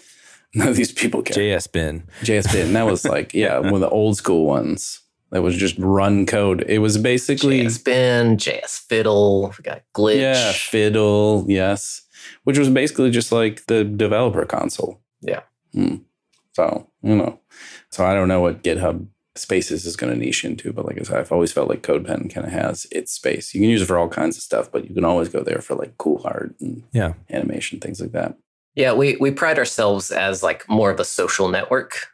None 0.54 0.68
of 0.68 0.76
these 0.76 0.90
people 0.92 1.22
care. 1.22 1.36
JS 1.36 1.70
bin. 1.70 2.08
JS 2.22 2.52
Bin. 2.52 2.72
That 2.72 2.86
was 2.86 3.04
like, 3.04 3.34
yeah, 3.34 3.58
one 3.60 3.74
of 3.74 3.80
the 3.80 3.88
old 3.88 4.16
school 4.16 4.46
ones 4.46 5.00
that 5.36 5.42
was 5.42 5.54
just 5.54 5.76
run 5.78 6.24
code. 6.24 6.64
It 6.66 6.78
was 6.78 6.96
basically, 6.96 7.60
JS 7.60 7.84
Bin, 7.84 8.36
JSFiddle, 8.38 9.56
we 9.58 9.62
got 9.62 9.82
Glitch. 9.94 10.18
yeah, 10.20 10.52
Fiddle, 10.52 11.44
yes, 11.46 12.00
which 12.44 12.56
was 12.58 12.70
basically 12.70 13.10
just 13.10 13.30
like 13.32 13.66
the 13.66 13.84
developer 13.84 14.46
console. 14.46 15.02
Yeah. 15.20 15.40
Hmm. 15.74 15.96
So, 16.54 16.88
you 17.02 17.14
know, 17.14 17.38
so 17.90 18.06
I 18.06 18.14
don't 18.14 18.28
know 18.28 18.40
what 18.40 18.62
GitHub 18.62 19.06
Spaces 19.34 19.84
is 19.84 19.94
going 19.96 20.10
to 20.10 20.18
niche 20.18 20.42
into, 20.46 20.72
but 20.72 20.86
like 20.86 20.98
I 20.98 21.02
said, 21.02 21.18
I've 21.18 21.30
always 21.32 21.52
felt 21.52 21.68
like 21.68 21.82
CodePen 21.82 22.32
kind 22.32 22.46
of 22.46 22.52
has 22.52 22.86
its 22.90 23.12
space. 23.12 23.52
You 23.52 23.60
can 23.60 23.68
use 23.68 23.82
it 23.82 23.86
for 23.86 23.98
all 23.98 24.08
kinds 24.08 24.38
of 24.38 24.42
stuff, 24.42 24.72
but 24.72 24.88
you 24.88 24.94
can 24.94 25.04
always 25.04 25.28
go 25.28 25.42
there 25.42 25.60
for 25.60 25.74
like 25.74 25.98
cool 25.98 26.22
art 26.24 26.54
and 26.60 26.82
Yeah. 26.94 27.12
animation, 27.28 27.78
things 27.78 28.00
like 28.00 28.12
that. 28.12 28.38
Yeah, 28.74 28.94
we 28.94 29.16
we 29.20 29.30
pride 29.30 29.58
ourselves 29.58 30.10
as 30.10 30.42
like 30.42 30.66
more 30.68 30.90
of 30.90 30.98
a 30.98 31.04
social 31.04 31.48
network 31.48 32.06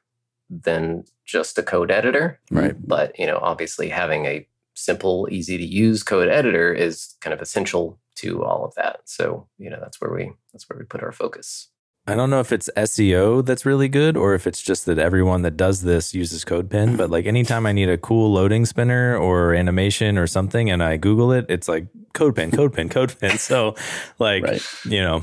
than 0.50 1.04
just 1.24 1.58
a 1.58 1.62
code 1.62 1.90
editor. 1.90 2.40
Right. 2.50 2.74
But 2.86 3.18
you 3.18 3.26
know, 3.26 3.38
obviously 3.42 3.88
having 3.88 4.26
a 4.26 4.46
simple, 4.74 5.28
easy 5.30 5.58
to 5.58 5.64
use 5.64 6.02
code 6.02 6.28
editor 6.28 6.72
is 6.72 7.14
kind 7.20 7.34
of 7.34 7.40
essential 7.40 7.98
to 8.16 8.42
all 8.44 8.64
of 8.64 8.74
that. 8.74 9.00
So, 9.04 9.46
you 9.58 9.70
know, 9.70 9.78
that's 9.80 10.00
where 10.00 10.12
we 10.12 10.32
that's 10.52 10.68
where 10.68 10.78
we 10.78 10.84
put 10.84 11.02
our 11.02 11.12
focus. 11.12 11.68
I 12.06 12.16
don't 12.16 12.30
know 12.30 12.40
if 12.40 12.50
it's 12.50 12.68
SEO 12.76 13.44
that's 13.46 13.64
really 13.64 13.88
good 13.88 14.16
or 14.16 14.34
if 14.34 14.48
it's 14.48 14.60
just 14.60 14.86
that 14.86 14.98
everyone 14.98 15.42
that 15.42 15.56
does 15.56 15.82
this 15.82 16.12
uses 16.14 16.44
CodePen, 16.44 16.96
but 16.96 17.10
like 17.10 17.26
anytime 17.26 17.64
I 17.64 17.70
need 17.70 17.88
a 17.88 17.96
cool 17.96 18.32
loading 18.32 18.66
spinner 18.66 19.16
or 19.16 19.54
animation 19.54 20.18
or 20.18 20.26
something 20.26 20.68
and 20.68 20.82
I 20.82 20.96
Google 20.96 21.30
it, 21.30 21.46
it's 21.48 21.68
like 21.68 21.86
CodePen, 22.14 22.50
CodePen, 22.50 22.88
CodePen. 22.90 23.38
So 23.38 23.76
like, 24.18 24.42
Right. 24.42 24.66
you 24.84 25.00
know, 25.00 25.22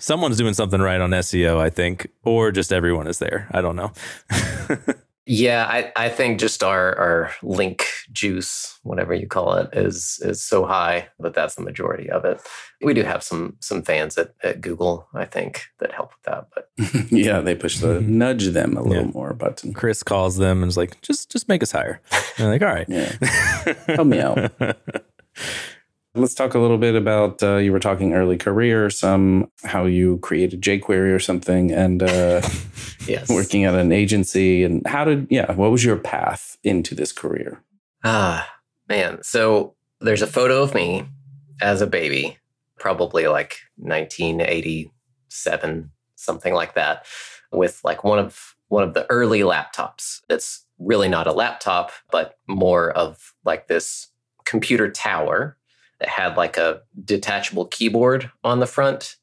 Someone's 0.00 0.36
doing 0.38 0.54
something 0.54 0.80
right 0.80 1.00
on 1.00 1.10
SEO, 1.10 1.58
I 1.58 1.70
think, 1.70 2.06
or 2.22 2.52
just 2.52 2.72
everyone 2.72 3.08
is 3.08 3.18
there. 3.18 3.48
I 3.50 3.60
don't 3.60 3.74
know. 3.74 3.90
Yeah, 5.30 5.66
I, 5.68 5.92
I 5.94 6.08
think 6.08 6.40
just 6.40 6.62
our, 6.62 6.96
our 6.96 7.34
link 7.42 7.84
juice, 8.10 8.78
whatever 8.82 9.12
you 9.12 9.26
call 9.26 9.52
it, 9.56 9.68
is 9.74 10.18
is 10.22 10.42
so 10.42 10.64
high 10.64 11.08
that 11.20 11.34
that's 11.34 11.54
the 11.54 11.60
majority 11.60 12.08
of 12.08 12.24
it. 12.24 12.40
We 12.80 12.94
do 12.94 13.02
have 13.02 13.22
some 13.22 13.56
some 13.60 13.82
fans 13.82 14.16
at, 14.16 14.32
at 14.42 14.62
Google, 14.62 15.06
I 15.12 15.26
think, 15.26 15.66
that 15.80 15.92
help 15.92 16.12
with 16.12 16.22
that. 16.22 16.48
But 16.54 17.12
yeah, 17.12 17.40
they 17.40 17.54
push 17.54 17.78
the 17.78 18.00
nudge 18.06 18.46
them 18.46 18.78
a 18.78 18.82
little 18.82 19.04
yeah. 19.04 19.12
more 19.12 19.34
button. 19.34 19.74
Chris 19.74 20.02
calls 20.02 20.38
them 20.38 20.62
and 20.62 20.70
is 20.70 20.78
like, 20.78 20.98
just 21.02 21.30
just 21.30 21.46
make 21.46 21.62
us 21.62 21.72
higher. 21.72 22.00
And 22.38 22.46
they're 22.46 22.52
like, 22.52 22.62
all 22.62 22.68
right. 22.68 22.88
Yeah. 22.88 23.74
Help 23.94 24.06
me 24.06 24.20
out. 24.20 24.50
Let's 26.18 26.34
talk 26.34 26.54
a 26.54 26.58
little 26.58 26.78
bit 26.78 26.96
about 26.96 27.40
uh, 27.44 27.58
you 27.58 27.70
were 27.70 27.78
talking 27.78 28.12
early 28.12 28.36
career, 28.36 28.90
some 28.90 29.52
how 29.62 29.84
you 29.84 30.18
created 30.18 30.60
jQuery 30.60 31.14
or 31.14 31.20
something, 31.20 31.70
and 31.70 32.02
uh, 32.02 32.42
yes. 33.06 33.28
working 33.28 33.64
at 33.64 33.74
an 33.74 33.92
agency, 33.92 34.64
and 34.64 34.84
how 34.84 35.04
did 35.04 35.28
yeah, 35.30 35.52
what 35.52 35.70
was 35.70 35.84
your 35.84 35.96
path 35.96 36.58
into 36.64 36.96
this 36.96 37.12
career? 37.12 37.62
Ah, 38.02 38.52
man. 38.88 39.22
So 39.22 39.76
there's 40.00 40.22
a 40.22 40.26
photo 40.26 40.60
of 40.60 40.74
me 40.74 41.06
as 41.60 41.80
a 41.80 41.86
baby, 41.86 42.36
probably 42.80 43.28
like 43.28 43.58
1987, 43.76 45.92
something 46.16 46.52
like 46.52 46.74
that, 46.74 47.06
with 47.52 47.80
like 47.84 48.02
one 48.02 48.18
of 48.18 48.56
one 48.66 48.82
of 48.82 48.94
the 48.94 49.08
early 49.08 49.40
laptops. 49.40 50.22
It's 50.28 50.64
really 50.80 51.08
not 51.08 51.28
a 51.28 51.32
laptop, 51.32 51.92
but 52.10 52.38
more 52.48 52.90
of 52.90 53.34
like 53.44 53.68
this 53.68 54.08
computer 54.44 54.90
tower 54.90 55.57
that 56.00 56.08
had 56.08 56.36
like 56.36 56.56
a 56.56 56.80
detachable 57.04 57.66
keyboard 57.66 58.30
on 58.44 58.60
the 58.60 58.66
front 58.66 59.16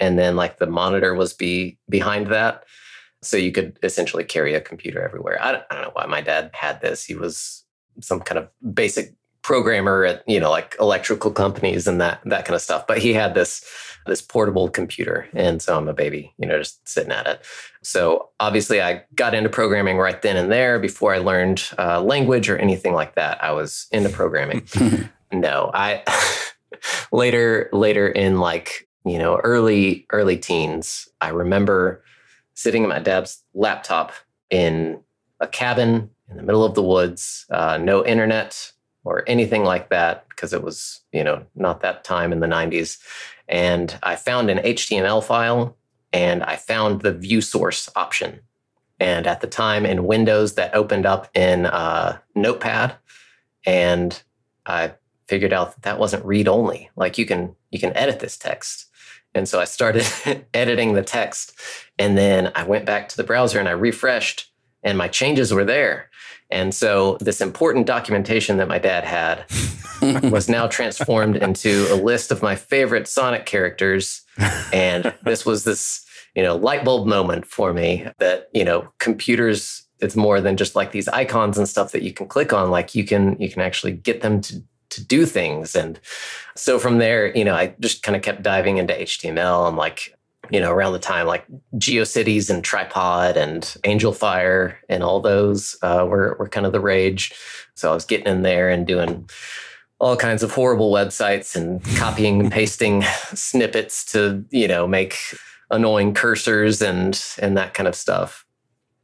and 0.00 0.18
then 0.18 0.36
like 0.36 0.58
the 0.58 0.66
monitor 0.66 1.14
was 1.14 1.32
be 1.32 1.78
behind 1.88 2.28
that. 2.28 2.64
So 3.22 3.36
you 3.36 3.50
could 3.50 3.78
essentially 3.82 4.24
carry 4.24 4.54
a 4.54 4.60
computer 4.60 5.02
everywhere. 5.02 5.42
I 5.42 5.52
don't, 5.52 5.64
I 5.70 5.74
don't 5.74 5.84
know 5.84 5.90
why 5.92 6.06
my 6.06 6.20
dad 6.20 6.50
had 6.52 6.80
this. 6.80 7.04
He 7.04 7.14
was 7.14 7.64
some 8.00 8.20
kind 8.20 8.38
of 8.38 8.48
basic 8.74 9.14
programmer 9.42 10.04
at 10.04 10.22
you 10.28 10.38
know 10.38 10.50
like 10.50 10.76
electrical 10.78 11.30
companies 11.30 11.86
and 11.86 12.00
that 12.00 12.20
that 12.24 12.44
kind 12.44 12.54
of 12.54 12.60
stuff 12.60 12.86
but 12.86 12.98
he 12.98 13.14
had 13.14 13.34
this 13.34 13.64
this 14.04 14.20
portable 14.20 14.68
computer 14.68 15.26
and 15.32 15.62
so 15.62 15.74
i'm 15.76 15.88
a 15.88 15.94
baby 15.94 16.34
you 16.38 16.46
know 16.46 16.58
just 16.58 16.86
sitting 16.86 17.12
at 17.12 17.26
it. 17.26 17.40
So 17.82 18.28
obviously 18.40 18.82
i 18.82 19.04
got 19.14 19.34
into 19.34 19.48
programming 19.48 19.96
right 19.96 20.20
then 20.20 20.36
and 20.36 20.52
there. 20.52 20.78
Before 20.78 21.14
i 21.14 21.18
learned 21.18 21.66
uh, 21.78 22.02
language 22.02 22.50
or 22.50 22.58
anything 22.58 22.92
like 22.92 23.14
that 23.14 23.42
i 23.42 23.52
was 23.52 23.86
into 23.90 24.10
programming 24.10 24.66
no, 25.32 25.70
I 25.74 26.02
later 27.12 27.68
later 27.72 28.08
in 28.08 28.38
like 28.38 28.88
you 29.04 29.18
know 29.18 29.36
early 29.38 30.06
early 30.10 30.36
teens, 30.36 31.08
I 31.20 31.30
remember 31.30 32.02
sitting 32.54 32.82
at 32.82 32.88
my 32.88 32.98
dad's 32.98 33.42
laptop 33.54 34.12
in 34.50 35.00
a 35.40 35.46
cabin 35.46 36.10
in 36.28 36.36
the 36.36 36.42
middle 36.42 36.64
of 36.64 36.74
the 36.74 36.82
woods, 36.82 37.46
uh, 37.50 37.78
no 37.78 38.04
internet 38.04 38.72
or 39.04 39.24
anything 39.26 39.64
like 39.64 39.88
that 39.88 40.28
because 40.28 40.52
it 40.52 40.62
was 40.62 41.00
you 41.12 41.24
know 41.24 41.44
not 41.54 41.80
that 41.80 42.04
time 42.04 42.32
in 42.32 42.40
the 42.40 42.46
90s 42.46 42.98
and 43.48 43.98
i 44.02 44.14
found 44.14 44.50
an 44.50 44.58
html 44.58 45.24
file 45.24 45.76
and 46.12 46.42
i 46.44 46.56
found 46.56 47.00
the 47.00 47.12
view 47.12 47.40
source 47.40 47.88
option. 47.96 48.40
And 49.00 49.28
at 49.28 49.40
the 49.40 49.46
time 49.46 49.86
in 49.86 50.06
windows 50.06 50.54
that 50.54 50.74
opened 50.74 51.06
up 51.06 51.28
in 51.36 51.66
uh, 51.66 52.18
notepad 52.34 52.96
and 53.64 54.20
i 54.66 54.92
figured 55.28 55.52
out 55.52 55.74
that 55.74 55.82
that 55.82 55.98
wasn't 55.98 56.24
read 56.24 56.48
only. 56.48 56.90
Like 56.96 57.18
you 57.18 57.26
can 57.26 57.54
you 57.70 57.78
can 57.78 57.96
edit 57.96 58.20
this 58.20 58.36
text. 58.36 58.86
And 59.34 59.48
so 59.48 59.60
I 59.60 59.64
started 59.64 60.06
editing 60.54 60.94
the 60.94 61.02
text 61.02 61.58
and 61.98 62.16
then 62.16 62.50
I 62.54 62.64
went 62.64 62.86
back 62.86 63.08
to 63.10 63.16
the 63.16 63.24
browser 63.24 63.60
and 63.60 63.68
I 63.68 63.72
refreshed 63.72 64.50
and 64.82 64.96
my 64.96 65.08
changes 65.08 65.52
were 65.52 65.64
there. 65.64 66.10
And 66.50 66.74
so 66.74 67.18
this 67.20 67.40
important 67.40 67.86
documentation 67.86 68.56
that 68.56 68.68
my 68.68 68.78
dad 68.78 69.04
had 69.04 69.44
was 70.30 70.48
now 70.48 70.66
transformed 70.66 71.36
into 71.36 71.86
a 71.92 71.96
list 71.96 72.30
of 72.30 72.42
my 72.42 72.54
favorite 72.56 73.06
Sonic 73.06 73.44
characters. 73.44 74.22
And 74.72 75.12
this 75.24 75.44
was 75.44 75.64
this, 75.64 76.06
you 76.34 76.42
know, 76.42 76.56
light 76.56 76.84
bulb 76.84 77.06
moment 77.06 77.44
for 77.44 77.74
me 77.74 78.06
that, 78.18 78.48
you 78.54 78.64
know, 78.64 78.88
computers, 78.98 79.86
it's 80.00 80.16
more 80.16 80.40
than 80.40 80.56
just 80.56 80.74
like 80.74 80.92
these 80.92 81.08
icons 81.08 81.58
and 81.58 81.68
stuff 81.68 81.92
that 81.92 82.02
you 82.02 82.14
can 82.14 82.28
click 82.28 82.52
on. 82.52 82.70
Like 82.70 82.94
you 82.94 83.04
can 83.04 83.36
you 83.40 83.50
can 83.50 83.60
actually 83.60 83.92
get 83.92 84.22
them 84.22 84.40
to 84.42 84.62
to 84.90 85.04
do 85.04 85.26
things. 85.26 85.74
And 85.74 86.00
so 86.54 86.78
from 86.78 86.98
there, 86.98 87.36
you 87.36 87.44
know, 87.44 87.54
I 87.54 87.74
just 87.80 88.02
kind 88.02 88.16
of 88.16 88.22
kept 88.22 88.42
diving 88.42 88.78
into 88.78 88.94
HTML. 88.94 89.68
I'm 89.68 89.76
like, 89.76 90.14
you 90.50 90.60
know, 90.60 90.72
around 90.72 90.92
the 90.92 90.98
time 90.98 91.26
like 91.26 91.44
GeoCities 91.74 92.50
and 92.50 92.64
Tripod 92.64 93.36
and 93.36 93.62
Angelfire 93.84 94.76
and 94.88 95.02
all 95.02 95.20
those 95.20 95.76
uh, 95.82 96.06
were 96.08 96.36
were 96.38 96.48
kind 96.48 96.66
of 96.66 96.72
the 96.72 96.80
rage. 96.80 97.32
So 97.74 97.90
I 97.90 97.94
was 97.94 98.04
getting 98.04 98.26
in 98.26 98.42
there 98.42 98.70
and 98.70 98.86
doing 98.86 99.28
all 100.00 100.16
kinds 100.16 100.42
of 100.42 100.52
horrible 100.52 100.92
websites 100.92 101.56
and 101.56 101.84
copying 101.96 102.40
and 102.40 102.52
pasting 102.52 103.02
snippets 103.34 104.04
to 104.12 104.44
you 104.50 104.68
know 104.68 104.86
make 104.86 105.18
annoying 105.70 106.14
cursors 106.14 106.86
and 106.86 107.22
and 107.38 107.56
that 107.56 107.74
kind 107.74 107.88
of 107.88 107.94
stuff. 107.94 108.46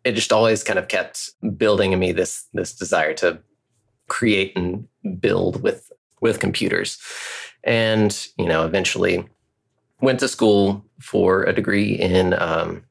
It 0.04 0.12
just 0.12 0.32
always 0.32 0.62
kind 0.62 0.78
of 0.78 0.88
kept 0.88 1.30
building 1.56 1.92
in 1.92 1.98
me 1.98 2.12
this 2.12 2.46
this 2.52 2.74
desire 2.74 3.14
to 3.14 3.38
create 4.08 4.52
and 4.56 4.86
build 5.20 5.62
with 5.62 5.90
with 6.20 6.40
computers. 6.40 6.98
And 7.62 8.26
you 8.38 8.46
know 8.46 8.64
eventually 8.64 9.28
went 10.00 10.20
to 10.20 10.28
school 10.28 10.84
for 11.00 11.44
a 11.44 11.52
degree 11.52 11.94
in 11.94 12.34
um, 12.34 12.84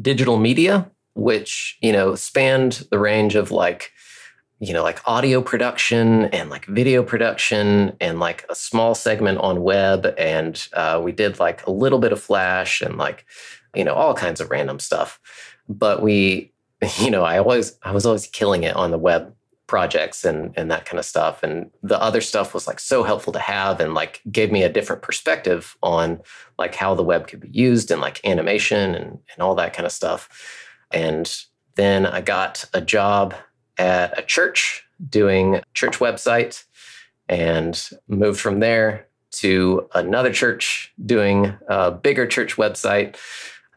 digital 0.00 0.38
media 0.38 0.90
which 1.14 1.78
you 1.80 1.92
know 1.92 2.14
spanned 2.14 2.86
the 2.90 2.98
range 2.98 3.34
of 3.34 3.50
like 3.50 3.92
you 4.60 4.72
know 4.72 4.82
like 4.82 5.00
audio 5.06 5.40
production 5.40 6.26
and 6.26 6.50
like 6.50 6.66
video 6.66 7.02
production 7.02 7.96
and 8.00 8.20
like 8.20 8.44
a 8.48 8.54
small 8.54 8.94
segment 8.94 9.38
on 9.38 9.62
web. 9.62 10.14
And 10.18 10.66
uh, 10.72 11.00
we 11.02 11.12
did 11.12 11.38
like 11.38 11.66
a 11.66 11.70
little 11.70 11.98
bit 11.98 12.12
of 12.12 12.20
flash 12.20 12.80
and 12.80 12.96
like 12.96 13.24
you 13.74 13.84
know 13.84 13.94
all 13.94 14.14
kinds 14.14 14.40
of 14.40 14.50
random 14.50 14.78
stuff. 14.78 15.20
But 15.68 16.02
we 16.02 16.52
you 16.98 17.10
know 17.10 17.22
i 17.22 17.38
always 17.38 17.78
i 17.82 17.92
was 17.92 18.04
always 18.04 18.26
killing 18.26 18.64
it 18.64 18.76
on 18.76 18.90
the 18.90 18.98
web 18.98 19.34
projects 19.66 20.24
and 20.24 20.52
and 20.56 20.70
that 20.70 20.84
kind 20.84 20.98
of 20.98 21.04
stuff. 21.04 21.42
And 21.42 21.70
the 21.82 22.00
other 22.00 22.20
stuff 22.20 22.54
was 22.54 22.66
like 22.66 22.80
so 22.80 23.02
helpful 23.02 23.32
to 23.32 23.38
have 23.38 23.80
and 23.80 23.94
like 23.94 24.20
gave 24.30 24.52
me 24.52 24.62
a 24.62 24.72
different 24.72 25.02
perspective 25.02 25.76
on 25.82 26.20
like 26.58 26.74
how 26.74 26.94
the 26.94 27.02
web 27.02 27.28
could 27.28 27.40
be 27.40 27.50
used 27.50 27.90
and 27.90 28.00
like 28.00 28.24
animation 28.24 28.94
and 28.94 29.18
and 29.32 29.40
all 29.40 29.54
that 29.54 29.72
kind 29.72 29.86
of 29.86 29.92
stuff. 29.92 30.28
And 30.90 31.30
then 31.76 32.06
i 32.06 32.20
got 32.20 32.64
a 32.72 32.80
job 32.80 33.34
at 33.78 34.16
a 34.16 34.22
church 34.22 34.84
doing 35.08 35.60
church 35.72 35.98
website 35.98 36.64
and 37.28 37.90
moved 38.06 38.40
from 38.40 38.60
there 38.60 39.08
to 39.32 39.88
another 39.94 40.32
church 40.32 40.92
doing 41.04 41.56
a 41.68 41.90
bigger 41.90 42.26
church 42.26 42.56
website. 42.56 43.16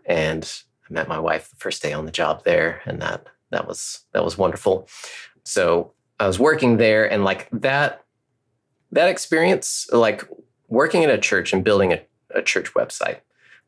And 0.05 0.43
i 0.89 0.93
met 0.93 1.07
my 1.07 1.19
wife 1.19 1.49
the 1.49 1.55
first 1.55 1.81
day 1.81 1.93
on 1.93 2.05
the 2.05 2.11
job 2.11 2.43
there 2.43 2.81
and 2.85 3.01
that 3.01 3.27
that 3.51 3.67
was 3.67 4.05
that 4.13 4.23
was 4.23 4.37
wonderful 4.37 4.87
so 5.47 5.93
I 6.19 6.27
was 6.27 6.39
working 6.39 6.75
there 6.75 7.09
and 7.09 7.23
like 7.23 7.47
that 7.51 8.03
that 8.91 9.09
experience, 9.09 9.87
like 9.93 10.23
working 10.67 11.03
in 11.03 11.09
a 11.09 11.17
church 11.17 11.53
and 11.53 11.63
building 11.63 11.93
a, 11.93 12.01
a 12.35 12.41
church 12.41 12.73
website, 12.73 13.19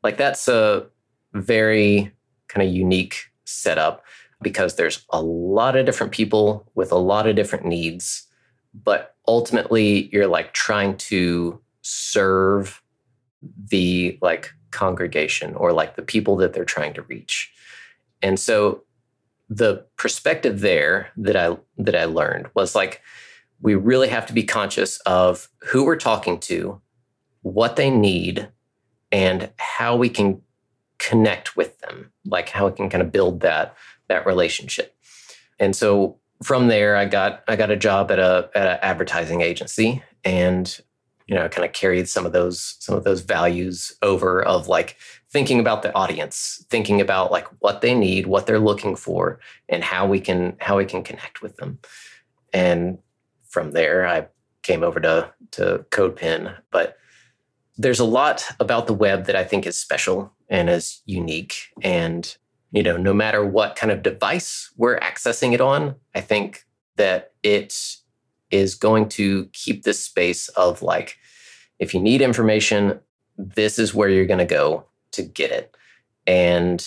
like 0.03 0.17
that's 0.17 0.47
a 0.49 0.87
very 1.33 2.11
kind 2.49 2.67
of 2.67 2.73
unique 2.73 3.31
setup 3.45 4.03
because 4.41 4.75
there's 4.75 5.05
a 5.11 5.21
lot 5.21 5.77
of 5.77 5.85
different 5.85 6.11
people 6.11 6.69
with 6.75 6.91
a 6.91 6.97
lot 6.97 7.27
of 7.27 7.35
different 7.35 7.65
needs. 7.65 8.27
But 8.73 9.15
ultimately 9.27 10.09
you're 10.11 10.27
like 10.27 10.53
trying 10.53 10.97
to 10.97 11.61
serve 11.81 12.81
the 13.69 14.17
like 14.21 14.51
congregation 14.71 15.55
or 15.55 15.71
like 15.71 15.95
the 15.95 16.01
people 16.01 16.35
that 16.37 16.51
they're 16.51 16.65
trying 16.65 16.93
to 16.95 17.03
reach. 17.03 17.53
And 18.21 18.37
so 18.37 18.83
the 19.49 19.85
perspective 19.97 20.61
there 20.61 21.09
that 21.17 21.35
I 21.35 21.57
that 21.77 21.95
I 21.95 22.05
learned 22.05 22.47
was 22.53 22.75
like 22.75 23.01
we 23.61 23.75
really 23.75 24.07
have 24.07 24.25
to 24.27 24.33
be 24.33 24.43
conscious 24.43 24.99
of 24.99 25.49
who 25.63 25.85
we're 25.85 25.97
talking 25.97 26.39
to, 26.39 26.79
what 27.41 27.75
they 27.75 27.89
need, 27.89 28.49
and 29.11 29.51
how 29.57 29.95
we 29.95 30.09
can 30.09 30.41
connect 30.97 31.57
with 31.57 31.79
them, 31.79 32.11
like 32.25 32.49
how 32.49 32.67
we 32.67 32.73
can 32.73 32.89
kind 32.89 33.01
of 33.01 33.11
build 33.11 33.41
that 33.41 33.75
that 34.07 34.25
relationship. 34.25 34.95
And 35.59 35.75
so 35.75 36.19
from 36.43 36.67
there, 36.67 36.95
I 36.95 37.05
got 37.05 37.43
I 37.47 37.55
got 37.55 37.71
a 37.71 37.75
job 37.75 38.11
at 38.11 38.19
a 38.19 38.49
at 38.55 38.67
an 38.67 38.79
advertising 38.81 39.41
agency, 39.41 40.03
and 40.23 40.79
you 41.27 41.35
know, 41.35 41.47
kind 41.49 41.65
of 41.65 41.73
carried 41.73 42.07
some 42.07 42.25
of 42.25 42.33
those 42.33 42.75
some 42.79 42.95
of 42.95 43.03
those 43.03 43.21
values 43.21 43.95
over 44.01 44.41
of 44.41 44.67
like 44.67 44.95
thinking 45.31 45.59
about 45.59 45.83
the 45.83 45.93
audience, 45.93 46.65
thinking 46.69 47.01
about 47.01 47.31
like 47.31 47.47
what 47.59 47.81
they 47.81 47.93
need, 47.93 48.27
what 48.27 48.47
they're 48.47 48.59
looking 48.59 48.95
for, 48.95 49.39
and 49.67 49.83
how 49.83 50.07
we 50.07 50.19
can 50.19 50.55
how 50.59 50.77
we 50.77 50.85
can 50.85 51.03
connect 51.03 51.41
with 51.41 51.57
them. 51.57 51.79
And 52.53 52.97
from 53.47 53.71
there, 53.71 54.07
I 54.07 54.27
came 54.63 54.83
over 54.83 54.99
to 54.99 55.31
to 55.51 55.85
CodePen. 55.91 56.55
But 56.71 56.97
there's 57.77 57.99
a 57.99 58.05
lot 58.05 58.43
about 58.59 58.87
the 58.87 58.93
web 58.93 59.25
that 59.25 59.35
I 59.35 59.43
think 59.43 59.65
is 59.65 59.77
special 59.77 60.33
and 60.49 60.69
is 60.69 61.01
unique. 61.05 61.69
And, 61.81 62.35
you 62.71 62.83
know, 62.83 62.97
no 62.97 63.13
matter 63.13 63.45
what 63.45 63.75
kind 63.75 63.91
of 63.91 64.03
device 64.03 64.71
we're 64.75 64.99
accessing 64.99 65.53
it 65.53 65.61
on, 65.61 65.95
I 66.13 66.21
think 66.21 66.65
that 66.97 67.31
it 67.41 67.73
is 68.51 68.75
going 68.75 69.07
to 69.07 69.45
keep 69.53 69.83
this 69.83 70.03
space 70.03 70.49
of 70.49 70.81
like, 70.81 71.17
if 71.77 71.93
you 71.93 72.01
need 72.01 72.21
information, 72.21 72.99
this 73.37 73.79
is 73.79 73.93
where 73.93 74.09
you're 74.09 74.25
going 74.25 74.39
to 74.39 74.45
go 74.45 74.85
to 75.11 75.23
get 75.23 75.51
it. 75.51 75.75
And 76.27 76.85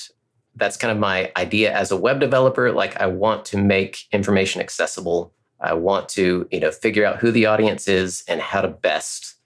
that's 0.54 0.76
kind 0.76 0.92
of 0.92 0.98
my 0.98 1.32
idea 1.36 1.74
as 1.74 1.90
a 1.90 1.96
web 1.96 2.20
developer. 2.20 2.72
Like, 2.72 3.00
I 3.00 3.06
want 3.06 3.44
to 3.46 3.56
make 3.56 4.04
information 4.12 4.60
accessible. 4.60 5.32
I 5.60 5.74
want 5.74 6.08
to, 6.10 6.46
you 6.50 6.60
know, 6.60 6.70
figure 6.70 7.04
out 7.04 7.18
who 7.18 7.30
the 7.30 7.46
audience 7.46 7.88
is 7.88 8.24
and 8.28 8.40
how 8.40 8.60
to 8.60 8.68
best 8.68 9.36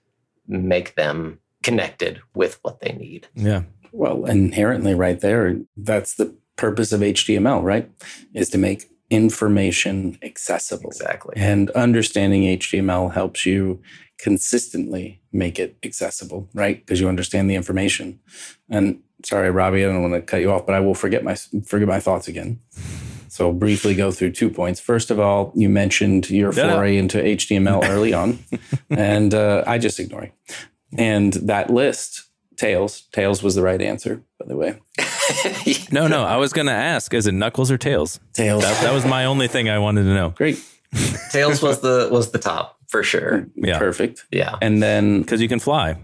make 0.47 0.95
them 0.95 1.39
connected 1.63 2.21
with 2.33 2.59
what 2.61 2.79
they 2.79 2.93
need. 2.93 3.27
Yeah. 3.35 3.63
Well, 3.91 4.25
inherently, 4.25 4.93
right 4.93 5.19
there, 5.19 5.57
that's 5.75 6.15
the 6.15 6.35
purpose 6.55 6.91
of 6.91 7.01
HTML, 7.01 7.63
right? 7.63 7.89
Is 8.33 8.49
to 8.49 8.57
make 8.57 8.89
information 9.09 10.17
accessible. 10.21 10.89
Exactly. 10.89 11.33
And 11.37 11.69
understanding 11.71 12.43
HTML 12.43 13.13
helps 13.13 13.45
you 13.45 13.81
consistently 14.17 15.21
make 15.31 15.59
it 15.59 15.77
accessible, 15.83 16.47
right? 16.53 16.79
Because 16.79 16.99
you 16.99 17.07
understand 17.09 17.49
the 17.49 17.55
information. 17.55 18.19
And 18.69 19.01
sorry, 19.23 19.51
Robbie, 19.51 19.83
I 19.83 19.87
don't 19.87 20.01
want 20.01 20.13
to 20.13 20.21
cut 20.21 20.41
you 20.41 20.51
off, 20.51 20.65
but 20.65 20.75
I 20.75 20.79
will 20.79 20.95
forget 20.95 21.23
my 21.23 21.35
forget 21.35 21.87
my 21.87 21.99
thoughts 21.99 22.27
again. 22.27 22.59
So 23.29 23.47
I'll 23.47 23.53
briefly 23.53 23.93
go 23.93 24.11
through 24.11 24.31
two 24.31 24.49
points. 24.49 24.79
First 24.79 25.11
of 25.11 25.19
all, 25.19 25.51
you 25.55 25.69
mentioned 25.69 26.29
your 26.29 26.53
Yeah. 26.53 26.73
foray 26.73 26.97
into 26.97 27.17
HTML 27.19 27.83
early 27.89 28.13
on, 28.13 28.39
and 28.89 29.33
uh, 29.33 29.63
I 29.67 29.77
just 29.77 29.99
ignore 29.99 30.23
you. 30.23 30.31
And 30.97 31.33
that 31.33 31.69
list, 31.69 32.23
Tails, 32.55 33.01
Tails 33.11 33.43
was 33.43 33.53
the 33.55 33.61
right 33.61 33.81
answer, 33.81 34.23
by 34.39 34.45
the 34.47 34.55
way. 34.55 34.79
No, 35.91 36.07
no. 36.07 36.23
I 36.23 36.37
was 36.37 36.53
going 36.53 36.67
to 36.67 36.73
ask, 36.73 37.13
is 37.13 37.27
it 37.27 37.33
Knuckles 37.33 37.69
or 37.69 37.77
Tails? 37.77 38.21
Tails, 38.33 38.63
That, 38.63 38.81
that 38.81 38.93
was 38.93 39.05
my 39.05 39.25
only 39.25 39.49
thing 39.49 39.67
I 39.69 39.77
wanted 39.79 40.03
to 40.03 40.13
know. 40.13 40.29
great, 40.29 40.57
Tails 41.31 41.61
was 41.61 41.81
the 41.81 42.07
was 42.09 42.31
the 42.31 42.39
top 42.39 42.76
for 42.87 43.03
sure. 43.03 43.47
Yeah. 43.55 43.77
perfect. 43.79 44.25
Yeah. 44.31 44.55
And 44.61 44.81
then 44.81 45.21
Because 45.21 45.41
you 45.41 45.47
can 45.47 45.59
fly. 45.59 45.97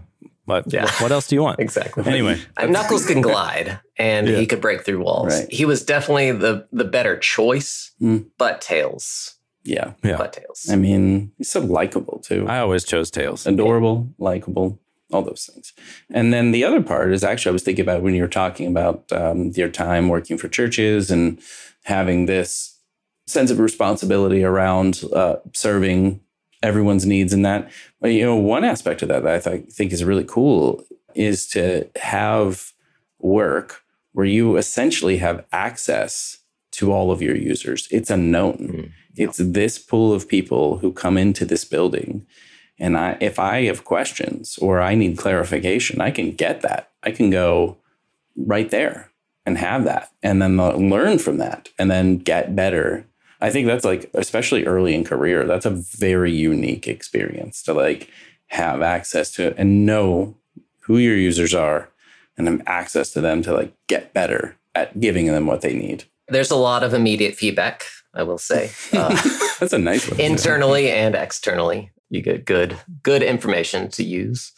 But 0.46 0.70
Yeah. 0.72 0.90
what 1.00 1.10
else 1.10 1.26
do 1.28 1.34
you 1.36 1.42
want? 1.42 1.58
Exactly. 1.60 2.04
Anyway, 2.06 2.38
Knuckles 2.68 3.06
can 3.06 3.20
glide 3.30 3.80
and 3.96 4.28
Yeah. 4.28 4.36
he 4.36 4.46
could 4.46 4.60
break 4.60 4.84
through 4.84 5.02
walls. 5.02 5.32
Right. 5.40 5.50
He 5.52 5.64
was 5.64 5.82
definitely 5.84 6.32
the 6.32 6.66
the 6.72 6.84
better 6.84 7.16
choice, 7.18 7.92
Mm. 8.02 8.26
but 8.38 8.60
Tails. 8.60 9.36
yeah, 9.64 9.92
yeah. 10.02 10.18
But 10.18 10.34
Tails. 10.34 10.68
I 10.70 10.76
mean, 10.76 11.32
he's 11.38 11.50
so 11.50 11.60
likable 11.60 12.18
too. 12.18 12.44
I 12.46 12.58
always 12.58 12.84
chose 12.84 13.10
Tails. 13.10 13.46
adorable, 13.46 14.08
likable, 14.18 14.78
all 15.10 15.22
those 15.22 15.48
things. 15.50 15.72
And 16.12 16.30
then 16.34 16.52
the 16.52 16.64
other 16.64 16.82
part 16.82 17.10
is 17.14 17.24
actually, 17.24 17.50
I 17.50 17.52
was 17.54 17.62
thinking 17.62 17.82
about 17.82 18.02
when 18.02 18.14
you 18.14 18.20
were 18.20 18.28
talking 18.28 18.66
about 18.66 19.10
um, 19.12 19.52
your 19.54 19.70
time 19.70 20.10
working 20.10 20.36
for 20.36 20.48
churches 20.48 21.10
and 21.10 21.40
having 21.84 22.26
this 22.26 22.78
sense 23.26 23.50
of 23.50 23.58
responsibility 23.58 24.44
around 24.44 25.02
uh, 25.14 25.36
serving 25.54 26.20
everyone's 26.64 27.06
needs 27.06 27.32
and 27.32 27.44
that. 27.44 27.70
But, 28.00 28.08
you 28.08 28.24
know, 28.24 28.36
one 28.36 28.64
aspect 28.64 29.02
of 29.02 29.08
that 29.08 29.22
that 29.22 29.34
I 29.34 29.38
th- 29.38 29.70
think 29.70 29.92
is 29.92 30.02
really 30.02 30.24
cool 30.24 30.84
is 31.14 31.46
to 31.48 31.88
have 31.96 32.72
work 33.20 33.82
where 34.12 34.26
you 34.26 34.56
essentially 34.56 35.18
have 35.18 35.44
access 35.52 36.38
to 36.72 36.92
all 36.92 37.12
of 37.12 37.22
your 37.22 37.36
users. 37.36 37.86
It's 37.90 38.10
unknown. 38.10 38.56
Mm. 38.56 38.92
It's 39.16 39.38
this 39.38 39.78
pool 39.78 40.12
of 40.12 40.28
people 40.28 40.78
who 40.78 40.92
come 40.92 41.16
into 41.16 41.44
this 41.44 41.64
building 41.64 42.26
and 42.78 42.96
I, 42.96 43.16
if 43.20 43.38
I 43.38 43.64
have 43.64 43.84
questions 43.84 44.58
or 44.58 44.80
I 44.80 44.94
need 44.94 45.18
clarification, 45.18 46.00
I 46.00 46.10
can 46.10 46.32
get 46.32 46.62
that. 46.62 46.90
I 47.02 47.12
can 47.12 47.30
go 47.30 47.76
right 48.36 48.70
there 48.70 49.10
and 49.46 49.58
have 49.58 49.84
that, 49.84 50.10
and 50.22 50.40
then 50.40 50.56
learn 50.56 51.18
from 51.18 51.36
that, 51.36 51.68
and 51.78 51.90
then 51.90 52.16
get 52.16 52.56
better. 52.56 53.06
I 53.44 53.50
think 53.50 53.66
that's 53.66 53.84
like, 53.84 54.10
especially 54.14 54.64
early 54.64 54.94
in 54.94 55.04
career, 55.04 55.44
that's 55.44 55.66
a 55.66 55.70
very 55.70 56.32
unique 56.32 56.88
experience 56.88 57.62
to 57.64 57.74
like 57.74 58.08
have 58.46 58.80
access 58.80 59.30
to 59.32 59.48
it 59.48 59.54
and 59.58 59.84
know 59.84 60.34
who 60.80 60.96
your 60.96 61.14
users 61.14 61.52
are, 61.54 61.90
and 62.38 62.48
have 62.48 62.62
access 62.66 63.10
to 63.12 63.20
them 63.20 63.42
to 63.42 63.52
like 63.52 63.74
get 63.86 64.14
better 64.14 64.56
at 64.74 64.98
giving 64.98 65.26
them 65.26 65.46
what 65.46 65.60
they 65.60 65.74
need. 65.74 66.04
There's 66.28 66.50
a 66.50 66.56
lot 66.56 66.82
of 66.82 66.94
immediate 66.94 67.34
feedback, 67.34 67.84
I 68.14 68.22
will 68.22 68.38
say. 68.38 68.70
Uh, 68.94 69.10
That's 69.60 69.74
a 69.74 69.78
nice 69.78 70.10
one. 70.10 70.18
internally 70.18 70.90
and 70.90 71.14
externally. 71.14 71.90
You 72.08 72.22
get 72.22 72.46
good 72.46 72.78
good 73.02 73.22
information 73.22 73.90
to 73.90 74.02
use 74.02 74.52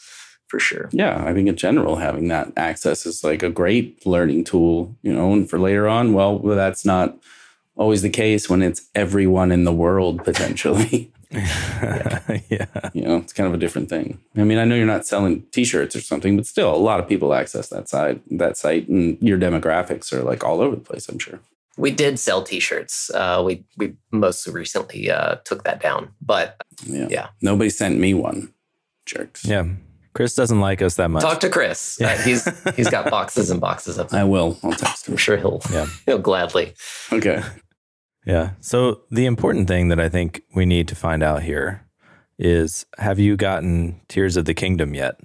for 0.46 0.60
sure. 0.60 0.88
Yeah, 0.92 1.24
I 1.24 1.32
think 1.32 1.48
in 1.48 1.56
general, 1.56 1.96
having 1.96 2.28
that 2.28 2.52
access 2.56 3.04
is 3.04 3.24
like 3.24 3.42
a 3.42 3.50
great 3.50 4.06
learning 4.06 4.44
tool, 4.44 4.96
you 5.02 5.12
know, 5.12 5.32
and 5.32 5.50
for 5.50 5.58
later 5.58 5.88
on, 5.88 6.12
well, 6.12 6.38
that's 6.38 6.84
not 6.84 7.18
always 7.76 8.02
the 8.02 8.10
case 8.10 8.48
when 8.50 8.62
it's 8.62 8.88
everyone 8.94 9.52
in 9.52 9.64
the 9.64 9.72
world 9.72 10.24
potentially. 10.24 11.12
yeah. 11.32 12.66
you 12.94 13.02
know, 13.02 13.16
it's 13.16 13.32
kind 13.32 13.46
of 13.48 13.54
a 13.54 13.58
different 13.58 13.88
thing. 13.88 14.18
I 14.36 14.44
mean, 14.44 14.58
I 14.58 14.64
know 14.64 14.74
you're 14.74 14.86
not 14.86 15.06
selling 15.06 15.42
t-shirts 15.50 15.94
or 15.96 16.00
something, 16.00 16.36
but 16.36 16.46
still 16.46 16.74
a 16.74 16.76
lot 16.76 17.00
of 17.00 17.08
people 17.08 17.34
access 17.34 17.68
that 17.68 17.88
side, 17.88 18.20
that 18.30 18.56
site 18.56 18.88
and 18.88 19.18
your 19.20 19.38
demographics 19.38 20.12
are 20.12 20.22
like 20.22 20.44
all 20.44 20.60
over 20.60 20.76
the 20.76 20.80
place, 20.82 21.08
I'm 21.08 21.18
sure. 21.18 21.40
We 21.76 21.90
did 21.90 22.18
sell 22.18 22.42
T-shirts. 22.42 23.10
Uh, 23.10 23.42
we 23.44 23.64
we 23.76 23.94
most 24.10 24.46
recently 24.46 25.10
uh, 25.10 25.34
took 25.44 25.64
that 25.64 25.78
down, 25.80 26.10
but 26.22 26.56
Yeah. 26.86 27.08
Yeah. 27.10 27.26
Nobody 27.42 27.68
sent 27.68 27.98
me 27.98 28.14
one. 28.14 28.54
Jerks. 29.04 29.44
Yeah. 29.44 29.66
Chris 30.14 30.34
doesn't 30.34 30.60
like 30.60 30.80
us 30.80 30.94
that 30.94 31.10
much. 31.10 31.22
talk 31.22 31.40
to 31.40 31.50
Chris. 31.50 32.00
Uh, 32.00 32.16
he's 32.24 32.48
he's 32.76 32.88
got 32.88 33.10
boxes 33.10 33.50
and 33.50 33.60
boxes 33.60 33.98
of 33.98 34.08
them. 34.08 34.18
I 34.20 34.24
will. 34.24 34.58
I'll 34.62 34.72
text 34.72 35.06
I'm 35.08 35.18
sure 35.18 35.36
he'll 35.36 35.60
Yeah. 35.70 35.86
he'll 36.06 36.18
gladly. 36.18 36.72
Okay. 37.12 37.42
Yeah. 38.26 38.50
So 38.60 39.02
the 39.10 39.24
important 39.24 39.68
thing 39.68 39.88
that 39.88 40.00
I 40.00 40.08
think 40.08 40.42
we 40.54 40.66
need 40.66 40.88
to 40.88 40.94
find 40.94 41.22
out 41.22 41.42
here 41.42 41.86
is 42.38 42.84
have 42.98 43.18
you 43.18 43.36
gotten 43.36 44.00
Tears 44.08 44.36
of 44.36 44.44
the 44.44 44.52
Kingdom 44.52 44.94
yet 44.94 45.18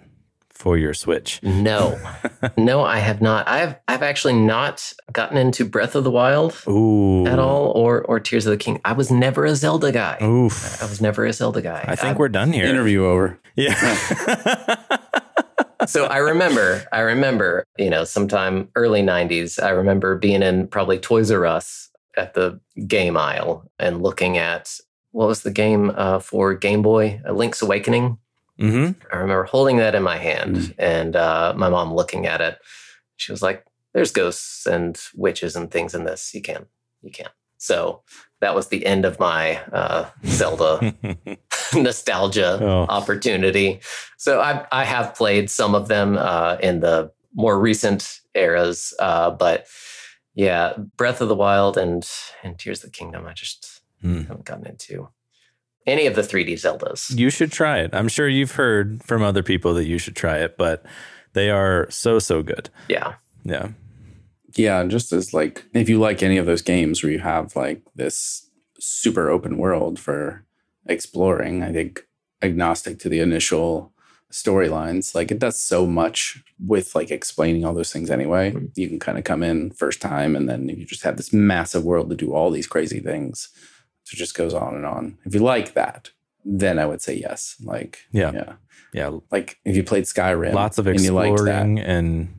for 0.49 0.77
your 0.77 0.93
Switch? 0.93 1.41
No, 1.41 1.99
no, 2.57 2.83
I 2.83 2.99
have 2.99 3.21
not. 3.21 3.47
I've 3.47 3.75
I've 3.87 4.03
actually 4.03 4.35
not 4.35 4.93
gotten 5.11 5.35
into 5.35 5.65
Breath 5.65 5.95
of 5.95 6.03
the 6.03 6.11
Wild 6.11 6.55
Ooh. 6.67 7.25
at 7.25 7.39
all, 7.39 7.71
or 7.71 8.03
or 8.03 8.19
Tears 8.19 8.45
of 8.45 8.51
the 8.51 8.57
King. 8.57 8.79
I 8.85 8.93
was 8.93 9.11
never 9.11 9.45
a 9.45 9.55
Zelda 9.55 9.91
guy. 9.91 10.19
Oof. 10.21 10.81
I 10.81 10.85
was 10.85 11.01
never 11.01 11.25
a 11.25 11.33
Zelda 11.33 11.61
guy. 11.61 11.83
I 11.87 11.95
think 11.95 12.19
we're 12.19 12.29
done 12.29 12.53
here. 12.53 12.65
Interview 12.65 13.03
over. 13.03 13.39
Yeah. 13.55 13.73
so 15.87 16.05
I 16.05 16.17
remember, 16.17 16.85
I 16.93 17.01
remember, 17.01 17.65
you 17.77 17.89
know, 17.89 18.05
sometime 18.05 18.69
early 18.75 19.01
'90s. 19.01 19.61
I 19.61 19.69
remember 19.69 20.15
being 20.15 20.43
in 20.43 20.67
probably 20.67 20.99
Toys 20.99 21.31
R 21.31 21.45
Us 21.45 21.89
at 22.17 22.33
the 22.33 22.59
game 22.87 23.17
aisle 23.17 23.69
and 23.79 24.01
looking 24.03 24.37
at 24.37 24.73
what 25.11 25.27
was 25.27 25.41
the 25.43 25.51
game 25.51 25.91
uh, 25.95 26.19
for 26.19 26.53
Game 26.53 26.81
Boy, 26.81 27.21
uh, 27.27 27.31
Link's 27.33 27.61
Awakening. 27.61 28.17
hmm 28.59 28.91
I 29.11 29.15
remember 29.17 29.43
holding 29.43 29.77
that 29.77 29.95
in 29.95 30.03
my 30.03 30.17
hand 30.17 30.55
Mm. 30.55 30.73
and 30.77 31.15
uh, 31.15 31.53
my 31.57 31.69
mom 31.69 31.93
looking 31.93 32.25
at 32.27 32.41
it. 32.41 32.57
She 33.17 33.31
was 33.31 33.41
like, 33.41 33.65
"There's 33.93 34.11
ghosts 34.11 34.65
and 34.65 34.97
witches 35.15 35.55
and 35.55 35.69
things 35.69 35.93
in 35.93 36.05
this. 36.05 36.33
You 36.33 36.41
can't, 36.41 36.67
you 37.01 37.11
can't." 37.11 37.33
So 37.57 38.01
that 38.39 38.55
was 38.55 38.67
the 38.69 38.85
end 38.85 39.05
of 39.05 39.19
my 39.19 39.57
uh, 39.71 40.09
Zelda 40.25 40.93
nostalgia 41.73 42.57
Oh. 42.61 42.85
opportunity. 42.89 43.79
So 44.17 44.39
I 44.41 44.65
I 44.71 44.83
have 44.85 45.15
played 45.15 45.49
some 45.49 45.75
of 45.75 45.87
them 45.87 46.17
uh, 46.17 46.57
in 46.61 46.79
the 46.79 47.11
more 47.33 47.59
recent 47.59 48.19
eras, 48.35 48.93
uh, 48.99 49.31
but 49.31 49.67
yeah, 50.33 50.73
Breath 50.97 51.21
of 51.21 51.27
the 51.29 51.35
Wild 51.35 51.77
and 51.77 52.07
and 52.43 52.57
Tears 52.57 52.83
of 52.83 52.91
the 52.91 52.97
Kingdom, 52.97 53.25
I 53.27 53.33
just 53.33 53.81
Hmm. 54.01 54.21
haven't 54.21 54.45
gotten 54.45 54.65
into 54.65 55.09
any 55.85 56.07
of 56.07 56.15
the 56.15 56.21
3D 56.23 56.53
Zeldas. 56.53 57.15
You 57.17 57.29
should 57.29 57.51
try 57.51 57.79
it. 57.79 57.91
I'm 57.93 58.07
sure 58.07 58.27
you've 58.27 58.53
heard 58.53 59.03
from 59.03 59.21
other 59.21 59.43
people 59.43 59.73
that 59.75 59.85
you 59.85 59.97
should 59.99 60.15
try 60.15 60.37
it, 60.39 60.57
but 60.57 60.83
they 61.33 61.49
are 61.51 61.87
so, 61.91 62.17
so 62.19 62.41
good. 62.43 62.69
Yeah, 62.87 63.13
Yeah. 63.43 63.69
Yeah, 64.55 64.83
just 64.85 65.13
as 65.13 65.33
like 65.33 65.63
if 65.73 65.87
you 65.87 65.97
like 65.99 66.21
any 66.21 66.37
of 66.37 66.45
those 66.45 66.61
games 66.61 67.01
where 67.01 67.11
you 67.11 67.19
have 67.19 67.55
like 67.55 67.81
this 67.95 68.49
super 68.79 69.29
open 69.29 69.57
world 69.57 69.97
for 69.99 70.43
exploring, 70.87 71.63
I 71.63 71.71
think 71.71 72.05
agnostic 72.41 72.99
to 72.99 73.09
the 73.09 73.19
initial 73.19 73.93
storylines, 74.31 75.13
like 75.15 75.31
it 75.31 75.39
does 75.39 75.61
so 75.61 75.85
much 75.85 76.43
with 76.65 76.95
like 76.95 77.11
explaining 77.11 77.63
all 77.65 77.73
those 77.73 77.91
things 77.91 78.09
anyway. 78.09 78.51
Mhm. 78.51 78.71
You 78.75 78.87
can 78.89 78.99
kind 78.99 79.17
of 79.17 79.23
come 79.23 79.43
in 79.43 79.71
first 79.71 80.01
time 80.01 80.35
and 80.35 80.47
then 80.49 80.69
you 80.69 80.85
just 80.85 81.03
have 81.03 81.17
this 81.17 81.31
massive 81.33 81.83
world 81.83 82.09
to 82.09 82.15
do 82.15 82.33
all 82.33 82.49
these 82.51 82.67
crazy 82.67 82.99
things. 82.99 83.49
So 84.03 84.15
it 84.15 84.17
just 84.17 84.35
goes 84.35 84.53
on 84.53 84.75
and 84.75 84.85
on. 84.85 85.17
If 85.25 85.33
you 85.33 85.41
like 85.41 85.73
that, 85.73 86.09
then 86.45 86.79
I 86.79 86.85
would 86.85 87.01
say 87.01 87.15
yes. 87.15 87.55
Like 87.63 87.99
Yeah. 88.11 88.31
yeah. 88.33 88.53
Yeah. 88.93 89.19
Like 89.31 89.57
if 89.65 89.75
you 89.75 89.83
played 89.83 90.05
Skyrim, 90.05 90.53
Lots 90.53 90.77
of 90.77 90.87
and 90.87 90.99
you 91.01 91.11
liked 91.13 91.37
that, 91.37 91.41
exploring 91.43 91.79
and 91.79 92.29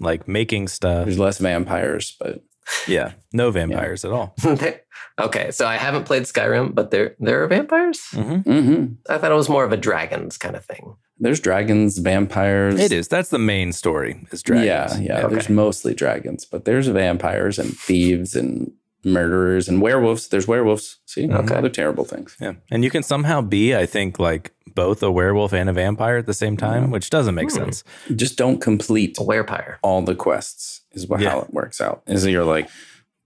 like 0.00 0.26
making 0.26 0.68
stuff. 0.68 1.04
there's 1.04 1.18
less 1.18 1.38
vampires, 1.38 2.16
but 2.18 2.42
Yeah, 2.86 3.12
no 3.32 3.50
vampires 3.50 4.04
at 4.04 4.12
all. 4.12 4.34
okay, 5.20 5.50
so 5.50 5.66
I 5.66 5.76
haven't 5.76 6.04
played 6.04 6.24
Skyrim, 6.24 6.74
but 6.74 6.90
there 6.90 7.16
there 7.18 7.42
are 7.42 7.48
vampires. 7.48 8.00
Mm-hmm. 8.12 8.50
hmm 8.50 8.84
I 9.08 9.18
thought 9.18 9.32
it 9.32 9.36
was 9.36 9.48
more 9.48 9.64
of 9.64 9.72
a 9.72 9.76
dragons 9.76 10.38
kind 10.38 10.56
of 10.56 10.64
thing. 10.64 10.96
There's 11.18 11.40
dragons, 11.40 11.98
vampires. 11.98 12.80
It 12.80 12.92
is. 12.92 13.08
That's 13.08 13.28
the 13.28 13.38
main 13.38 13.72
story. 13.72 14.26
Is 14.32 14.42
dragons. 14.42 14.66
Yeah, 14.66 14.98
yeah. 14.98 15.18
Okay. 15.26 15.34
There's 15.34 15.50
mostly 15.50 15.94
dragons, 15.94 16.46
but 16.46 16.64
there's 16.64 16.88
vampires 16.88 17.58
and 17.58 17.76
thieves 17.76 18.34
and 18.34 18.72
murderers 19.04 19.68
and 19.68 19.80
werewolves. 19.80 20.28
There's 20.28 20.46
werewolves. 20.48 20.98
See, 21.06 21.30
Okay. 21.30 21.54
other 21.54 21.68
terrible 21.68 22.04
things. 22.04 22.36
Yeah, 22.40 22.54
and 22.70 22.84
you 22.84 22.90
can 22.90 23.02
somehow 23.02 23.40
be, 23.40 23.74
I 23.74 23.86
think, 23.86 24.18
like 24.18 24.52
both 24.74 25.02
a 25.02 25.10
werewolf 25.10 25.52
and 25.52 25.68
a 25.68 25.72
vampire 25.72 26.16
at 26.18 26.26
the 26.26 26.34
same 26.34 26.56
time, 26.56 26.90
which 26.90 27.10
doesn't 27.10 27.34
make 27.34 27.50
Hmm. 27.50 27.56
sense. 27.56 27.84
Just 28.14 28.36
don't 28.36 28.60
complete 28.60 29.18
A 29.18 29.22
werepire. 29.22 29.76
all 29.82 30.02
the 30.02 30.14
quests. 30.14 30.82
Is 30.92 31.06
what 31.06 31.20
Yeah. 31.20 31.30
how 31.30 31.40
it 31.40 31.52
works 31.52 31.80
out. 31.80 32.02
Is 32.06 32.22
that 32.24 32.30
you're 32.30 32.44
like 32.44 32.68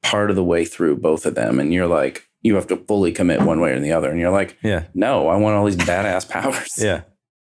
part 0.03 0.29
of 0.31 0.37
the 0.37 0.45
way 0.45 0.64
through 0.64 0.97
both 0.97 1.25
of 1.27 1.35
them, 1.35 1.59
and 1.59 1.72
you're 1.72 1.87
like 1.87 2.25
you 2.43 2.57
have 2.57 2.66
to 2.66 2.77
fully 2.77 3.11
commit 3.11 3.41
one 3.41 3.59
way 3.59 3.72
or 3.72 3.81
the 3.81 3.91
other, 3.93 4.11
and 4.11 4.20
you're 4.20 4.31
like, 4.31 4.59
Yeah, 4.62 4.83
no, 4.95 5.29
I 5.29 5.37
want 5.37 5.57
all 5.57 5.64
these 5.64 5.77
badass 5.77 6.29
powers. 6.29 6.75
yeah. 6.79 7.01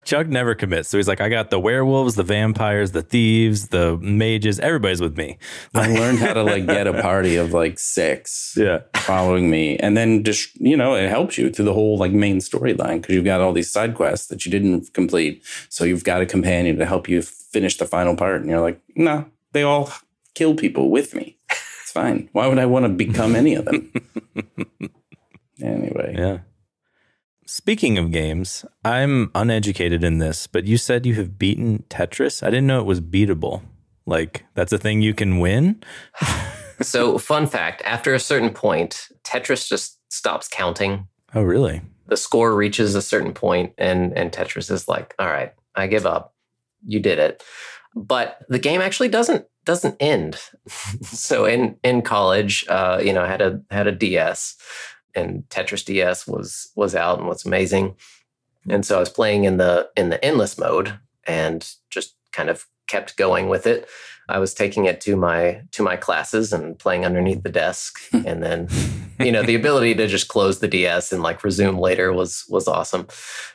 Chuck 0.04 0.26
never 0.26 0.54
commits, 0.54 0.88
so 0.88 0.98
he's 0.98 1.08
like, 1.08 1.20
I 1.20 1.28
got 1.28 1.50
the 1.50 1.58
werewolves, 1.58 2.14
the 2.14 2.22
vampires, 2.22 2.92
the 2.92 3.02
thieves, 3.02 3.68
the 3.68 3.96
mages. 3.98 4.60
Everybody's 4.60 5.00
with 5.00 5.16
me. 5.16 5.38
I 5.74 5.88
learned 5.88 6.18
how 6.18 6.34
to 6.34 6.42
like 6.42 6.66
get 6.66 6.86
a 6.86 7.00
party 7.02 7.36
of 7.36 7.52
like 7.52 7.78
six 7.78 8.54
Yeah, 8.56 8.80
following 8.96 9.50
me, 9.50 9.76
and 9.78 9.96
then 9.96 10.24
just 10.24 10.54
you 10.60 10.76
know 10.76 10.94
it 10.94 11.08
helps 11.08 11.38
you 11.38 11.50
through 11.50 11.64
the 11.64 11.72
whole 11.72 11.96
like 11.98 12.12
main 12.12 12.38
storyline 12.38 13.00
because 13.00 13.14
you've 13.14 13.24
got 13.24 13.40
all 13.40 13.52
these 13.52 13.72
side 13.72 13.94
quests 13.94 14.28
that 14.28 14.44
you 14.44 14.50
didn't 14.50 14.92
complete, 14.92 15.42
so 15.68 15.84
you've 15.84 16.04
got 16.04 16.20
a 16.20 16.26
companion 16.26 16.78
to 16.78 16.86
help 16.86 17.08
you 17.08 17.22
finish 17.22 17.76
the 17.76 17.86
final 17.86 18.16
part, 18.16 18.40
and 18.40 18.50
you're 18.50 18.60
like, 18.60 18.80
no, 18.96 19.26
they 19.52 19.62
all 19.62 19.90
kill 20.34 20.54
people 20.54 20.90
with 20.90 21.14
me. 21.14 21.38
It's 21.50 21.92
fine. 21.92 22.28
Why 22.32 22.46
would 22.46 22.58
I 22.58 22.66
want 22.66 22.84
to 22.84 22.88
become 22.88 23.34
any 23.36 23.54
of 23.54 23.64
them? 23.64 23.92
anyway, 25.62 26.14
yeah. 26.18 26.38
Speaking 27.46 27.98
of 27.98 28.10
games, 28.10 28.64
I'm 28.84 29.30
uneducated 29.34 30.02
in 30.02 30.18
this, 30.18 30.46
but 30.46 30.66
you 30.66 30.76
said 30.76 31.04
you 31.04 31.14
have 31.14 31.38
beaten 31.38 31.84
Tetris. 31.90 32.42
I 32.42 32.50
didn't 32.50 32.66
know 32.66 32.80
it 32.80 32.86
was 32.86 33.00
beatable. 33.00 33.62
Like 34.06 34.44
that's 34.54 34.72
a 34.72 34.78
thing 34.78 35.02
you 35.02 35.14
can 35.14 35.38
win. 35.38 35.82
So, 36.82 37.18
fun 37.18 37.46
fact: 37.46 37.82
after 37.84 38.14
a 38.14 38.20
certain 38.20 38.50
point, 38.50 39.08
Tetris 39.22 39.68
just 39.68 39.98
stops 40.12 40.48
counting. 40.48 41.06
Oh, 41.34 41.42
really? 41.42 41.82
The 42.06 42.16
score 42.16 42.54
reaches 42.54 42.94
a 42.94 43.02
certain 43.02 43.32
point, 43.32 43.72
and 43.78 44.16
and 44.16 44.32
Tetris 44.32 44.70
is 44.70 44.88
like, 44.88 45.14
"All 45.18 45.26
right, 45.26 45.52
I 45.74 45.86
give 45.86 46.06
up. 46.06 46.34
You 46.84 47.00
did 47.00 47.18
it." 47.18 47.42
But 47.94 48.38
the 48.48 48.58
game 48.58 48.80
actually 48.80 49.08
doesn't 49.08 49.46
doesn't 49.64 49.96
end. 50.00 50.38
so 51.02 51.44
in 51.44 51.76
in 51.82 52.02
college, 52.02 52.64
uh, 52.68 53.00
you 53.02 53.12
know, 53.12 53.22
I 53.22 53.28
had 53.28 53.40
a 53.40 53.60
had 53.70 53.86
a 53.86 53.92
DS, 53.92 54.56
and 55.14 55.48
Tetris 55.48 55.84
DS 55.84 56.26
was 56.26 56.70
was 56.74 56.94
out 56.94 57.18
and 57.18 57.28
was 57.28 57.44
amazing. 57.44 57.96
Hmm. 58.64 58.70
And 58.70 58.86
so 58.86 58.96
I 58.96 59.00
was 59.00 59.10
playing 59.10 59.44
in 59.44 59.56
the 59.56 59.88
in 59.96 60.10
the 60.10 60.24
endless 60.24 60.58
mode 60.58 60.98
and 61.26 61.68
just 61.90 62.16
kind 62.32 62.50
of 62.50 62.66
kept 62.86 63.16
going 63.16 63.48
with 63.48 63.66
it. 63.66 63.88
I 64.28 64.38
was 64.38 64.54
taking 64.54 64.86
it 64.86 65.00
to 65.02 65.16
my 65.16 65.62
to 65.72 65.82
my 65.82 65.96
classes 65.96 66.52
and 66.52 66.78
playing 66.78 67.04
underneath 67.04 67.42
the 67.42 67.50
desk, 67.50 68.00
hmm. 68.10 68.22
and 68.26 68.42
then 68.42 68.68
you 69.20 69.32
know 69.32 69.42
the 69.42 69.54
ability 69.54 69.94
to 69.94 70.06
just 70.06 70.28
close 70.28 70.58
the 70.58 70.68
DS 70.68 71.12
and 71.12 71.22
like 71.22 71.44
resume 71.44 71.78
later 71.78 72.12
was 72.12 72.44
was 72.48 72.68
awesome. 72.68 73.06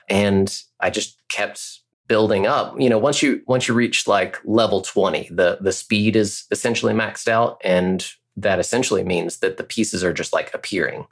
And 0.10 0.62
I 0.80 0.90
just 0.90 1.18
kept 1.30 1.80
building 2.08 2.46
up. 2.46 2.80
You 2.80 2.90
know, 2.90 2.98
once 2.98 3.22
you 3.22 3.42
once 3.48 3.68
you 3.68 3.74
reach 3.74 4.08
like 4.08 4.38
level 4.46 4.82
twenty, 4.82 5.28
the 5.32 5.58
the 5.62 5.72
speed 5.72 6.16
is 6.16 6.46
essentially 6.52 6.94
maxed 6.94 7.28
out, 7.28 7.60
and 7.64 8.06
that 8.38 8.60
essentially 8.60 9.04
means 9.04 9.38
that 9.38 9.58
the 9.58 9.64
pieces 9.64 10.04
are 10.04 10.14
just 10.14 10.34
like 10.34 10.54
appearing. 10.54 11.08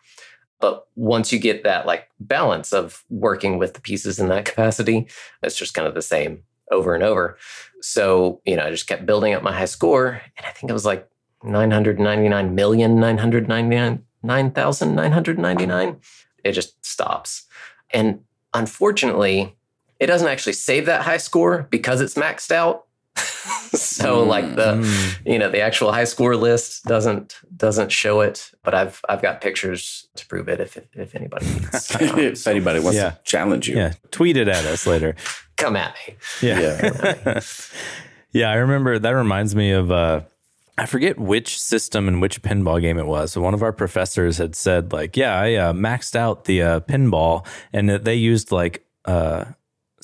But 0.60 0.88
once 0.96 1.32
you 1.32 1.40
get 1.40 1.64
that 1.64 1.86
like 1.86 2.10
balance 2.20 2.74
of 2.74 3.04
working 3.10 3.58
with 3.58 3.74
the 3.74 3.82
pieces 3.82 4.20
in 4.20 4.30
that 4.30 4.46
capacity, 4.52 5.08
it's 5.44 5.58
just 5.58 5.74
kind 5.74 5.88
of 5.88 5.94
the 5.94 6.02
same 6.02 6.44
over 6.72 6.96
and 6.96 7.04
over. 7.04 7.38
So, 7.82 8.42
you 8.46 8.56
know, 8.56 8.66
I 8.66 8.72
just 8.72 8.88
kept 8.88 9.06
building 9.06 9.34
up 9.34 9.44
my 9.44 9.54
high 9.54 9.66
score. 9.66 10.22
And 10.38 10.46
I 10.46 10.50
think 10.52 10.70
it 10.70 10.74
was 10.74 10.86
like 10.86 11.10
999 11.44 12.56
million, 12.56 13.00
999, 13.00 14.04
9,999. 14.24 15.98
It 16.44 16.52
just 16.52 16.86
stops. 16.86 17.46
And 17.92 18.22
unfortunately, 18.54 19.56
it 20.00 20.08
doesn't 20.08 20.28
actually 20.28 20.54
save 20.54 20.86
that 20.86 21.02
high 21.02 21.18
score 21.18 21.68
because 21.70 22.02
it's 22.02 22.16
maxed 22.16 22.52
out. 22.52 22.87
so 23.74 24.24
like 24.24 24.56
the 24.56 24.68
Mm. 24.78 25.20
you 25.26 25.40
know 25.40 25.50
the 25.50 25.62
actual 25.62 25.92
high 25.92 26.04
score 26.06 26.36
list 26.36 26.86
doesn't 26.86 27.40
doesn't 27.56 27.92
show 27.92 28.22
it 28.22 28.52
but 28.64 28.74
i've 28.74 29.02
i've 29.10 29.22
got 29.22 29.42
pictures 29.42 30.08
to 30.16 30.26
prove 30.28 30.48
it 30.50 30.60
if 30.60 30.78
if 30.94 31.16
anybody 31.16 31.46
needs 31.46 31.96
if 32.00 32.48
anybody 32.48 32.80
wants 32.80 32.98
Yeah. 32.98 33.12
to 33.12 33.18
challenge 33.24 33.68
you, 33.68 33.76
Yeah, 33.78 33.94
tweet 34.12 34.38
it 34.38 34.48
at 34.48 34.66
us 34.66 34.86
later. 34.88 35.16
come 35.58 35.76
at 35.76 35.96
me 36.08 36.16
Yeah. 36.42 37.40
Yeah. 38.34 38.52
I 38.52 38.56
remember 38.56 39.00
that 39.00 39.10
reminds 39.12 39.56
me 39.56 39.72
of 39.72 39.92
uh 39.92 40.22
I 40.78 40.86
forget 40.86 41.18
which 41.18 41.60
system 41.60 42.08
and 42.08 42.22
which 42.22 42.44
pinball 42.44 42.80
game 42.80 43.00
it 43.00 43.08
was. 43.08 43.32
So 43.32 43.42
one 43.42 43.56
of 43.56 43.64
our 43.64 43.74
professors 43.74 44.38
had 44.38 44.56
said 44.56 44.94
like, 44.94 45.18
yeah, 45.18 45.34
I 45.36 45.56
uh, 45.56 45.74
maxed 45.74 46.16
out 46.16 46.44
the 46.46 46.62
uh, 46.62 46.80
pinball 46.82 47.48
and 47.74 47.90
they 47.90 48.14
used 48.14 48.52
like 48.52 48.86
uh 49.06 49.46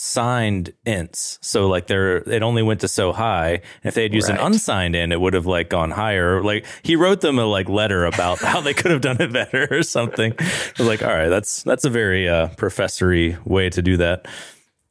signed 0.04 0.74
ints. 0.86 1.38
So 1.42 1.68
like 1.68 1.88
they're 1.88 2.18
it 2.30 2.44
only 2.44 2.62
went 2.62 2.82
to 2.82 2.90
so 2.90 3.14
high. 3.14 3.52
And 3.54 3.86
if 3.86 3.94
they 3.96 4.04
had 4.04 4.14
used 4.14 4.28
Right. 4.30 4.38
an 4.38 4.46
unsigned 4.46 4.96
int, 4.98 5.14
it 5.14 5.22
would 5.22 5.34
have 5.34 5.46
like 5.46 5.70
gone 5.70 5.92
higher. 5.92 6.44
Like 6.44 6.66
he 6.84 6.98
wrote 6.98 7.22
them 7.22 7.40
a 7.40 7.46
like 7.46 7.70
letter 7.70 8.06
about 8.06 8.40
how 8.40 8.60
they 8.60 8.74
could 8.74 8.92
have 8.92 9.00
done 9.02 9.22
it 9.22 9.32
better 9.32 9.68
or 9.72 9.82
something. 9.82 10.34
I 10.38 10.72
was 10.78 10.88
like, 10.88 11.02
all 11.02 11.08
right, 11.10 11.30
that's 11.30 11.64
that's 11.64 11.86
a 11.86 11.90
very 11.90 12.28
uh 12.28 12.50
professory 12.58 13.38
way 13.46 13.70
to 13.70 13.82
do 13.82 13.96
that. 13.98 14.28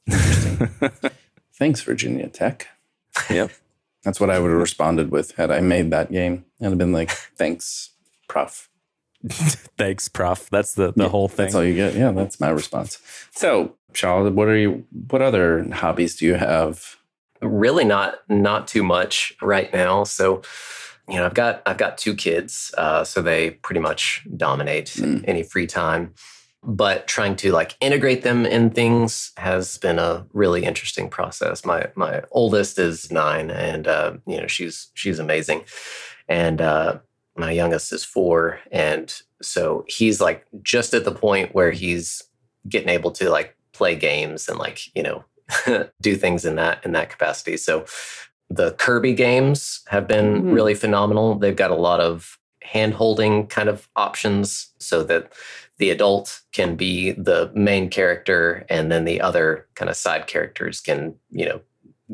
thanks 1.54 1.82
Virginia 1.82 2.28
Tech. 2.28 2.68
Yep. 3.30 3.50
That's 4.04 4.18
what 4.18 4.30
I 4.30 4.38
would 4.38 4.50
have 4.50 4.60
responded 4.60 5.10
with 5.12 5.32
had 5.36 5.50
I 5.50 5.60
made 5.60 5.90
that 5.90 6.10
game. 6.10 6.44
I'd 6.60 6.64
have 6.70 6.78
been 6.78 6.92
like, 6.92 7.10
thanks, 7.10 7.90
prof. 8.28 8.68
Thanks, 9.78 10.08
prof. 10.08 10.48
That's 10.50 10.74
the, 10.74 10.92
the 10.92 11.04
Yeah, 11.04 11.08
whole 11.08 11.28
thing. 11.28 11.46
That's 11.46 11.54
all 11.54 11.64
you 11.64 11.74
get. 11.74 11.94
Yeah, 11.94 12.12
that's 12.12 12.40
my 12.40 12.48
response. 12.50 12.98
So, 13.32 13.76
Charlotte, 13.92 14.34
what 14.34 14.48
are 14.48 14.56
you? 14.56 14.84
What 15.10 15.22
other 15.22 15.64
hobbies 15.72 16.16
do 16.16 16.26
you 16.26 16.34
have? 16.34 16.96
really 17.40 17.84
not 17.84 18.20
not 18.28 18.68
too 18.68 18.84
much 18.84 19.34
right 19.42 19.72
now 19.72 20.04
so 20.04 20.40
you 21.08 21.16
know 21.16 21.26
i've 21.26 21.34
got 21.34 21.60
i've 21.66 21.76
got 21.76 21.98
two 21.98 22.14
kids 22.14 22.72
uh, 22.78 23.02
so 23.02 23.20
they 23.20 23.50
pretty 23.50 23.80
much 23.80 24.24
dominate 24.36 24.86
Mm. 24.86 25.24
any 25.26 25.42
free 25.42 25.66
time 25.66 26.14
but 26.62 27.08
trying 27.08 27.34
to 27.34 27.50
like 27.50 27.76
integrate 27.80 28.22
them 28.22 28.46
in 28.46 28.70
things 28.70 29.32
has 29.38 29.76
been 29.78 29.98
a 29.98 30.24
really 30.32 30.62
interesting 30.64 31.08
process 31.10 31.64
my 31.64 31.86
my 31.96 32.22
oldest 32.30 32.78
is 32.78 33.10
nine 33.10 33.50
and 33.50 33.88
uh, 33.88 34.12
you 34.24 34.40
know 34.40 34.46
she's 34.46 34.90
she's 34.94 35.18
amazing 35.18 35.64
and 36.28 36.60
uh, 36.60 36.98
my 37.36 37.50
youngest 37.50 37.92
is 37.92 38.04
four 38.04 38.60
and 38.70 39.22
so 39.40 39.84
he's 39.88 40.20
like 40.20 40.46
just 40.62 40.94
at 40.94 41.04
the 41.04 41.12
point 41.12 41.54
where 41.54 41.70
he's 41.72 42.22
getting 42.68 42.88
able 42.90 43.10
to 43.10 43.28
like 43.30 43.56
play 43.72 43.96
games 43.96 44.48
and 44.48 44.58
like 44.58 44.94
you 44.94 45.02
know 45.02 45.24
do 46.00 46.14
things 46.16 46.44
in 46.44 46.56
that 46.56 46.84
in 46.84 46.92
that 46.92 47.10
capacity. 47.10 47.56
So 47.56 47.84
the 48.48 48.72
Kirby 48.72 49.14
games 49.14 49.82
have 49.88 50.06
been 50.06 50.42
Mhm. 50.42 50.52
really 50.54 50.74
phenomenal. 50.74 51.34
They've 51.36 51.56
got 51.56 51.70
a 51.70 51.74
lot 51.74 52.00
of 52.00 52.38
hand 52.62 52.94
holding 52.94 53.46
kind 53.48 53.68
of 53.68 53.88
options 53.96 54.68
so 54.78 55.02
that 55.04 55.32
the 55.78 55.90
adult 55.90 56.40
can 56.52 56.76
be 56.76 57.12
the 57.12 57.50
main 57.54 57.88
character 57.90 58.64
and 58.68 58.92
then 58.92 59.04
the 59.04 59.20
other 59.20 59.66
kind 59.74 59.90
of 59.90 59.96
side 59.96 60.26
characters 60.26 60.80
can, 60.80 61.14
you 61.30 61.44
know, 61.46 61.60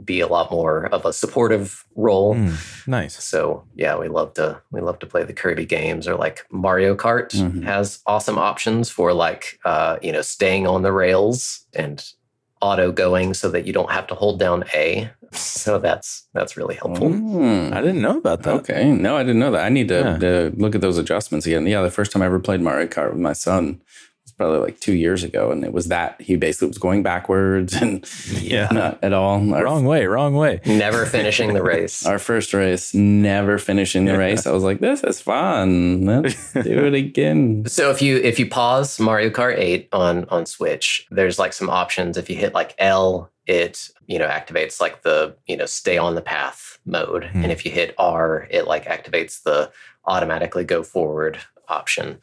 be 0.05 0.20
a 0.20 0.26
lot 0.26 0.51
more 0.51 0.86
of 0.86 1.05
a 1.05 1.12
supportive 1.12 1.84
role. 1.96 2.34
Mm, 2.34 2.86
nice. 2.86 3.22
So 3.22 3.64
yeah, 3.74 3.96
we 3.99 4.09
love 4.09 4.34
to 4.34 4.61
we 4.70 4.80
love 4.80 4.99
to 5.01 5.07
play 5.07 5.24
the 5.24 5.32
Kirby 5.32 5.66
games 5.66 6.07
or 6.09 6.14
like 6.16 6.44
Mario 6.51 6.94
Kart 6.94 7.30
Mhm. 7.34 7.64
has 7.64 8.01
awesome 8.07 8.38
options 8.38 8.90
for 8.90 9.12
like 9.12 9.59
uh, 9.64 9.99
you 10.03 10.12
know 10.12 10.22
staying 10.22 10.66
on 10.66 10.82
the 10.82 10.92
rails 10.92 11.66
and 11.74 12.05
auto 12.61 12.90
going 12.90 13.34
so 13.34 13.49
that 13.51 13.66
you 13.66 13.72
don't 13.72 13.90
have 13.92 14.07
to 14.09 14.14
hold 14.14 14.38
down 14.40 14.64
A. 14.74 15.11
So 15.32 15.78
that's 15.78 16.26
that's 16.32 16.57
really 16.57 16.74
helpful. 16.74 17.11
Mm. 17.11 17.72
I 17.72 17.80
didn't 17.82 18.01
know 18.01 18.16
about 18.18 18.42
that. 18.44 18.55
Okay, 18.61 18.90
no, 18.90 19.16
I 19.16 19.22
didn't 19.22 19.38
know 19.40 19.51
that. 19.51 19.64
I 19.64 19.68
need 19.68 19.88
to, 19.88 19.99
Yeah. 20.01 20.18
to 20.18 20.53
look 20.57 20.74
at 20.74 20.80
those 20.80 20.96
adjustments 20.99 21.46
again. 21.46 21.66
Yeah, 21.66 21.82
the 21.82 21.90
first 21.90 22.12
time 22.12 22.22
I 22.22 22.26
ever 22.26 22.40
played 22.40 22.61
Mario 22.62 22.86
Kart 22.86 23.11
with 23.12 23.20
my 23.20 23.34
son 23.34 23.64
was 23.74 24.07
probably 24.39 24.61
like 24.61 24.80
two 24.80 24.95
years 24.95 25.22
ago, 25.24 25.51
and 25.51 25.64
it 25.64 25.72
was 25.74 25.89
that 25.89 26.18
he 26.20 26.36
basically 26.36 26.68
was 26.68 26.78
going 26.78 27.03
backwards 27.03 27.74
and 27.74 28.09
Yeah. 28.41 28.68
not 28.72 28.99
at 29.03 29.12
all. 29.12 29.53
Our, 29.53 29.64
Wrong 29.64 29.84
way, 29.84 30.07
wrong 30.07 30.34
way. 30.34 30.61
Never 30.64 31.05
finishing 31.05 31.53
the 31.53 31.62
race. 31.74 32.07
our 32.07 32.18
first 32.18 32.55
race, 32.55 32.95
never 32.95 33.59
finishing 33.59 34.05
the 34.07 34.12
Yeah. 34.12 34.18
race. 34.18 34.47
I 34.47 34.53
was 34.53 34.62
like, 34.62 34.78
this 34.80 35.03
is 35.05 35.20
fun. 35.20 36.07
Let's 36.07 36.53
do 36.55 36.86
it 36.86 36.95
again. 36.95 37.64
So 37.68 37.91
if 37.91 38.01
you 38.01 38.16
if 38.18 38.39
you 38.39 38.47
pause 38.49 38.99
Mario 38.99 39.28
Kart 39.30 39.59
8 39.59 39.89
on 39.93 40.24
on 40.30 40.47
Switch, 40.47 41.07
there's 41.11 41.39
like 41.39 41.53
some 41.53 41.68
options. 41.68 42.16
If 42.16 42.30
you 42.30 42.36
hit 42.36 42.55
like 42.55 42.74
L, 42.78 43.30
it 43.47 43.91
you 44.07 44.18
know 44.18 44.28
activates 44.28 44.80
like 44.80 45.03
the 45.03 45.34
you 45.47 45.57
know 45.57 45.66
stay 45.66 45.99
on 45.99 46.14
the 46.14 46.22
path 46.22 46.78
mode, 46.86 47.24
Hmm. 47.24 47.43
and 47.43 47.53
if 47.53 47.64
you 47.64 47.70
hit 47.72 47.95
R, 47.99 48.47
it 48.51 48.66
like 48.68 48.84
activates 48.86 49.43
the 49.43 49.70
automatically 50.07 50.64
go 50.64 50.82
forward 50.82 51.39
option. 51.68 52.18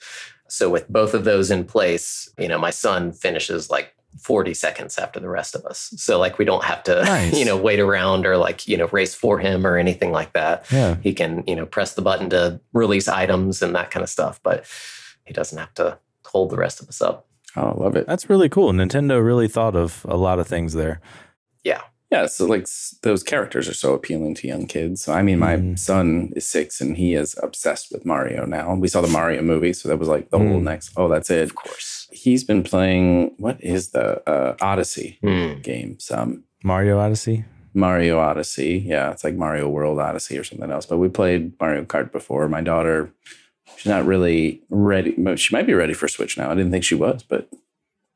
So 0.48 0.70
with 0.70 0.88
both 0.89 1.14
of 1.14 1.24
those 1.24 1.52
in 1.52 1.64
place, 1.66 2.30
you 2.38 2.48
know, 2.48 2.58
my 2.60 2.70
son 2.70 3.12
finishes 3.12 3.70
like 3.70 3.93
40 4.22 4.54
seconds 4.54 4.98
after 4.98 5.20
the 5.20 5.28
rest 5.28 5.56
of 5.56 5.66
us. 5.66 5.91
So 5.98 6.20
like 6.20 6.38
we 6.38 6.46
don't 6.46 6.64
have 6.64 6.84
to, 6.84 6.96
Nice. 7.04 7.38
you 7.38 7.43
know, 7.46 7.58
wait 7.58 7.80
around 7.80 8.26
or 8.26 8.38
like, 8.38 8.68
you 8.68 8.78
know, 8.78 8.88
race 8.88 9.14
for 9.16 9.39
him 9.39 9.66
or 9.68 9.78
anything 9.78 10.12
like 10.12 10.34
that. 10.34 10.66
Yeah. 10.72 10.96
He 11.02 11.14
can, 11.14 11.43
you 11.48 11.56
know, 11.56 11.66
press 11.66 11.96
the 11.96 12.02
button 12.02 12.30
to 12.30 12.62
release 12.74 13.08
items 13.08 13.62
and 13.62 13.76
that 13.76 13.91
kind 13.91 14.04
of 14.04 14.10
stuff, 14.10 14.39
but 14.43 14.66
he 15.26 15.34
doesn't 15.34 15.58
have 15.58 15.74
to 15.76 15.98
hold 16.26 16.50
the 16.52 16.58
rest 16.58 16.82
of 16.82 16.88
us 16.89 17.02
up. 17.02 17.28
Oh, 17.58 17.70
I 17.78 17.84
love 17.84 17.96
it. 17.96 18.06
That's 18.08 18.30
really 18.30 18.50
cool. 18.50 18.72
Nintendo 18.72 19.24
really 19.26 19.48
thought 19.48 19.76
of 19.76 20.06
a 20.08 20.18
lot 20.18 20.39
of 20.39 20.48
things 20.48 20.74
there. 20.74 21.02
Yeah, 21.64 21.82
so 22.28 22.45
like 22.45 22.68
those 23.03 23.24
characters 23.24 23.68
are 23.68 23.74
so 23.74 23.93
appealing 23.93 24.36
to 24.36 24.47
young 24.47 24.68
kids. 24.68 25.03
So 25.03 25.14
I 25.14 25.22
mean, 25.22 25.38
my 25.39 25.58
Mm. 25.58 25.78
son 25.78 26.32
is 26.36 26.45
six 26.47 26.80
and 26.82 26.95
he 26.97 27.14
is 27.14 27.36
obsessed 27.43 27.91
with 27.91 28.06
Mario 28.06 28.45
now. 28.45 28.74
We 28.76 28.88
saw 28.88 29.01
the 29.01 29.08
Mario 29.10 29.41
movie, 29.41 29.74
so 29.74 29.89
that 29.89 29.97
was 29.99 30.08
like 30.08 30.30
the 30.30 30.38
whole 30.39 30.60
Mm. 30.60 30.64
next. 30.64 30.91
Oh, 30.97 31.08
that's 31.10 31.30
it. 31.30 31.43
Of 31.43 31.56
course. 31.56 32.08
He's 32.12 32.43
been 32.43 32.64
playing 32.64 33.34
what 33.38 33.58
is 33.62 33.89
the 33.89 34.08
uh, 34.30 34.56
Odyssey 34.62 35.18
Hmm. 35.22 35.60
games? 35.62 36.10
Um, 36.12 36.43
Mario 36.64 36.97
Odyssey. 36.99 37.43
Mario 37.74 38.20
Odyssey. 38.20 38.84
Yeah, 38.86 39.12
it's 39.12 39.24
like 39.26 39.36
Mario 39.36 39.68
World 39.68 39.99
Odyssey 39.99 40.38
or 40.38 40.43
something 40.45 40.72
else. 40.72 40.86
But 40.86 40.97
we 40.99 41.10
played 41.10 41.51
Mario 41.60 41.84
Kart 41.84 42.12
before. 42.12 42.47
My 42.47 42.62
daughter, 42.62 43.12
she's 43.76 43.89
not 43.89 44.06
really 44.06 44.62
ready. 44.70 45.14
She 45.36 45.53
might 45.53 45.68
be 45.68 45.74
ready 45.74 45.93
for 45.93 46.08
Switch 46.08 46.38
now. 46.38 46.49
I 46.49 46.56
didn't 46.56 46.72
think 46.72 46.86
she 46.86 46.95
was, 46.95 47.22
but 47.24 47.49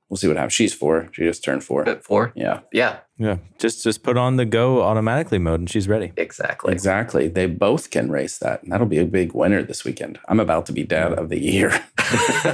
we'll 0.09 0.17
see 0.17 0.27
what 0.27 0.37
happens. 0.37 0.53
She's 0.53 0.73
four. 0.73 1.07
She 1.11 1.23
just 1.23 1.43
turned 1.43 1.63
four. 1.63 1.83
Bit 1.85 2.03
four. 2.03 2.31
Yeah, 2.35 2.59
Yeah, 2.73 2.99
Yeah. 3.17 3.37
Just 3.59 3.83
just 3.83 4.03
put 4.03 4.17
on 4.17 4.35
the 4.37 4.45
go 4.45 4.81
automatically 4.81 5.37
mode 5.39 5.59
and 5.61 5.69
she's 5.69 5.87
ready. 5.87 6.11
exactly. 6.17 6.73
exactly. 6.73 7.27
They 7.27 7.45
both 7.45 7.89
can 7.91 8.11
race 8.11 8.37
that. 8.39 8.63
And 8.63 8.71
that'll 8.71 8.87
be 8.87 8.97
a 8.99 9.05
big 9.05 9.33
winner 9.33 9.61
this 9.63 9.83
weekend. 9.85 10.19
I'm 10.27 10.39
about 10.39 10.65
to 10.67 10.71
be 10.73 10.83
dad 10.83 11.13
of 11.13 11.29
the 11.29 11.39
year. 11.39 11.71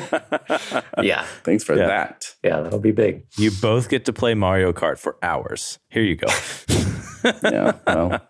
Yeah. 1.02 1.26
Thanks 1.44 1.64
for 1.64 1.76
Yeah. 1.76 1.88
that. 1.88 2.36
Yeah, 2.44 2.62
that'll 2.62 2.80
be 2.80 2.92
big. 2.92 3.26
You 3.38 3.52
both 3.62 3.90
get 3.90 4.06
to 4.06 4.14
play 4.14 4.34
Mario 4.34 4.72
Kart 4.74 4.98
for 4.98 5.18
hours. 5.22 5.80
Here 5.90 6.04
you 6.04 6.16
go. 6.16 6.28
Yeah. 7.44 7.72
Well, 7.88 8.22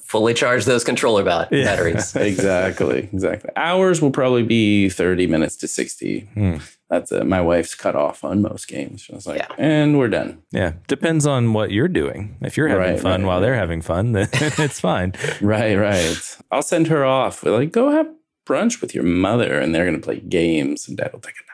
Fully 0.00 0.32
charge 0.32 0.64
those 0.64 0.84
controller 0.84 1.24
ba- 1.24 1.48
Yeah. 1.50 1.64
batteries. 1.64 2.14
exactly. 2.14 3.08
Exactly. 3.12 3.50
Hours 3.56 4.00
will 4.00 4.12
probably 4.12 4.44
be 4.44 4.88
30 4.88 5.26
minutes 5.26 5.56
to 5.56 5.66
60. 5.66 6.20
Hmm. 6.34 6.56
That's 6.94 7.10
uh, 7.10 7.24
my 7.24 7.40
wife's 7.40 7.74
cut 7.74 7.96
off 7.96 8.22
on 8.22 8.40
most 8.40 8.68
games. 8.68 9.00
She 9.00 9.12
was 9.14 9.26
like, 9.26 9.38
Yeah. 9.40 9.48
and 9.58 9.98
we're 9.98 10.08
done. 10.08 10.42
Yeah. 10.52 10.74
Depends 10.86 11.26
on 11.26 11.52
what 11.52 11.72
you're 11.72 11.88
doing. 11.88 12.36
If 12.40 12.56
you're 12.56 12.68
having 12.68 12.92
Right, 12.92 13.00
fun 13.00 13.22
right, 13.22 13.26
while 13.26 13.38
right. 13.38 13.46
they're 13.46 13.54
having 13.56 13.82
fun, 13.82 14.12
then 14.12 14.28
it's 14.32 14.78
fine. 14.80 15.12
Right, 15.42 15.74
right. 15.76 16.38
I'll 16.52 16.62
send 16.62 16.86
her 16.88 17.04
off. 17.04 17.42
We're 17.42 17.56
like, 17.58 17.72
go 17.72 17.90
have 17.90 18.08
brunch 18.46 18.80
with 18.80 18.94
your 18.94 19.04
mother, 19.04 19.58
and 19.58 19.74
they're 19.74 19.84
going 19.86 20.00
to 20.00 20.04
play 20.04 20.20
games, 20.20 20.86
and 20.86 20.96
dad 20.96 21.12
will 21.12 21.20
take 21.20 21.34
a 21.34 21.44
nap. 21.46 21.50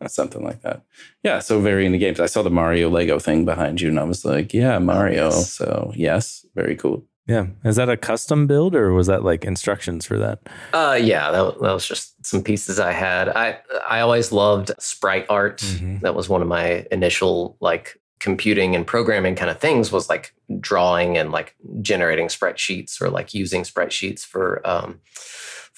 Something 0.06 0.42
like 0.44 0.62
that. 0.62 0.82
Yeah, 1.22 1.38
so 1.40 1.60
very 1.60 1.86
into 1.86 1.98
games. 1.98 2.20
I 2.20 2.26
saw 2.26 2.42
the 2.42 2.50
Mario 2.50 2.88
Lego 2.90 3.18
thing 3.18 3.44
behind 3.44 3.80
you, 3.80 3.88
and 3.90 4.00
I 4.00 4.04
was 4.04 4.24
like, 4.24 4.52
yeah, 4.54 4.78
Mario. 4.78 5.26
yes. 5.26 5.52
So, 5.52 5.92
yes, 5.94 6.44
very 6.54 6.74
cool. 6.76 7.04
Yeah. 7.28 7.46
Is 7.64 7.76
that 7.76 7.88
a 7.88 7.96
custom 7.96 8.46
build 8.46 8.74
or 8.74 8.92
was 8.92 9.06
that 9.06 9.22
like 9.22 9.44
instructions 9.44 10.04
for 10.06 10.18
that? 10.18 10.40
Uh, 10.72 10.98
yeah, 11.00 11.30
that, 11.30 11.60
that 11.60 11.72
was 11.74 11.86
just 11.86 12.24
some 12.26 12.42
pieces 12.42 12.80
I 12.80 12.92
had. 12.92 13.28
I 13.28 13.58
I 13.88 14.00
always 14.00 14.32
loved 14.32 14.72
sprite 14.78 15.26
art. 15.28 15.58
Mhm. 15.60 16.00
That 16.00 16.14
was 16.14 16.28
one 16.28 16.42
of 16.42 16.48
my 16.48 16.86
initial 16.90 17.56
like 17.60 18.00
computing 18.18 18.74
and 18.74 18.84
programming 18.84 19.36
kind 19.36 19.50
of 19.50 19.60
things 19.60 19.92
was 19.92 20.08
like 20.08 20.34
drawing 20.58 21.16
and 21.16 21.30
like 21.30 21.54
generating 21.80 22.26
spreadsheets 22.26 23.00
or 23.00 23.10
like 23.10 23.32
using 23.34 23.62
spreadsheets 23.62 24.24
for 24.24 24.60
um 24.66 25.00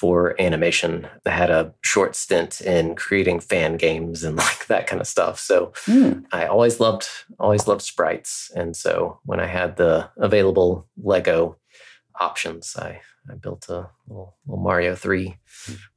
for 0.00 0.34
animation. 0.40 1.06
I 1.26 1.30
had 1.30 1.50
a 1.50 1.74
short 1.82 2.16
stint 2.16 2.62
in 2.62 2.94
creating 2.94 3.40
fan 3.40 3.76
games 3.76 4.24
and 4.24 4.36
like 4.46 4.66
that 4.68 4.86
kind 4.86 5.00
of 5.00 5.06
stuff. 5.06 5.38
So 5.38 5.72
Hmm. 5.84 6.20
I 6.32 6.46
always 6.46 6.80
loved 6.80 7.06
always 7.38 7.66
loved 7.68 7.82
sprites, 7.82 8.50
and 8.56 8.74
so 8.74 9.18
when 9.24 9.40
I 9.40 9.46
had 9.46 9.76
the 9.76 10.08
available 10.16 10.88
Lego 10.96 11.56
options, 12.18 12.74
I 12.76 13.00
I 13.30 13.34
built 13.34 13.68
a 13.68 13.90
little, 14.08 14.36
little 14.46 14.62
Mario 14.64 14.94
three 14.96 15.36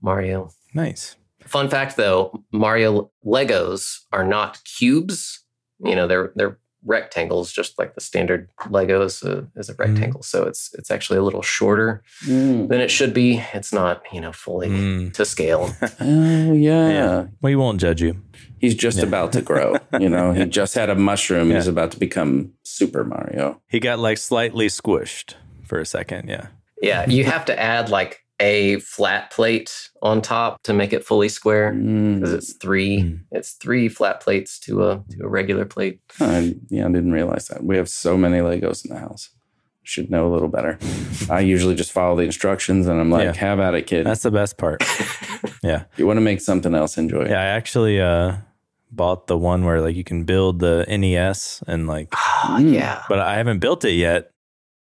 Mario. 0.02 0.50
Nice. 0.74 1.16
Fun 1.46 1.70
fact 1.70 1.96
though, 1.96 2.44
Mario 2.52 3.12
Legos 3.26 4.00
are 4.12 4.26
not 4.26 4.60
cubes. 4.66 5.46
You 5.80 5.96
know, 5.96 6.08
they're 6.08 6.32
they're 6.36 6.60
rectangles, 6.86 7.52
just 7.52 7.78
like 7.80 7.96
the 7.96 8.02
standard 8.02 8.50
Lego 8.70 9.02
is 9.04 9.24
a, 9.24 9.48
is 9.56 9.70
a 9.70 9.74
rectangle. 9.76 10.22
So 10.24 10.44
it's 10.44 10.74
it's 10.78 10.92
actually 10.92 11.20
a 11.20 11.24
little 11.24 11.42
shorter 11.42 12.04
Mm. 12.26 12.68
than 12.70 12.82
it 12.82 12.90
should 12.92 13.14
be. 13.14 13.44
It's 13.54 13.72
not 13.74 14.04
you 14.12 14.22
know 14.22 14.32
fully 14.32 14.70
Mm. 14.70 15.14
to 15.14 15.26
scale. 15.26 15.74
Oh, 16.02 16.54
yeah. 16.54 16.90
Yeah. 16.90 17.26
We 17.42 17.56
won't 17.56 17.80
judge 17.82 18.02
you. 18.02 18.22
He's 18.60 18.76
just 18.76 18.98
Yeah. 18.98 19.06
about 19.06 19.32
to 19.34 19.42
grow. 19.42 19.78
You 20.00 20.10
know, 20.10 20.34
he 20.34 20.46
just 20.46 20.76
had 20.76 20.90
a 20.90 20.96
mushroom. 20.96 21.52
He's 21.52 21.68
about 21.68 21.92
to 21.92 22.00
become 22.00 22.52
Super 22.64 23.04
Mario. 23.04 23.62
He 23.68 23.80
got 23.80 24.00
like 24.00 24.18
slightly 24.18 24.68
squished 24.68 25.36
for 25.66 25.80
a 25.80 25.86
second. 25.86 26.30
Yeah. 26.30 26.48
Yeah, 26.82 27.10
you 27.10 27.24
have 27.24 27.46
to 27.46 27.58
add 27.58 27.90
like 27.90 28.23
a 28.40 28.78
flat 28.80 29.32
plate 29.32 29.90
on 30.02 30.22
top 30.22 30.62
to 30.64 30.74
make 30.74 30.92
it 30.94 31.06
fully 31.06 31.30
square 31.30 31.72
Mm. 31.72 32.16
because 32.16 32.34
it's 32.34 32.54
three. 32.54 33.00
Mm. 33.04 33.20
It's 33.32 33.54
three 33.54 33.88
flat 33.90 34.20
plates 34.20 34.60
to 34.62 34.90
a 34.90 35.04
to 35.12 35.24
a 35.24 35.28
regular 35.28 35.66
plate. 35.66 36.00
I, 36.20 36.56
yeah, 36.70 36.86
I 36.86 36.92
didn't 36.92 37.12
realize 37.14 37.48
that. 37.48 37.64
We 37.64 37.78
have 37.78 37.88
so 37.90 38.18
many 38.18 38.40
Legos 38.40 38.86
in 38.86 38.94
the 38.94 39.00
house. 39.00 39.30
Should 39.86 40.10
know 40.10 40.28
a 40.28 40.32
little 40.34 40.48
better. 40.48 40.78
I 41.30 41.42
usually 41.42 41.76
just 41.76 41.92
follow 41.92 42.16
the 42.16 42.24
instructions 42.24 42.88
and 42.88 43.00
I'm 43.02 43.10
like, 43.12 43.26
Yeah. 43.26 43.34
have 43.34 43.60
at 43.60 43.76
it, 43.76 43.86
kid. 43.86 44.06
That's 44.06 44.24
the 44.24 44.32
best 44.32 44.58
part. 44.58 44.84
Yeah. 45.62 45.86
You 45.96 46.06
want 46.06 46.18
to 46.18 46.22
make 46.22 46.42
something 46.42 46.76
else, 46.76 46.98
enjoy 46.98 47.22
it. 47.24 47.30
Yeah. 47.30 47.40
I 47.42 47.46
actually 47.46 48.00
uh, 48.02 48.36
bought 48.92 49.28
the 49.28 49.38
one 49.38 49.64
where 49.64 49.80
like 49.80 49.96
you 49.96 50.04
can 50.04 50.26
build 50.26 50.60
the 50.60 50.86
NES 50.90 51.64
and 51.68 51.88
like, 51.88 52.10
Mm. 52.12 52.74
yeah, 52.74 53.04
but 53.08 53.20
I 53.20 53.36
haven't 53.36 53.60
built 53.60 53.86
it 53.86 53.94
yet 53.94 54.32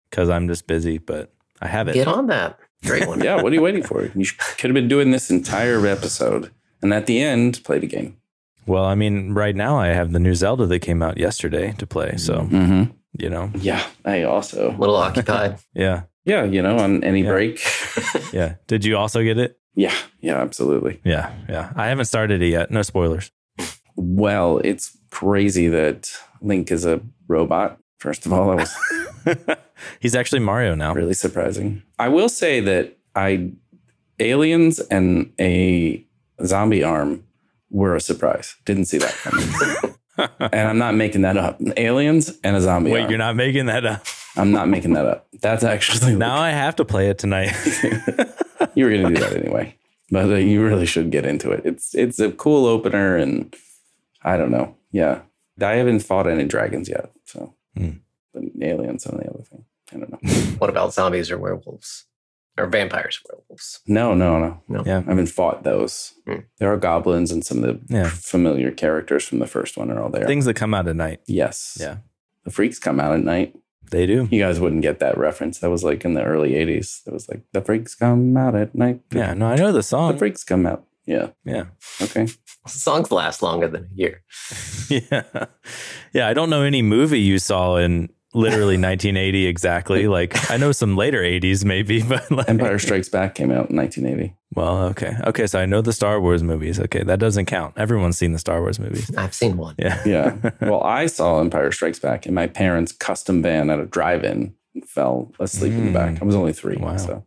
because 0.09 0.29
I'm 0.29 0.47
just 0.47 0.67
busy, 0.67 0.97
but 0.97 1.33
I 1.61 1.67
have 1.67 1.89
it. 1.89 1.93
get 1.95 2.07
on 2.07 2.27
that. 2.27 2.57
Great 2.85 3.07
one. 3.07 3.19
Yeah, 3.23 3.41
what 3.41 3.51
are 3.51 3.55
you 3.55 3.61
waiting 3.61 3.83
for? 3.83 4.03
You 4.15 4.25
could 4.57 4.69
have 4.69 4.73
been 4.73 4.87
doing 4.87 5.11
this 5.11 5.29
entire 5.29 5.85
episode. 5.85 6.51
And 6.81 6.93
at 6.93 7.05
the 7.05 7.21
end, 7.21 7.61
play 7.63 7.77
the 7.79 7.87
game. 7.87 8.17
Well, 8.65 8.85
I 8.85 8.95
mean, 8.95 9.33
right 9.33 9.55
now 9.55 9.77
I 9.77 9.87
have 9.87 10.11
the 10.13 10.19
new 10.19 10.33
Zelda 10.35 10.65
that 10.65 10.79
came 10.79 11.01
out 11.03 11.17
yesterday 11.17 11.73
to 11.77 11.85
play. 11.85 12.17
So, 12.17 12.41
Mm-hmm. 12.41 12.91
you 13.19 13.29
know, 13.29 13.51
Yeah, 13.55 13.85
I 14.05 14.23
also. 14.23 14.71
A 14.71 14.77
little 14.77 14.95
occupied. 14.95 15.57
yeah. 15.75 16.03
Yeah, 16.25 16.43
you 16.45 16.61
know, 16.61 16.77
on 16.77 17.03
any 17.03 17.21
Yeah. 17.23 17.29
break. 17.31 17.59
Yeah. 18.33 18.55
Did 18.67 18.85
you 18.85 18.97
also 18.97 19.23
get 19.23 19.37
it? 19.37 19.57
yeah, 19.75 19.93
yeah, 20.21 20.37
absolutely. 20.41 20.99
Yeah. 21.05 21.31
Yeah. 21.49 21.71
I 21.75 21.87
haven't 21.87 22.05
started 22.05 22.41
it 22.41 22.47
yet. 22.49 22.71
No 22.71 22.81
spoilers. 22.81 23.31
Well, 23.95 24.59
it's 24.63 24.97
crazy 25.09 25.67
that 25.67 26.09
Link 26.41 26.71
is 26.71 26.85
a 26.85 27.01
robot. 27.27 27.77
First 28.01 28.25
of 28.25 28.33
all, 28.33 28.49
that 28.49 28.67
was 29.27 29.57
He's 29.99 30.15
actually 30.15 30.39
Mario 30.39 30.73
now. 30.73 30.91
really 30.95 31.13
surprising. 31.13 31.83
I 31.99 32.07
will 32.07 32.29
say 32.29 32.59
that 32.59 32.97
I 33.15 33.51
aliens 34.19 34.79
and 34.79 35.31
a 35.39 36.03
zombie 36.43 36.83
arm 36.83 37.23
were 37.69 37.95
a 37.95 38.01
surprise. 38.01 38.55
Didn't 38.65 38.85
see 38.85 38.97
that 38.97 39.13
coming. 39.21 40.29
and 40.51 40.67
I'm 40.67 40.79
not 40.79 40.95
making 40.95 41.21
that 41.21 41.37
up. 41.37 41.61
Aliens 41.77 42.35
and 42.43 42.55
a 42.55 42.61
zombie 42.61 42.91
Wait, 42.91 43.01
arm. 43.01 43.09
you're 43.11 43.19
not 43.19 43.35
making 43.35 43.67
that 43.67 43.85
up. 43.85 44.03
I'm 44.35 44.51
not 44.51 44.67
making 44.67 44.93
that 44.93 45.05
up. 45.05 45.27
That's 45.39 45.63
actually 45.63 46.15
Now 46.15 46.37
I 46.37 46.49
have 46.49 46.75
to 46.77 46.85
play 46.85 47.07
it 47.09 47.19
tonight. 47.19 47.53
you 48.73 48.85
were 48.85 48.89
going 48.91 49.03
to 49.03 49.13
do 49.13 49.21
that 49.21 49.35
anyway. 49.35 49.75
But 50.09 50.25
uh, 50.31 50.35
you 50.37 50.63
really 50.63 50.87
should 50.87 51.11
get 51.11 51.27
into 51.27 51.51
it. 51.51 51.61
It's 51.65 51.93
it's 51.93 52.19
a 52.19 52.31
cool 52.31 52.65
opener, 52.65 53.15
and 53.15 53.55
I 54.23 54.37
don't 54.37 54.51
know. 54.51 54.75
Yeah, 54.91 55.21
I 55.61 55.73
haven't 55.73 55.99
fought 56.01 56.27
any 56.27 56.45
dragons 56.45 56.89
yet, 56.89 57.11
so 57.25 57.53
Hmm. 57.77 57.89
but 58.33 58.43
aliens 58.61 59.05
and 59.05 59.19
the 59.19 59.29
other 59.29 59.43
thing. 59.43 59.65
I 59.93 59.97
don't 59.97 60.11
know. 60.11 60.19
what 60.57 60.69
about 60.69 60.93
zombies 60.93 61.29
or 61.31 61.37
werewolves 61.37 62.05
or 62.57 62.67
vampires? 62.67 63.19
Werewolves. 63.29 63.79
No, 63.87 64.13
no, 64.13 64.39
no. 64.39 64.61
No. 64.67 64.83
Yeah. 64.85 64.99
I 64.99 65.09
haven't 65.09 65.27
fought 65.27 65.63
those. 65.63 66.13
Hmm. 66.27 66.39
There 66.59 66.71
are 66.71 66.77
goblins 66.77 67.31
and 67.31 67.45
some 67.45 67.63
of 67.63 67.63
the 67.87 67.93
Yeah. 67.95 68.09
familiar 68.09 68.71
characters 68.71 69.25
from 69.27 69.39
the 69.39 69.47
first 69.47 69.77
one 69.77 69.89
are 69.91 70.01
all 70.01 70.09
there. 70.09 70.25
Things 70.25 70.45
that 70.45 70.55
come 70.55 70.73
out 70.73 70.87
at 70.87 70.95
night. 70.95 71.21
yes. 71.27 71.77
Yeah. 71.79 71.97
The 72.43 72.51
freaks 72.51 72.79
come 72.79 72.99
out 72.99 73.13
at 73.13 73.23
night. 73.23 73.55
They 73.91 74.05
do. 74.07 74.27
You 74.31 74.39
guys 74.41 74.59
wouldn't 74.59 74.81
get 74.81 74.99
that 74.99 75.17
reference. 75.17 75.59
That 75.59 75.69
was 75.69 75.83
like 75.83 76.05
in 76.05 76.13
the 76.13 76.23
early 76.23 76.51
80s. 76.53 77.01
It 77.05 77.11
was 77.13 77.27
like, 77.29 77.41
the 77.51 77.61
freaks 77.61 77.93
come 77.93 78.35
out 78.37 78.55
at 78.55 78.73
night. 78.73 79.01
Yeah. 79.11 79.33
No, 79.33 79.47
I 79.47 79.55
know 79.57 79.71
the 79.73 79.83
song. 79.83 80.13
The 80.13 80.17
freaks 80.17 80.43
come 80.45 80.65
out. 80.65 80.85
Yeah. 81.05 81.31
Yeah. 81.45 81.65
Okay. 82.01 82.27
Songs 82.67 83.11
last 83.11 83.41
longer 83.41 83.67
than 83.67 83.85
a 83.91 83.95
year. 83.95 84.23
Yeah. 84.89 85.45
Yeah. 86.11 86.27
I 86.27 86.33
don't 86.33 86.49
know 86.49 86.63
any 86.63 86.81
movie 86.81 87.21
you 87.21 87.39
saw 87.39 87.77
in 87.77 88.09
literally 88.33 88.75
1980 88.77 89.47
exactly. 89.47 90.07
Like 90.09 90.51
I 90.51 90.57
know 90.57 90.73
some 90.73 90.97
later 90.97 91.21
80s 91.21 91.63
maybe, 91.63 92.01
but 92.03 92.29
like, 92.29 92.49
Empire 92.49 92.77
Strikes 92.77 93.07
Back 93.07 93.35
came 93.35 93.51
out 93.51 93.69
in 93.69 93.77
1980. 93.77 94.35
Well, 94.53 94.83
okay. 94.87 95.15
Okay. 95.27 95.47
So 95.47 95.59
I 95.61 95.65
know 95.65 95.81
the 95.81 95.93
Star 95.93 96.19
Wars 96.19 96.43
movies. 96.43 96.77
Okay. 96.77 97.03
That 97.03 97.19
doesn't 97.19 97.45
count. 97.45 97.73
Everyone's 97.77 98.17
seen 98.17 98.33
the 98.33 98.39
Star 98.39 98.59
Wars 98.59 98.79
movies. 98.79 99.09
I've 99.15 99.33
seen 99.33 99.55
one. 99.55 99.75
Yeah. 99.79 100.01
Yeah. 100.05 100.51
well, 100.59 100.83
I 100.83 101.05
saw 101.05 101.39
Empire 101.39 101.71
Strikes 101.71 101.99
Back 101.99 102.25
in 102.25 102.33
my 102.33 102.47
parents' 102.47 102.91
custom 102.91 103.41
van 103.41 103.69
at 103.69 103.79
a 103.79 103.85
drive-in 103.85 104.53
and 104.75 104.89
fell 104.89 105.31
asleep 105.39 105.71
in 105.71 105.85
the 105.85 105.91
back. 105.93 106.15
Mm. 106.15 106.21
I 106.21 106.25
was 106.25 106.35
only 106.35 106.51
three. 106.51 106.75
Wow. 106.75 106.97
So 106.97 107.25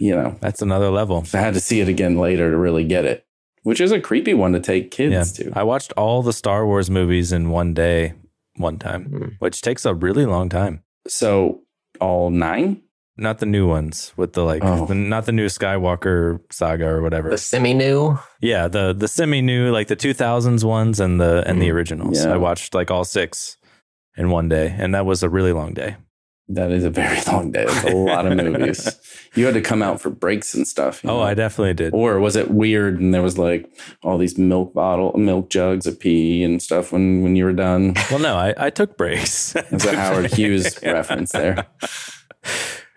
you 0.00 0.16
know, 0.16 0.36
That's 0.40 0.62
another 0.62 0.90
level. 0.90 1.24
I 1.32 1.36
had 1.36 1.54
to 1.54 1.60
see 1.60 1.80
it 1.80 1.88
again 1.88 2.18
later 2.18 2.50
to 2.50 2.56
really 2.56 2.84
get 2.84 3.04
it, 3.04 3.24
which 3.62 3.80
is 3.80 3.92
a 3.92 4.00
creepy 4.00 4.34
one 4.34 4.52
to 4.52 4.60
take 4.60 4.90
kids 4.90 5.38
Yeah. 5.38 5.50
to. 5.50 5.58
I 5.58 5.62
watched 5.62 5.92
all 5.96 6.22
the 6.22 6.32
Star 6.32 6.66
Wars 6.66 6.90
movies 6.90 7.32
in 7.32 7.50
one 7.50 7.74
day, 7.74 8.14
one 8.56 8.78
time, 8.78 9.06
Mm. 9.10 9.32
which 9.38 9.60
takes 9.62 9.84
a 9.84 9.94
really 9.94 10.26
long 10.26 10.48
time. 10.48 10.82
So 11.08 11.60
all 12.00 12.30
nine? 12.30 12.82
Not 13.18 13.38
the 13.40 13.46
new 13.46 13.68
ones 13.68 14.12
with 14.16 14.32
the 14.32 14.42
like, 14.42 14.62
Oh. 14.64 14.86
the, 14.86 14.94
not 14.94 15.26
the 15.26 15.32
new 15.32 15.46
Skywalker 15.46 16.40
saga 16.50 16.86
or 16.88 17.02
whatever. 17.02 17.28
The 17.30 17.36
semi 17.38 17.74
new. 17.74 18.18
yeah, 18.40 18.68
the 18.68 18.94
the 18.94 19.06
semi 19.08 19.42
new, 19.42 19.70
like 19.70 19.88
the 19.88 19.96
two 19.96 20.14
thousands 20.14 20.64
ones 20.64 20.98
and 20.98 21.20
the 21.20 21.44
and 21.46 21.60
the 21.60 21.68
Mm. 21.68 21.74
originals. 21.74 22.24
Yeah. 22.24 22.32
I 22.34 22.36
watched 22.38 22.74
like 22.74 22.90
all 22.90 23.04
six 23.04 23.58
in 24.16 24.30
one 24.30 24.48
day, 24.48 24.74
and 24.78 24.94
that 24.94 25.04
was 25.06 25.22
a 25.22 25.28
really 25.28 25.52
long 25.52 25.74
day. 25.74 25.96
That 26.54 26.70
is 26.70 26.84
a 26.84 26.90
very 26.90 27.18
long 27.26 27.50
day. 27.50 27.64
That's 27.64 27.84
a 27.84 27.96
lot 27.96 28.26
of 28.26 28.36
movies. 28.36 28.98
You 29.34 29.46
had 29.46 29.54
to 29.54 29.62
come 29.62 29.82
out 29.82 29.98
for 29.98 30.10
breaks 30.10 30.52
and 30.52 30.68
stuff. 30.68 31.02
Oh, 31.06 31.08
know? 31.08 31.22
I 31.22 31.32
definitely 31.32 31.72
did. 31.72 31.94
Or 31.94 32.20
was 32.20 32.36
it 32.36 32.50
weird 32.50 33.00
and 33.00 33.14
there 33.14 33.22
was 33.22 33.38
like 33.38 33.66
all 34.02 34.18
these 34.18 34.36
milk 34.36 34.74
bottle, 34.74 35.16
milk 35.16 35.48
jugs 35.48 35.86
of 35.86 35.98
pee 35.98 36.44
and 36.44 36.60
stuff 36.60 36.92
when 36.92 37.22
when 37.22 37.34
you 37.34 37.46
were 37.46 37.54
done? 37.54 37.94
Well, 38.10 38.20
no, 38.20 38.36
I, 38.36 38.52
I 38.58 38.68
took 38.68 38.98
breaks. 38.98 39.54
There's 39.54 39.86
a 39.86 39.96
Howard 39.96 40.34
Hughes 40.34 40.78
reference 40.82 41.32
there. 41.32 41.66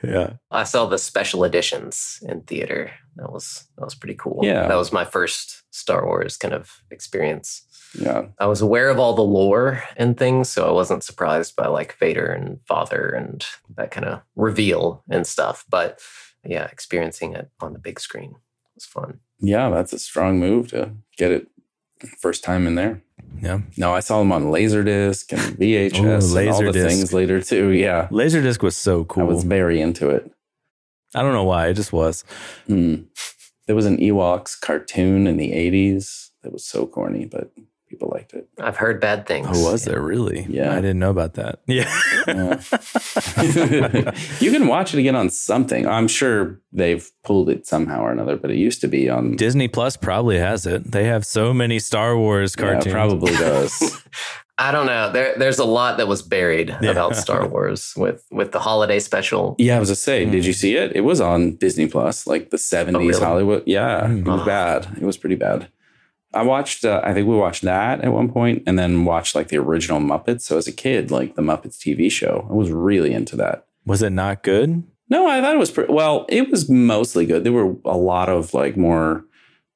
Yeah. 0.03 0.33
I 0.51 0.63
saw 0.63 0.85
the 0.85 0.97
special 0.97 1.43
editions 1.43 2.19
in 2.23 2.41
theater. 2.41 2.91
That 3.15 3.31
was 3.31 3.67
that 3.77 3.85
was 3.85 3.95
pretty 3.95 4.15
cool. 4.15 4.41
Yeah. 4.43 4.67
That 4.67 4.75
was 4.75 4.91
my 4.91 5.05
first 5.05 5.63
Star 5.71 6.05
Wars 6.05 6.37
kind 6.37 6.53
of 6.53 6.81
experience. 6.91 7.63
Yeah. 7.97 8.27
I 8.39 8.47
was 8.47 8.61
aware 8.61 8.89
of 8.89 8.99
all 8.99 9.13
the 9.13 9.21
lore 9.21 9.83
and 9.95 10.17
things, 10.17 10.49
so 10.49 10.67
I 10.67 10.71
wasn't 10.71 11.03
surprised 11.03 11.55
by 11.55 11.67
like 11.67 11.97
Vader 11.97 12.27
and 12.27 12.59
Father 12.65 13.09
and 13.09 13.45
that 13.77 13.91
kind 13.91 14.05
of 14.05 14.21
reveal 14.35 15.03
and 15.09 15.25
stuff. 15.25 15.65
But 15.69 15.99
yeah, 16.43 16.65
experiencing 16.65 17.33
it 17.33 17.49
on 17.61 17.73
the 17.73 17.79
big 17.79 17.99
screen 17.99 18.35
was 18.75 18.85
fun. 18.85 19.19
Yeah, 19.39 19.69
that's 19.69 19.93
a 19.93 19.99
strong 19.99 20.39
move 20.39 20.69
to 20.69 20.91
get 21.17 21.31
it 21.31 21.47
first 22.19 22.43
time 22.43 22.67
in 22.67 22.75
there. 22.75 23.01
Yeah. 23.41 23.61
No, 23.77 23.93
I 23.93 23.99
saw 23.99 24.19
them 24.19 24.31
on 24.31 24.45
Laserdisc 24.45 25.31
and 25.33 25.57
VHS 25.57 25.97
and 25.97 26.49
all 26.49 26.61
the 26.61 26.65
Laserdisc. 26.71 26.87
things 26.87 27.13
later 27.13 27.41
too. 27.41 27.69
Yeah. 27.69 28.07
Laserdisc 28.09 28.61
was 28.61 28.77
so 28.77 29.03
cool. 29.05 29.23
I 29.23 29.25
was 29.25 29.43
very 29.43 29.81
into 29.81 30.09
it. 30.09 30.31
I 31.13 31.21
don't 31.21 31.33
know 31.33 31.43
why. 31.43 31.67
It 31.67 31.75
just 31.75 31.93
was. 31.93 32.23
Hmm. 32.67 33.03
There 33.67 33.75
was 33.75 33.85
an 33.85 33.97
Ewoks 33.97 34.59
cartoon 34.59 35.27
in 35.27 35.37
the 35.37 35.51
80s 35.51 36.29
that 36.43 36.53
was 36.53 36.65
so 36.65 36.85
corny, 36.85 37.25
but 37.25 37.51
people 37.95 38.11
liked 38.13 38.33
it. 38.33 38.47
I've 38.59 38.75
heard 38.75 38.99
bad 38.99 39.25
things. 39.25 39.47
Oh, 39.49 39.71
was 39.71 39.85
there 39.85 40.01
really? 40.01 40.45
Yeah. 40.49 40.73
I 40.73 40.75
didn't 40.75 40.99
know 40.99 41.11
about 41.11 41.35
that. 41.35 41.59
Yeah. 41.65 41.89
you 44.41 44.51
can 44.51 44.67
watch 44.67 44.93
it 44.93 44.99
again 44.99 45.15
on 45.15 45.29
something. 45.29 45.87
I'm 45.87 46.07
sure 46.09 46.59
they've 46.73 47.09
pulled 47.23 47.49
it 47.49 47.65
somehow 47.65 48.01
or 48.01 48.11
another, 48.11 48.35
but 48.35 48.51
it 48.51 48.57
used 48.57 48.81
to 48.81 48.87
be 48.87 49.09
on. 49.09 49.37
Disney 49.37 49.69
Plus 49.69 49.95
probably 49.95 50.37
has 50.37 50.65
it. 50.65 50.91
They 50.91 51.05
have 51.05 51.25
so 51.25 51.53
many 51.53 51.79
Star 51.79 52.17
Wars 52.17 52.53
Yeah, 52.57 52.73
cartoons. 52.73 52.93
probably 52.93 53.31
does. 53.33 54.01
I 54.57 54.71
don't 54.71 54.85
know. 54.85 55.11
There, 55.11 55.35
there's 55.37 55.59
a 55.59 55.65
lot 55.65 55.97
that 55.97 56.07
was 56.07 56.21
buried 56.21 56.75
Yeah. 56.81 56.91
about 56.91 57.15
Star 57.17 57.45
Wars 57.47 57.93
with 57.97 58.25
with 58.31 58.51
the 58.53 58.59
holiday 58.59 58.99
special. 58.99 59.55
yeah, 59.57 59.75
I 59.75 59.79
was 59.79 59.89
to 59.89 59.95
say, 59.95 60.23
did 60.25 60.45
you 60.45 60.53
mm. 60.53 60.57
see 60.57 60.75
it? 60.75 60.93
It 60.95 61.01
was 61.01 61.19
on 61.19 61.55
Disney 61.57 61.87
Plus, 61.87 62.25
like 62.25 62.51
the 62.51 62.57
70s 62.57 62.97
really? 62.99 63.19
Hollywood. 63.19 63.63
Yeah, 63.65 64.01
mm. 64.07 64.19
it 64.19 64.25
was 64.27 64.41
Oh. 64.41 64.45
bad. 64.45 64.87
It 64.99 65.03
was 65.05 65.17
pretty 65.17 65.35
bad. 65.35 65.67
I 66.35 66.43
watched, 66.43 66.85
uh, 66.85 67.01
I 67.03 67.13
think 67.13 67.27
we 67.27 67.35
watched 67.35 67.63
that 67.63 68.01
at 68.01 68.11
one 68.11 68.29
point 68.29 68.63
and 68.67 68.77
then 68.77 69.05
watched 69.05 69.35
like 69.35 69.47
the 69.47 69.57
original 69.57 69.99
Muppets. 69.99 70.41
So 70.41 70.57
as 70.57 70.67
a 70.67 70.71
kid, 70.71 71.09
like 71.09 71.35
the 71.35 71.41
Muppets 71.41 71.77
TV 71.77 72.11
show, 72.11 72.47
I 72.49 72.53
was 72.53 72.71
really 72.71 73.13
into 73.13 73.35
that. 73.37 73.65
Was 73.85 74.01
it 74.01 74.11
not 74.11 74.43
good? 74.43 74.83
No, 75.09 75.27
I 75.27 75.39
thought 75.39 75.55
it 75.55 75.59
was 75.59 75.71
pretty 75.71 75.93
well. 75.93 76.25
It 76.29 76.49
was 76.49 76.69
mostly 76.69 77.25
good. 77.25 77.43
There 77.43 77.53
were 77.53 77.75
a 77.85 77.97
lot 77.97 78.27
of 78.27 78.53
like 78.53 78.75
more 78.75 79.23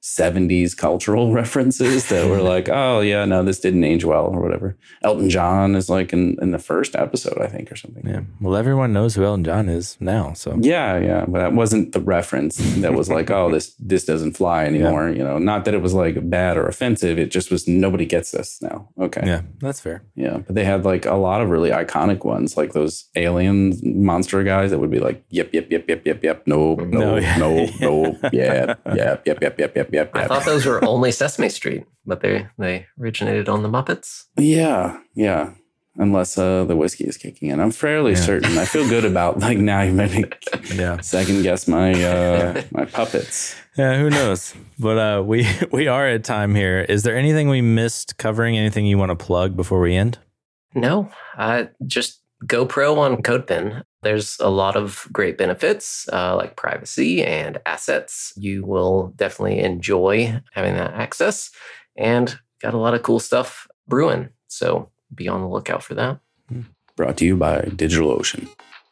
70s 0.01 0.75
cultural 0.75 1.31
references 1.33 2.07
that 2.09 2.27
were 2.29 2.41
like, 2.41 2.69
oh, 2.69 3.01
yeah, 3.01 3.25
no, 3.25 3.43
this 3.43 3.59
didn't 3.59 3.83
age 3.83 4.05
well 4.05 4.27
or 4.27 4.41
whatever. 4.41 4.77
Elton 5.03 5.29
John 5.29 5.75
is 5.75 5.89
like 5.89 6.13
in, 6.13 6.37
in 6.41 6.51
the 6.51 6.59
first 6.59 6.95
episode, 6.95 7.37
I 7.41 7.47
think, 7.47 7.71
or 7.71 7.75
something. 7.75 8.07
Yeah. 8.07 8.21
Well, 8.41 8.55
everyone 8.55 8.93
knows 8.93 9.15
who 9.15 9.23
Elton 9.23 9.43
John 9.43 9.67
is 9.69 9.97
now. 9.99 10.33
So 10.33 10.57
Yeah, 10.61 10.97
yeah, 10.99 11.25
but 11.27 11.39
that 11.39 11.53
wasn't 11.53 11.91
the 11.91 11.99
reference 11.99 12.57
that 12.81 12.93
was 12.93 13.09
like, 13.09 13.29
oh, 13.29 13.51
this 13.51 13.73
this 13.79 14.05
doesn't 14.05 14.37
fly 14.37 14.65
anymore. 14.65 15.09
You 15.09 15.23
know, 15.23 15.37
not 15.37 15.65
that 15.65 15.73
it 15.73 15.81
was 15.81 15.93
like 15.93 16.29
bad 16.29 16.57
or 16.57 16.67
offensive. 16.67 17.17
It 17.19 17.31
just 17.31 17.51
was 17.51 17.67
nobody 17.67 18.05
gets 18.05 18.31
this 18.31 18.61
now. 18.61 18.89
Okay, 18.99 19.21
yeah, 19.25 19.41
that's 19.59 19.79
fair. 19.79 20.03
yeah, 20.15 20.37
but 20.37 20.55
they 20.55 20.63
had 20.65 20.85
like 20.85 21.05
a 21.05 21.15
lot 21.15 21.41
of 21.41 21.49
really 21.49 21.69
iconic 21.71 22.23
ones, 22.23 22.55
like 22.57 22.73
those 22.73 23.09
alien 23.15 23.73
monster 23.83 24.43
guys 24.43 24.71
that 24.71 24.79
would 24.79 24.91
be 24.91 24.99
like, 24.99 25.23
yep, 25.29 25.53
yep, 25.53 25.67
yep, 25.69 25.85
yep, 25.87 26.05
yep, 26.05 26.23
yep, 26.23 26.47
no, 26.47 26.75
no, 26.75 26.99
No, 26.99 27.17
yeah. 27.17 27.37
no, 27.37 27.65
no, 27.81 28.17
yeah, 28.31 28.75
yeah, 28.95 29.17
yep, 29.25 29.41
yep, 29.41 29.59
yep, 29.59 29.75
yep, 29.75 29.91
yep, 29.99 30.11
I 30.15 30.19
yep. 30.21 30.27
thought 30.29 30.45
those 30.45 30.65
were 30.65 30.83
only 30.85 31.11
Sesame 31.11 31.49
Street, 31.49 31.83
but 32.05 32.21
they 32.21 32.47
they 32.57 32.85
originated 32.99 33.47
on 33.49 33.63
the 33.63 33.69
Muppets. 33.69 34.25
Yeah, 34.37 34.99
yeah. 35.15 35.51
Unless 35.95 36.37
uh, 36.37 36.63
the 36.63 36.77
whiskey 36.77 37.03
is 37.05 37.17
kicking 37.17 37.49
in, 37.49 37.59
I'm 37.59 37.71
fairly 37.71 38.13
Yeah. 38.13 38.19
certain. 38.19 38.57
I 38.57 38.63
feel 38.65 38.87
good 38.87 39.03
about 39.03 39.39
like 39.39 39.57
now 39.57 39.81
you 39.81 39.91
made 39.91 40.11
me 40.11 40.23
Yeah. 40.75 41.01
second 41.01 41.41
guess 41.43 41.67
my 41.67 41.91
uh, 41.91 42.61
my 42.71 42.85
puppets. 42.85 43.55
Yeah, 43.77 43.97
who 43.99 44.09
knows? 44.09 44.55
But 44.77 44.97
uh, 44.97 45.23
we 45.23 45.45
we 45.71 45.87
are 45.87 46.07
at 46.07 46.23
time 46.23 46.55
here. 46.55 46.85
Is 46.87 47.03
there 47.03 47.17
anything 47.17 47.49
we 47.49 47.61
missed 47.61 48.17
covering? 48.17 48.57
Anything 48.57 48.85
you 48.85 48.97
want 48.97 49.09
to 49.11 49.15
plug 49.25 49.55
before 49.57 49.81
we 49.81 49.95
end? 49.95 50.19
No, 50.73 51.09
uh, 51.37 51.65
just 51.85 52.21
go 52.45 52.65
Pro 52.65 52.97
on 52.99 53.21
CodePen. 53.21 53.83
There's 54.01 54.37
a 54.39 54.49
lot 54.49 54.75
of 54.75 55.07
great 55.11 55.37
benefits 55.37 56.07
uh, 56.11 56.35
like 56.35 56.55
privacy 56.55 57.23
and 57.23 57.59
assets. 57.65 58.33
You 58.37 58.63
will 58.65 59.13
definitely 59.15 59.59
enjoy 59.59 60.41
having 60.53 60.75
that 60.75 60.93
access 60.93 61.51
and 61.97 62.39
got 62.61 62.73
a 62.73 62.77
lot 62.77 62.93
of 62.93 63.03
cool 63.03 63.19
stuff 63.19 63.67
brewing. 63.87 64.29
So 64.47 64.89
be 65.13 65.27
on 65.27 65.41
the 65.41 65.47
lookout 65.47 65.83
for 65.83 65.95
that. 65.95 66.19
Brought 66.95 67.17
to 67.17 67.25
you 67.25 67.35
by 67.35 67.61
DigitalOcean. 67.61 68.47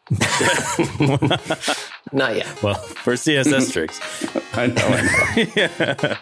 Not 2.14 2.36
yet. 2.38 2.64
Well, 2.64 2.76
for 2.76 3.14
CSS 3.14 3.72
tricks. 3.74 4.00
I 4.54 4.68
know. 4.68 4.86
I 4.86 5.02
know. 5.02 5.52
yeah. 5.56 6.18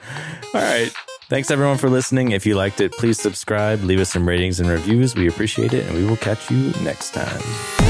All 0.54 0.62
right. 0.62 0.92
Thanks 1.30 1.50
everyone 1.50 1.78
for 1.78 1.90
listening. 1.90 2.32
If 2.32 2.46
you 2.46 2.56
liked 2.56 2.82
it, 2.82 2.92
please 2.92 3.20
subscribe, 3.20 3.82
leave 3.82 4.00
us 4.00 4.12
some 4.12 4.28
ratings 4.28 4.60
and 4.60 4.70
reviews. 4.70 5.16
We 5.16 5.28
appreciate 5.28 5.74
it, 5.74 5.86
and 5.88 5.96
we 5.96 6.06
will 6.06 6.18
catch 6.18 6.52
you 6.52 6.72
next 6.84 7.14
time. 7.14 7.85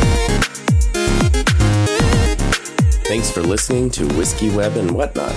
Thanks 3.07 3.29
for 3.29 3.43
listening 3.43 3.91
to 3.91 4.07
Whiskey 4.15 4.49
Web 4.49 4.77
and 4.77 4.89
Whatnot. 4.89 5.31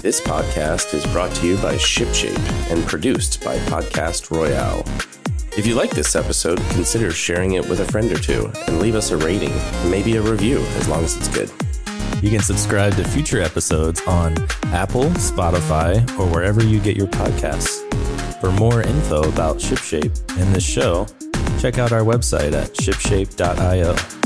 This 0.00 0.20
podcast 0.20 0.94
is 0.94 1.04
brought 1.06 1.34
to 1.34 1.46
you 1.48 1.56
by 1.56 1.74
ShipShape 1.74 2.70
and 2.70 2.86
produced 2.86 3.42
by 3.42 3.58
Podcast 3.66 4.30
Royale. 4.30 4.84
If 5.58 5.66
you 5.66 5.74
like 5.74 5.90
this 5.90 6.14
episode, 6.14 6.58
consider 6.70 7.10
sharing 7.10 7.54
it 7.54 7.68
with 7.68 7.80
a 7.80 7.84
friend 7.86 8.12
or 8.12 8.18
two 8.18 8.52
and 8.68 8.78
leave 8.78 8.94
us 8.94 9.10
a 9.10 9.16
rating, 9.16 9.52
maybe 9.90 10.16
a 10.16 10.22
review, 10.22 10.58
as 10.78 10.88
long 10.88 11.02
as 11.02 11.16
it's 11.16 11.26
good. 11.26 11.50
You 12.22 12.30
can 12.30 12.42
subscribe 12.42 12.94
to 12.94 13.02
future 13.02 13.42
episodes 13.42 14.00
on 14.02 14.38
Apple, 14.66 15.06
Spotify, 15.18 16.08
or 16.16 16.32
wherever 16.32 16.62
you 16.62 16.78
get 16.78 16.96
your 16.96 17.08
podcasts. 17.08 17.82
For 18.40 18.52
more 18.52 18.82
info 18.82 19.28
about 19.28 19.56
ShipShape 19.56 20.38
and 20.40 20.54
this 20.54 20.64
show, 20.64 21.06
check 21.60 21.76
out 21.76 21.90
our 21.90 22.02
website 22.02 22.52
at 22.52 22.72
shipshape.io. 22.74 24.19